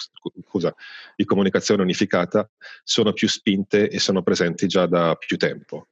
scusa, 0.47 0.75
di 1.15 1.25
comunicazione 1.25 1.81
unificata 1.81 2.47
sono 2.83 3.13
più 3.13 3.27
spinte 3.27 3.89
e 3.89 3.97
sono 3.97 4.21
presenti 4.21 4.67
già 4.67 4.85
da 4.85 5.15
più 5.15 5.37
tempo. 5.37 5.87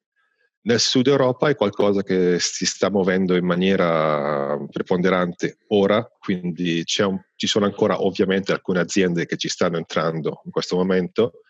Nel 0.62 0.80
sud 0.80 1.08
Europa 1.08 1.48
è 1.48 1.56
qualcosa 1.56 2.04
che 2.04 2.38
si 2.40 2.66
sta 2.66 2.90
muovendo 2.90 3.36
in 3.36 3.46
maniera 3.46 4.58
preponderante 4.70 5.60
ora, 5.68 6.06
quindi 6.20 6.84
un, 7.06 7.22
ci 7.36 7.48
sono 7.48 7.66
ancora 7.66 8.02
ovviamente 8.04 8.52
alcune 8.52 8.80
aziende 8.80 9.26
che 9.26 9.38
ci 9.38 9.48
stanno 9.48 9.78
entrando 9.78 10.42
in 10.44 10.52
questo 10.52 10.76
momento, 10.76 11.42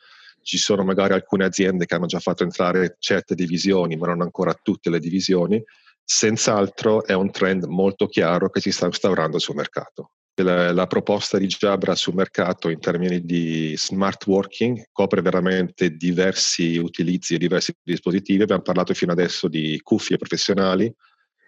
ci 0.43 0.57
sono 0.57 0.83
magari 0.83 1.13
alcune 1.13 1.45
aziende 1.45 1.85
che 1.85 1.95
hanno 1.95 2.05
già 2.05 2.19
fatto 2.19 2.43
entrare 2.43 2.95
certe 2.99 3.33
divisioni, 3.33 3.97
ma 3.97 4.07
non 4.07 4.21
ancora 4.21 4.53
tutte 4.53 4.89
le 4.89 4.99
divisioni. 4.99 5.61
Senz'altro 6.03 7.03
è 7.03 7.13
un 7.13 7.31
trend 7.31 7.65
molto 7.65 8.07
chiaro 8.07 8.49
che 8.49 8.61
si 8.61 8.71
sta 8.71 8.85
instaurando 8.85 9.39
sul 9.39 9.55
mercato. 9.55 10.11
La, 10.39 10.71
la, 10.71 10.85
proposta 10.85 11.39
di 11.39 11.47
Jabra 11.47 11.95
sul 11.95 12.13
mercato 12.13 12.69
in 12.69 12.79
termini 12.79 13.25
di 13.25 13.75
smart 13.75 14.27
working 14.27 14.83
copre 14.91 15.23
veramente 15.23 15.95
diversi 15.95 16.77
utilizzi 16.77 17.33
e 17.33 17.39
diversi 17.39 17.73
dispositivi. 17.81 18.43
Abbiamo 18.43 18.61
parlato 18.61 18.93
fino 18.93 19.13
adesso 19.13 19.47
di 19.47 19.79
cuffie 19.81 20.17
professionali, 20.17 20.93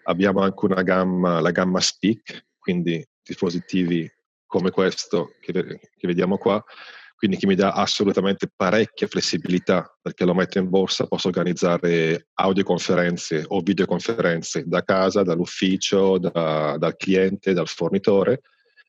abbiamo 0.04 0.40
anche 0.40 0.64
una 0.64 0.82
gamma, 0.82 1.40
la 1.40 1.52
gamma 1.52 1.78
Speak, 1.78 2.48
quindi 2.58 3.06
dispositivi 3.22 4.10
come 4.44 4.70
questo 4.70 5.34
che, 5.40 5.52
che 5.52 6.06
vediamo 6.08 6.36
qua, 6.36 6.60
quindi 7.14 7.36
che 7.36 7.46
mi 7.46 7.54
dà 7.54 7.70
assolutamente 7.74 8.50
parecchia 8.52 9.06
flessibilità 9.06 9.96
perché 10.02 10.24
lo 10.24 10.34
metto 10.34 10.58
in 10.58 10.68
borsa, 10.68 11.06
posso 11.06 11.28
organizzare 11.28 12.26
audioconferenze 12.34 13.44
o 13.46 13.60
videoconferenze 13.60 14.64
da 14.66 14.82
casa, 14.82 15.22
dall'ufficio, 15.22 16.18
da, 16.18 16.76
dal 16.76 16.96
cliente, 16.96 17.52
dal 17.52 17.68
fornitore 17.68 18.40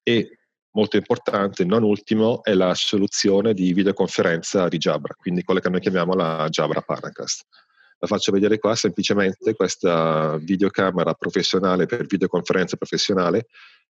e 0.04 0.38
molto 0.72 0.98
importante, 0.98 1.66
non 1.66 1.84
ultimo, 1.84 2.44
è 2.44 2.54
la 2.54 2.74
soluzione 2.74 3.54
di 3.54 3.74
videoconferenza 3.74 4.68
di 4.68 4.78
Jabra, 4.78 5.14
quindi 5.16 5.44
quella 5.44 5.60
che 5.60 5.70
noi 5.70 5.82
chiamiamo 5.82 6.14
la 6.14 6.48
Jabra 6.50 6.82
Paracast. 6.82 7.46
La 8.00 8.08
faccio 8.08 8.32
vedere 8.32 8.58
qua 8.58 8.76
semplicemente 8.76 9.54
questa 9.54 10.38
videocamera 10.38 11.14
professionale 11.14 11.86
per 11.86 12.06
videoconferenza 12.08 12.76
professionale 12.76 13.46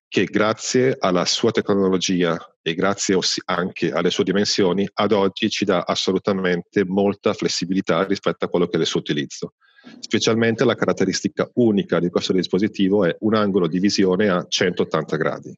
che 0.08 0.24
grazie 0.24 0.95
alla 0.97 1.26
sua 1.26 1.51
tecnologia 1.51 2.38
e 2.62 2.74
grazie 2.74 3.20
anche 3.45 3.91
alle 3.91 4.10
sue 4.10 4.24
dimensioni, 4.24 4.88
ad 4.93 5.12
oggi 5.12 5.49
ci 5.49 5.66
dà 5.66 5.82
assolutamente 5.86 6.86
molta 6.86 7.34
flessibilità 7.34 8.05
rispetto 8.05 8.45
a 8.45 8.47
quello 8.47 8.68
che 8.68 8.78
è 8.78 8.80
il 8.80 8.86
suo 8.86 9.01
utilizzo. 9.01 9.55
Specialmente 9.99 10.64
la 10.64 10.76
caratteristica 10.76 11.49
unica 11.55 11.99
di 11.99 12.10
questo 12.10 12.32
dispositivo 12.32 13.03
è 13.03 13.16
un 13.20 13.36
angolo 13.36 13.68
di 13.68 13.80
visione 13.80 14.30
a 14.30 14.45
180 14.47 15.18
gradi. 15.18 15.58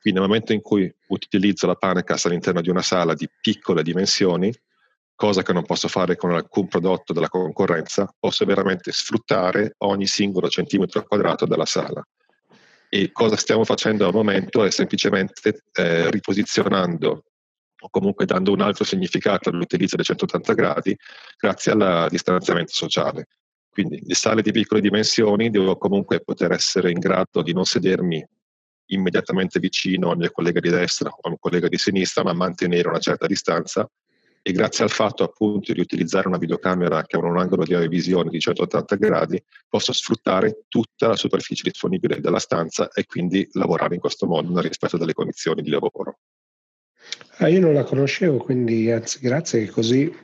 Quindi 0.00 0.20
nel 0.20 0.28
momento 0.28 0.52
in 0.52 0.60
cui 0.60 0.92
utilizzo 1.08 1.66
la 1.66 1.74
Panecast 1.74 2.26
all'interno 2.26 2.60
di 2.60 2.70
una 2.70 2.82
sala 2.82 3.14
di 3.14 3.28
piccole 3.40 3.82
dimensioni, 3.82 4.52
cosa 5.14 5.42
che 5.42 5.52
non 5.52 5.64
posso 5.64 5.88
fare 5.88 6.16
con 6.16 6.30
alcun 6.32 6.68
prodotto 6.68 7.12
della 7.12 7.28
concorrenza, 7.28 8.14
posso 8.18 8.44
veramente 8.44 8.92
sfruttare 8.92 9.74
ogni 9.78 10.06
singolo 10.06 10.48
centimetro 10.48 11.02
quadrato 11.02 11.46
della 11.46 11.66
sala 11.66 12.06
e 12.88 13.10
cosa 13.12 13.36
stiamo 13.36 13.64
facendo 13.64 14.06
al 14.06 14.12
momento 14.12 14.64
è 14.64 14.70
semplicemente 14.70 15.62
eh, 15.72 16.10
riposizionando 16.10 17.24
o 17.78 17.90
comunque 17.90 18.24
dando 18.24 18.52
un 18.52 18.60
altro 18.60 18.84
significato 18.84 19.50
all'utilizzo 19.50 19.96
dei 19.96 20.04
180 20.04 20.52
gradi 20.54 20.96
grazie 21.36 21.72
al 21.72 22.08
distanziamento 22.08 22.72
sociale. 22.72 23.26
Quindi 23.70 24.00
le 24.06 24.14
sale 24.14 24.40
di 24.40 24.52
piccole 24.52 24.80
dimensioni 24.80 25.50
devo 25.50 25.76
comunque 25.76 26.20
poter 26.20 26.52
essere 26.52 26.90
in 26.90 26.98
grado 26.98 27.42
di 27.42 27.52
non 27.52 27.64
sedermi 27.64 28.24
immediatamente 28.86 29.58
vicino 29.58 30.10
al 30.10 30.18
mio 30.18 30.30
collega 30.30 30.60
di 30.60 30.70
destra 30.70 31.10
o 31.10 31.18
al 31.22 31.30
mio 31.30 31.38
collega 31.40 31.68
di 31.68 31.78
sinistra, 31.78 32.22
ma 32.22 32.32
mantenere 32.32 32.88
una 32.88 32.98
certa 32.98 33.26
distanza 33.26 33.88
e 34.48 34.52
grazie 34.52 34.84
al 34.84 34.90
fatto 34.90 35.24
appunto 35.24 35.72
di 35.72 35.80
utilizzare 35.80 36.28
una 36.28 36.38
videocamera 36.38 37.02
che 37.02 37.16
ha 37.16 37.18
un 37.18 37.36
angolo 37.36 37.64
di 37.64 37.74
revisione 37.74 38.30
di 38.30 38.38
180 38.38 38.94
gradi, 38.94 39.42
posso 39.68 39.92
sfruttare 39.92 40.66
tutta 40.68 41.08
la 41.08 41.16
superficie 41.16 41.64
disponibile 41.64 42.20
della 42.20 42.38
stanza 42.38 42.88
e 42.92 43.06
quindi 43.06 43.48
lavorare 43.54 43.94
in 43.94 44.00
questo 44.00 44.24
modo 44.24 44.52
nel 44.52 44.62
rispetto 44.62 44.96
delle 44.98 45.14
condizioni 45.14 45.62
di 45.62 45.70
lavoro. 45.70 46.18
Ah, 47.38 47.48
io 47.48 47.58
non 47.58 47.74
la 47.74 47.82
conoscevo, 47.82 48.36
quindi 48.38 48.88
anzi 48.88 49.18
grazie 49.18 49.64
che 49.64 49.70
così 49.72 50.16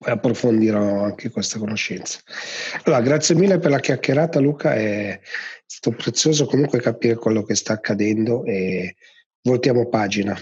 approfondirò 0.00 1.04
anche 1.04 1.30
questa 1.30 1.58
conoscenza. 1.58 2.20
Allora, 2.84 3.00
grazie 3.00 3.34
mille 3.34 3.58
per 3.58 3.70
la 3.70 3.80
chiacchierata 3.80 4.40
Luca, 4.40 4.74
è 4.74 5.18
stato 5.74 5.96
prezioso 5.96 6.44
comunque 6.44 6.80
capire 6.80 7.14
quello 7.14 7.42
che 7.44 7.54
sta 7.54 7.72
accadendo 7.72 8.44
e 8.44 8.94
voltiamo 9.40 9.88
pagina. 9.88 10.38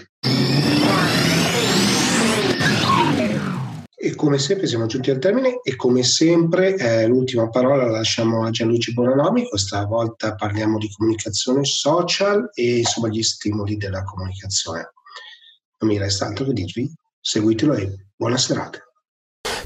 E 3.95 4.15
come 4.15 4.39
sempre 4.39 4.67
siamo 4.67 4.87
giunti 4.87 5.09
al 5.09 5.19
termine 5.19 5.61
e 5.63 5.77
come 5.77 6.03
sempre 6.03 6.75
eh, 6.75 7.07
l'ultima 7.07 7.47
parola 7.47 7.85
la 7.85 7.91
lasciamo 7.91 8.43
a 8.43 8.49
Gianluigi 8.49 8.91
Bonanomi, 8.91 9.47
questa 9.47 9.85
volta 9.85 10.35
parliamo 10.35 10.77
di 10.77 10.91
comunicazione 10.97 11.63
social 11.63 12.49
e 12.53 12.79
insomma 12.79 13.07
gli 13.07 13.23
stimoli 13.23 13.77
della 13.77 14.03
comunicazione. 14.03 14.91
Non 15.79 15.91
mi 15.91 15.97
resta 15.97 16.25
altro 16.25 16.45
che 16.45 16.53
dirvi, 16.53 16.91
seguitelo 17.21 17.73
e 17.75 18.07
buona 18.17 18.37
serata. 18.37 18.79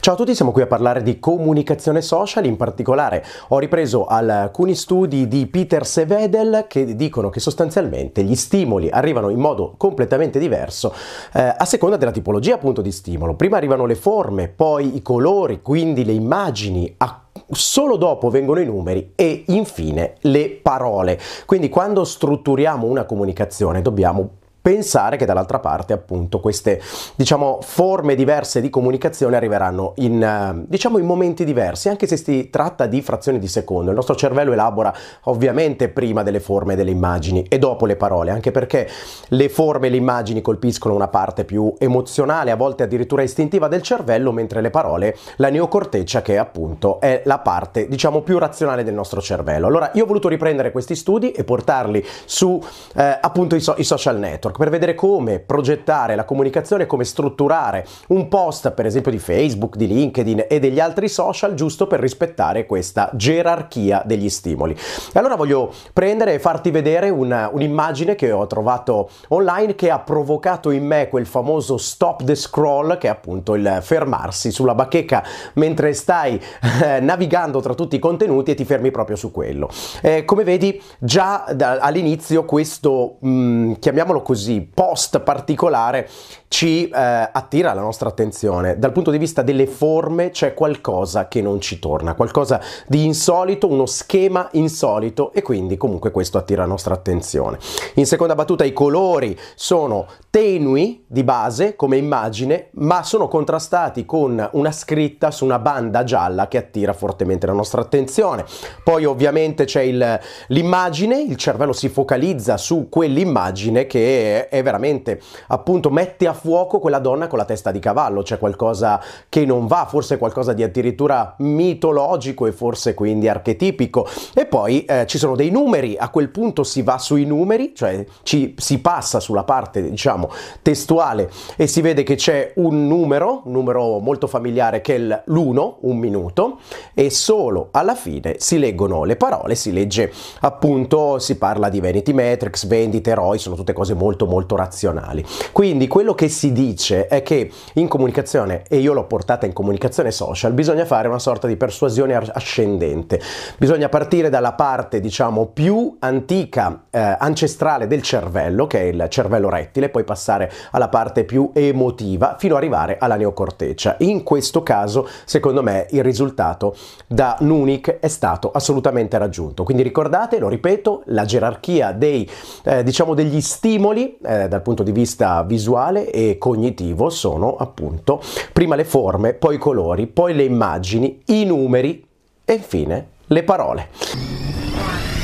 Ciao 0.05 0.13
a 0.13 0.17
tutti, 0.17 0.35
siamo 0.35 0.51
qui 0.51 0.61
a 0.61 0.67
parlare 0.67 1.01
di 1.01 1.17
comunicazione 1.17 2.03
social, 2.03 2.45
in 2.45 2.57
particolare 2.57 3.25
ho 3.47 3.57
ripreso 3.57 4.05
alcuni 4.05 4.75
studi 4.75 5.27
di 5.27 5.47
Peter 5.47 5.83
Sevedel 5.83 6.65
che 6.67 6.95
dicono 6.95 7.31
che 7.31 7.39
sostanzialmente 7.39 8.21
gli 8.21 8.35
stimoli 8.35 8.87
arrivano 8.87 9.29
in 9.29 9.39
modo 9.39 9.73
completamente 9.77 10.37
diverso 10.37 10.93
eh, 11.33 11.55
a 11.57 11.65
seconda 11.65 11.97
della 11.97 12.11
tipologia 12.11 12.53
appunto 12.53 12.83
di 12.83 12.91
stimolo. 12.91 13.33
Prima 13.33 13.57
arrivano 13.57 13.87
le 13.87 13.95
forme, 13.95 14.47
poi 14.47 14.95
i 14.95 15.01
colori, 15.01 15.63
quindi 15.63 16.05
le 16.05 16.13
immagini, 16.13 16.93
a 16.97 17.23
solo 17.49 17.95
dopo 17.97 18.29
vengono 18.29 18.59
i 18.59 18.65
numeri 18.65 19.13
e 19.15 19.45
infine 19.47 20.17
le 20.19 20.51
parole. 20.51 21.19
Quindi 21.47 21.69
quando 21.69 22.03
strutturiamo 22.03 22.85
una 22.85 23.05
comunicazione 23.05 23.81
dobbiamo 23.81 24.29
pensare 24.65 25.15
che 25.15 25.25
dall'altra 25.25 25.59
parte 25.59 25.93
appunto 25.93 26.39
queste 26.39 26.81
diciamo 27.15 27.59
forme 27.61 28.15
diverse 28.15 28.61
di 28.61 28.71
comunicazione 28.71 29.35
arriveranno 29.35 29.93
in 29.97 30.23
eh, 30.23 30.65
diciamo 30.67 30.97
in 30.97 31.05
momenti 31.05 31.45
diversi 31.45 31.87
anche 31.87 32.07
se 32.07 32.17
si 32.17 32.49
tratta 32.49 32.87
di 32.87 33.03
frazioni 33.03 33.37
di 33.37 33.47
secondo. 33.47 33.91
Il 33.91 33.95
nostro 33.95 34.15
cervello 34.15 34.53
elabora 34.53 34.91
ovviamente 35.25 35.87
prima 35.89 36.23
delle 36.23 36.39
forme 36.39 36.73
e 36.73 36.75
delle 36.77 36.89
immagini 36.89 37.45
e 37.47 37.59
dopo 37.59 37.85
le 37.85 37.95
parole 37.95 38.31
anche 38.31 38.49
perché 38.49 38.89
le 39.27 39.49
forme 39.49 39.85
e 39.85 39.89
le 39.91 39.97
immagini 39.97 40.41
colpiscono 40.41 40.95
una 40.95 41.09
parte 41.09 41.45
più 41.45 41.71
emozionale 41.77 42.49
a 42.49 42.55
volte 42.55 42.81
addirittura 42.81 43.21
istintiva 43.21 43.67
del 43.67 43.83
cervello 43.83 44.31
mentre 44.31 44.61
le 44.61 44.71
parole 44.71 45.15
la 45.35 45.49
neocorteccia 45.49 46.23
che 46.23 46.39
appunto 46.39 46.99
è 47.01 47.21
la 47.25 47.37
parte 47.37 47.87
diciamo 47.87 48.21
più 48.21 48.39
razionale 48.39 48.83
del 48.83 48.95
nostro 48.95 49.21
cervello. 49.21 49.67
Allora 49.67 49.91
io 49.93 50.05
ho 50.05 50.07
voluto 50.07 50.27
riprendere 50.27 50.71
questi 50.71 50.95
studi 50.95 51.33
e 51.33 51.43
portarli 51.43 52.03
su 52.25 52.59
eh, 52.95 53.19
appunto 53.21 53.53
i, 53.53 53.59
so- 53.59 53.75
i 53.77 53.83
social 53.83 54.17
network 54.17 54.53
network 54.55 54.57
per 54.57 54.69
vedere 54.69 54.95
come 54.95 55.39
progettare 55.39 56.15
la 56.15 56.25
comunicazione, 56.25 56.85
come 56.85 57.03
strutturare 57.03 57.85
un 58.07 58.27
post 58.27 58.71
per 58.71 58.85
esempio 58.85 59.11
di 59.11 59.19
Facebook, 59.19 59.75
di 59.75 59.87
LinkedIn 59.87 60.45
e 60.47 60.59
degli 60.59 60.79
altri 60.79 61.07
social 61.07 61.53
giusto 61.53 61.87
per 61.87 61.99
rispettare 61.99 62.65
questa 62.65 63.09
gerarchia 63.13 64.01
degli 64.05 64.29
stimoli. 64.29 64.75
Allora 65.13 65.35
voglio 65.35 65.71
prendere 65.93 66.33
e 66.33 66.39
farti 66.39 66.71
vedere 66.71 67.09
una, 67.09 67.49
un'immagine 67.51 68.15
che 68.15 68.31
ho 68.31 68.47
trovato 68.47 69.09
online 69.29 69.75
che 69.75 69.89
ha 69.89 69.99
provocato 69.99 70.71
in 70.71 70.85
me 70.85 71.09
quel 71.09 71.25
famoso 71.25 71.77
stop 71.77 72.23
the 72.23 72.35
scroll 72.35 72.97
che 72.97 73.07
è 73.07 73.11
appunto 73.11 73.55
il 73.55 73.79
fermarsi 73.81 74.51
sulla 74.51 74.75
bacheca 74.75 75.23
mentre 75.53 75.93
stai 75.93 76.39
eh, 76.83 76.99
navigando 76.99 77.59
tra 77.61 77.73
tutti 77.73 77.95
i 77.95 77.99
contenuti 77.99 78.51
e 78.51 78.55
ti 78.55 78.65
fermi 78.65 78.91
proprio 78.91 79.15
su 79.15 79.31
quello. 79.31 79.69
Eh, 80.01 80.25
come 80.25 80.43
vedi 80.43 80.81
già 80.99 81.45
da, 81.53 81.77
all'inizio 81.79 82.45
questo, 82.45 83.17
mh, 83.19 83.29
mm, 83.29 83.71
chiamiamolo 83.79 84.21
così, 84.21 84.44
così 84.45 84.69
post 84.71 85.19
particolare 85.21 86.07
ci 86.47 86.87
eh, 86.87 86.91
attira 86.91 87.73
la 87.73 87.81
nostra 87.81 88.07
attenzione. 88.07 88.77
Dal 88.77 88.91
punto 88.91 89.11
di 89.11 89.17
vista 89.17 89.41
delle 89.41 89.67
forme 89.67 90.29
c'è 90.29 90.53
qualcosa 90.53 91.27
che 91.27 91.41
non 91.41 91.59
ci 91.59 91.79
torna, 91.79 92.13
qualcosa 92.13 92.61
di 92.87 93.03
insolito, 93.03 93.67
uno 93.67 93.85
schema 93.85 94.47
insolito 94.51 95.33
e 95.33 95.41
quindi 95.41 95.75
comunque 95.75 96.11
questo 96.11 96.37
attira 96.37 96.61
la 96.61 96.67
nostra 96.69 96.93
attenzione. 96.93 97.57
In 97.95 98.05
seconda 98.05 98.35
battuta 98.35 98.63
i 98.63 98.71
colori 98.71 99.37
sono 99.55 100.05
tenui 100.29 101.03
di 101.07 101.23
base 101.23 101.75
come 101.75 101.97
immagine, 101.97 102.69
ma 102.73 103.03
sono 103.03 103.27
contrastati 103.27 104.05
con 104.05 104.49
una 104.53 104.71
scritta 104.71 105.31
su 105.31 105.43
una 105.43 105.59
banda 105.59 106.03
gialla 106.03 106.47
che 106.47 106.57
attira 106.57 106.93
fortemente 106.93 107.47
la 107.47 107.53
nostra 107.53 107.81
attenzione. 107.81 108.45
Poi 108.83 109.03
ovviamente 109.03 109.65
c'è 109.65 109.81
il, 109.81 110.19
l'immagine, 110.47 111.19
il 111.21 111.35
cervello 111.35 111.73
si 111.73 111.89
focalizza 111.89 112.55
su 112.57 112.87
quell'immagine 112.87 113.87
che 113.87 114.34
è 114.49 114.61
veramente 114.63 115.21
appunto 115.47 115.89
mette 115.89 116.27
a 116.27 116.33
fuoco 116.33 116.79
quella 116.79 116.99
donna 116.99 117.27
con 117.27 117.37
la 117.37 117.45
testa 117.45 117.71
di 117.71 117.79
cavallo, 117.79 118.21
c'è 118.21 118.37
qualcosa 118.37 119.01
che 119.29 119.45
non 119.45 119.67
va, 119.67 119.85
forse 119.89 120.17
qualcosa 120.17 120.53
di 120.53 120.63
addirittura 120.63 121.35
mitologico 121.39 122.45
e 122.45 122.51
forse 122.51 122.93
quindi 122.93 123.27
archetipico. 123.27 124.07
E 124.33 124.45
poi 124.45 124.85
eh, 124.85 125.05
ci 125.07 125.17
sono 125.17 125.35
dei 125.35 125.49
numeri, 125.49 125.95
a 125.97 126.09
quel 126.09 126.29
punto 126.29 126.63
si 126.63 126.81
va 126.81 126.97
sui 126.97 127.25
numeri, 127.25 127.73
cioè 127.75 128.05
ci, 128.23 128.55
si 128.57 128.79
passa 128.79 129.19
sulla 129.19 129.43
parte 129.43 129.89
diciamo 129.89 130.29
testuale 130.61 131.29
e 131.55 131.67
si 131.67 131.81
vede 131.81 132.03
che 132.03 132.15
c'è 132.15 132.53
un 132.55 132.87
numero, 132.87 133.41
un 133.45 133.51
numero 133.51 133.99
molto 133.99 134.27
familiare 134.27 134.81
che 134.81 134.95
è 134.95 134.99
l'1, 134.99 135.75
un 135.81 135.97
minuto, 135.97 136.59
e 136.93 137.09
solo 137.09 137.69
alla 137.71 137.95
fine 137.95 138.35
si 138.39 138.57
leggono 138.57 139.03
le 139.03 139.15
parole, 139.15 139.55
si 139.55 139.71
legge 139.71 140.11
appunto, 140.41 141.19
si 141.19 141.37
parla 141.37 141.69
di 141.69 141.79
vanity 141.79 142.13
metrics, 142.13 142.65
vendite, 142.65 143.13
ROI, 143.13 143.37
sono 143.37 143.55
tutte 143.55 143.73
cose 143.73 143.93
molto 143.93 144.14
molto 144.15 144.25
molto 144.25 144.55
razionali. 144.55 145.23
Quindi 145.51 145.87
quello 145.87 146.13
che 146.13 146.29
si 146.29 146.51
dice 146.51 147.07
è 147.07 147.21
che 147.21 147.51
in 147.73 147.87
comunicazione, 147.87 148.63
e 148.69 148.77
io 148.77 148.93
l'ho 148.93 149.05
portata 149.05 149.45
in 149.45 149.53
comunicazione 149.53 150.11
social, 150.11 150.53
bisogna 150.53 150.85
fare 150.85 151.07
una 151.07 151.19
sorta 151.19 151.47
di 151.47 151.57
persuasione 151.57 152.15
ascendente. 152.15 153.19
Bisogna 153.57 153.89
partire 153.89 154.29
dalla 154.29 154.53
parte, 154.53 154.99
diciamo, 154.99 155.47
più 155.47 155.97
antica, 155.99 156.85
eh, 156.89 157.17
ancestrale 157.19 157.87
del 157.87 158.01
cervello, 158.01 158.67
che 158.67 158.79
è 158.79 158.83
il 158.83 159.05
cervello 159.09 159.49
rettile, 159.49 159.89
poi 159.89 160.03
passare 160.03 160.51
alla 160.71 160.87
parte 160.87 161.25
più 161.25 161.51
emotiva, 161.53 162.35
fino 162.37 162.55
ad 162.55 162.61
arrivare 162.61 162.97
alla 162.99 163.15
neocorteccia. 163.15 163.97
In 163.99 164.23
questo 164.23 164.63
caso, 164.63 165.07
secondo 165.25 165.61
me, 165.61 165.87
il 165.91 166.03
risultato 166.03 166.75
da 167.07 167.37
Nunik 167.39 167.99
è 167.99 168.07
stato 168.07 168.51
assolutamente 168.51 169.17
raggiunto. 169.17 169.63
Quindi 169.63 169.83
ricordate, 169.83 170.39
lo 170.39 170.47
ripeto, 170.47 171.03
la 171.07 171.25
gerarchia 171.25 171.91
dei, 171.91 172.29
eh, 172.63 172.83
diciamo, 172.83 173.13
degli 173.13 173.41
stimoli 173.41 174.04
eh, 174.05 174.47
dal 174.47 174.61
punto 174.61 174.83
di 174.83 174.91
vista 174.91 175.43
visuale 175.43 176.11
e 176.11 176.37
cognitivo 176.37 177.09
sono 177.09 177.55
appunto 177.55 178.21
prima 178.53 178.75
le 178.75 178.85
forme, 178.85 179.33
poi 179.33 179.55
i 179.55 179.59
colori, 179.59 180.07
poi 180.07 180.33
le 180.33 180.43
immagini, 180.43 181.21
i 181.25 181.45
numeri 181.45 182.05
e 182.43 182.53
infine 182.53 183.07
le 183.27 183.43
parole. 183.43 185.14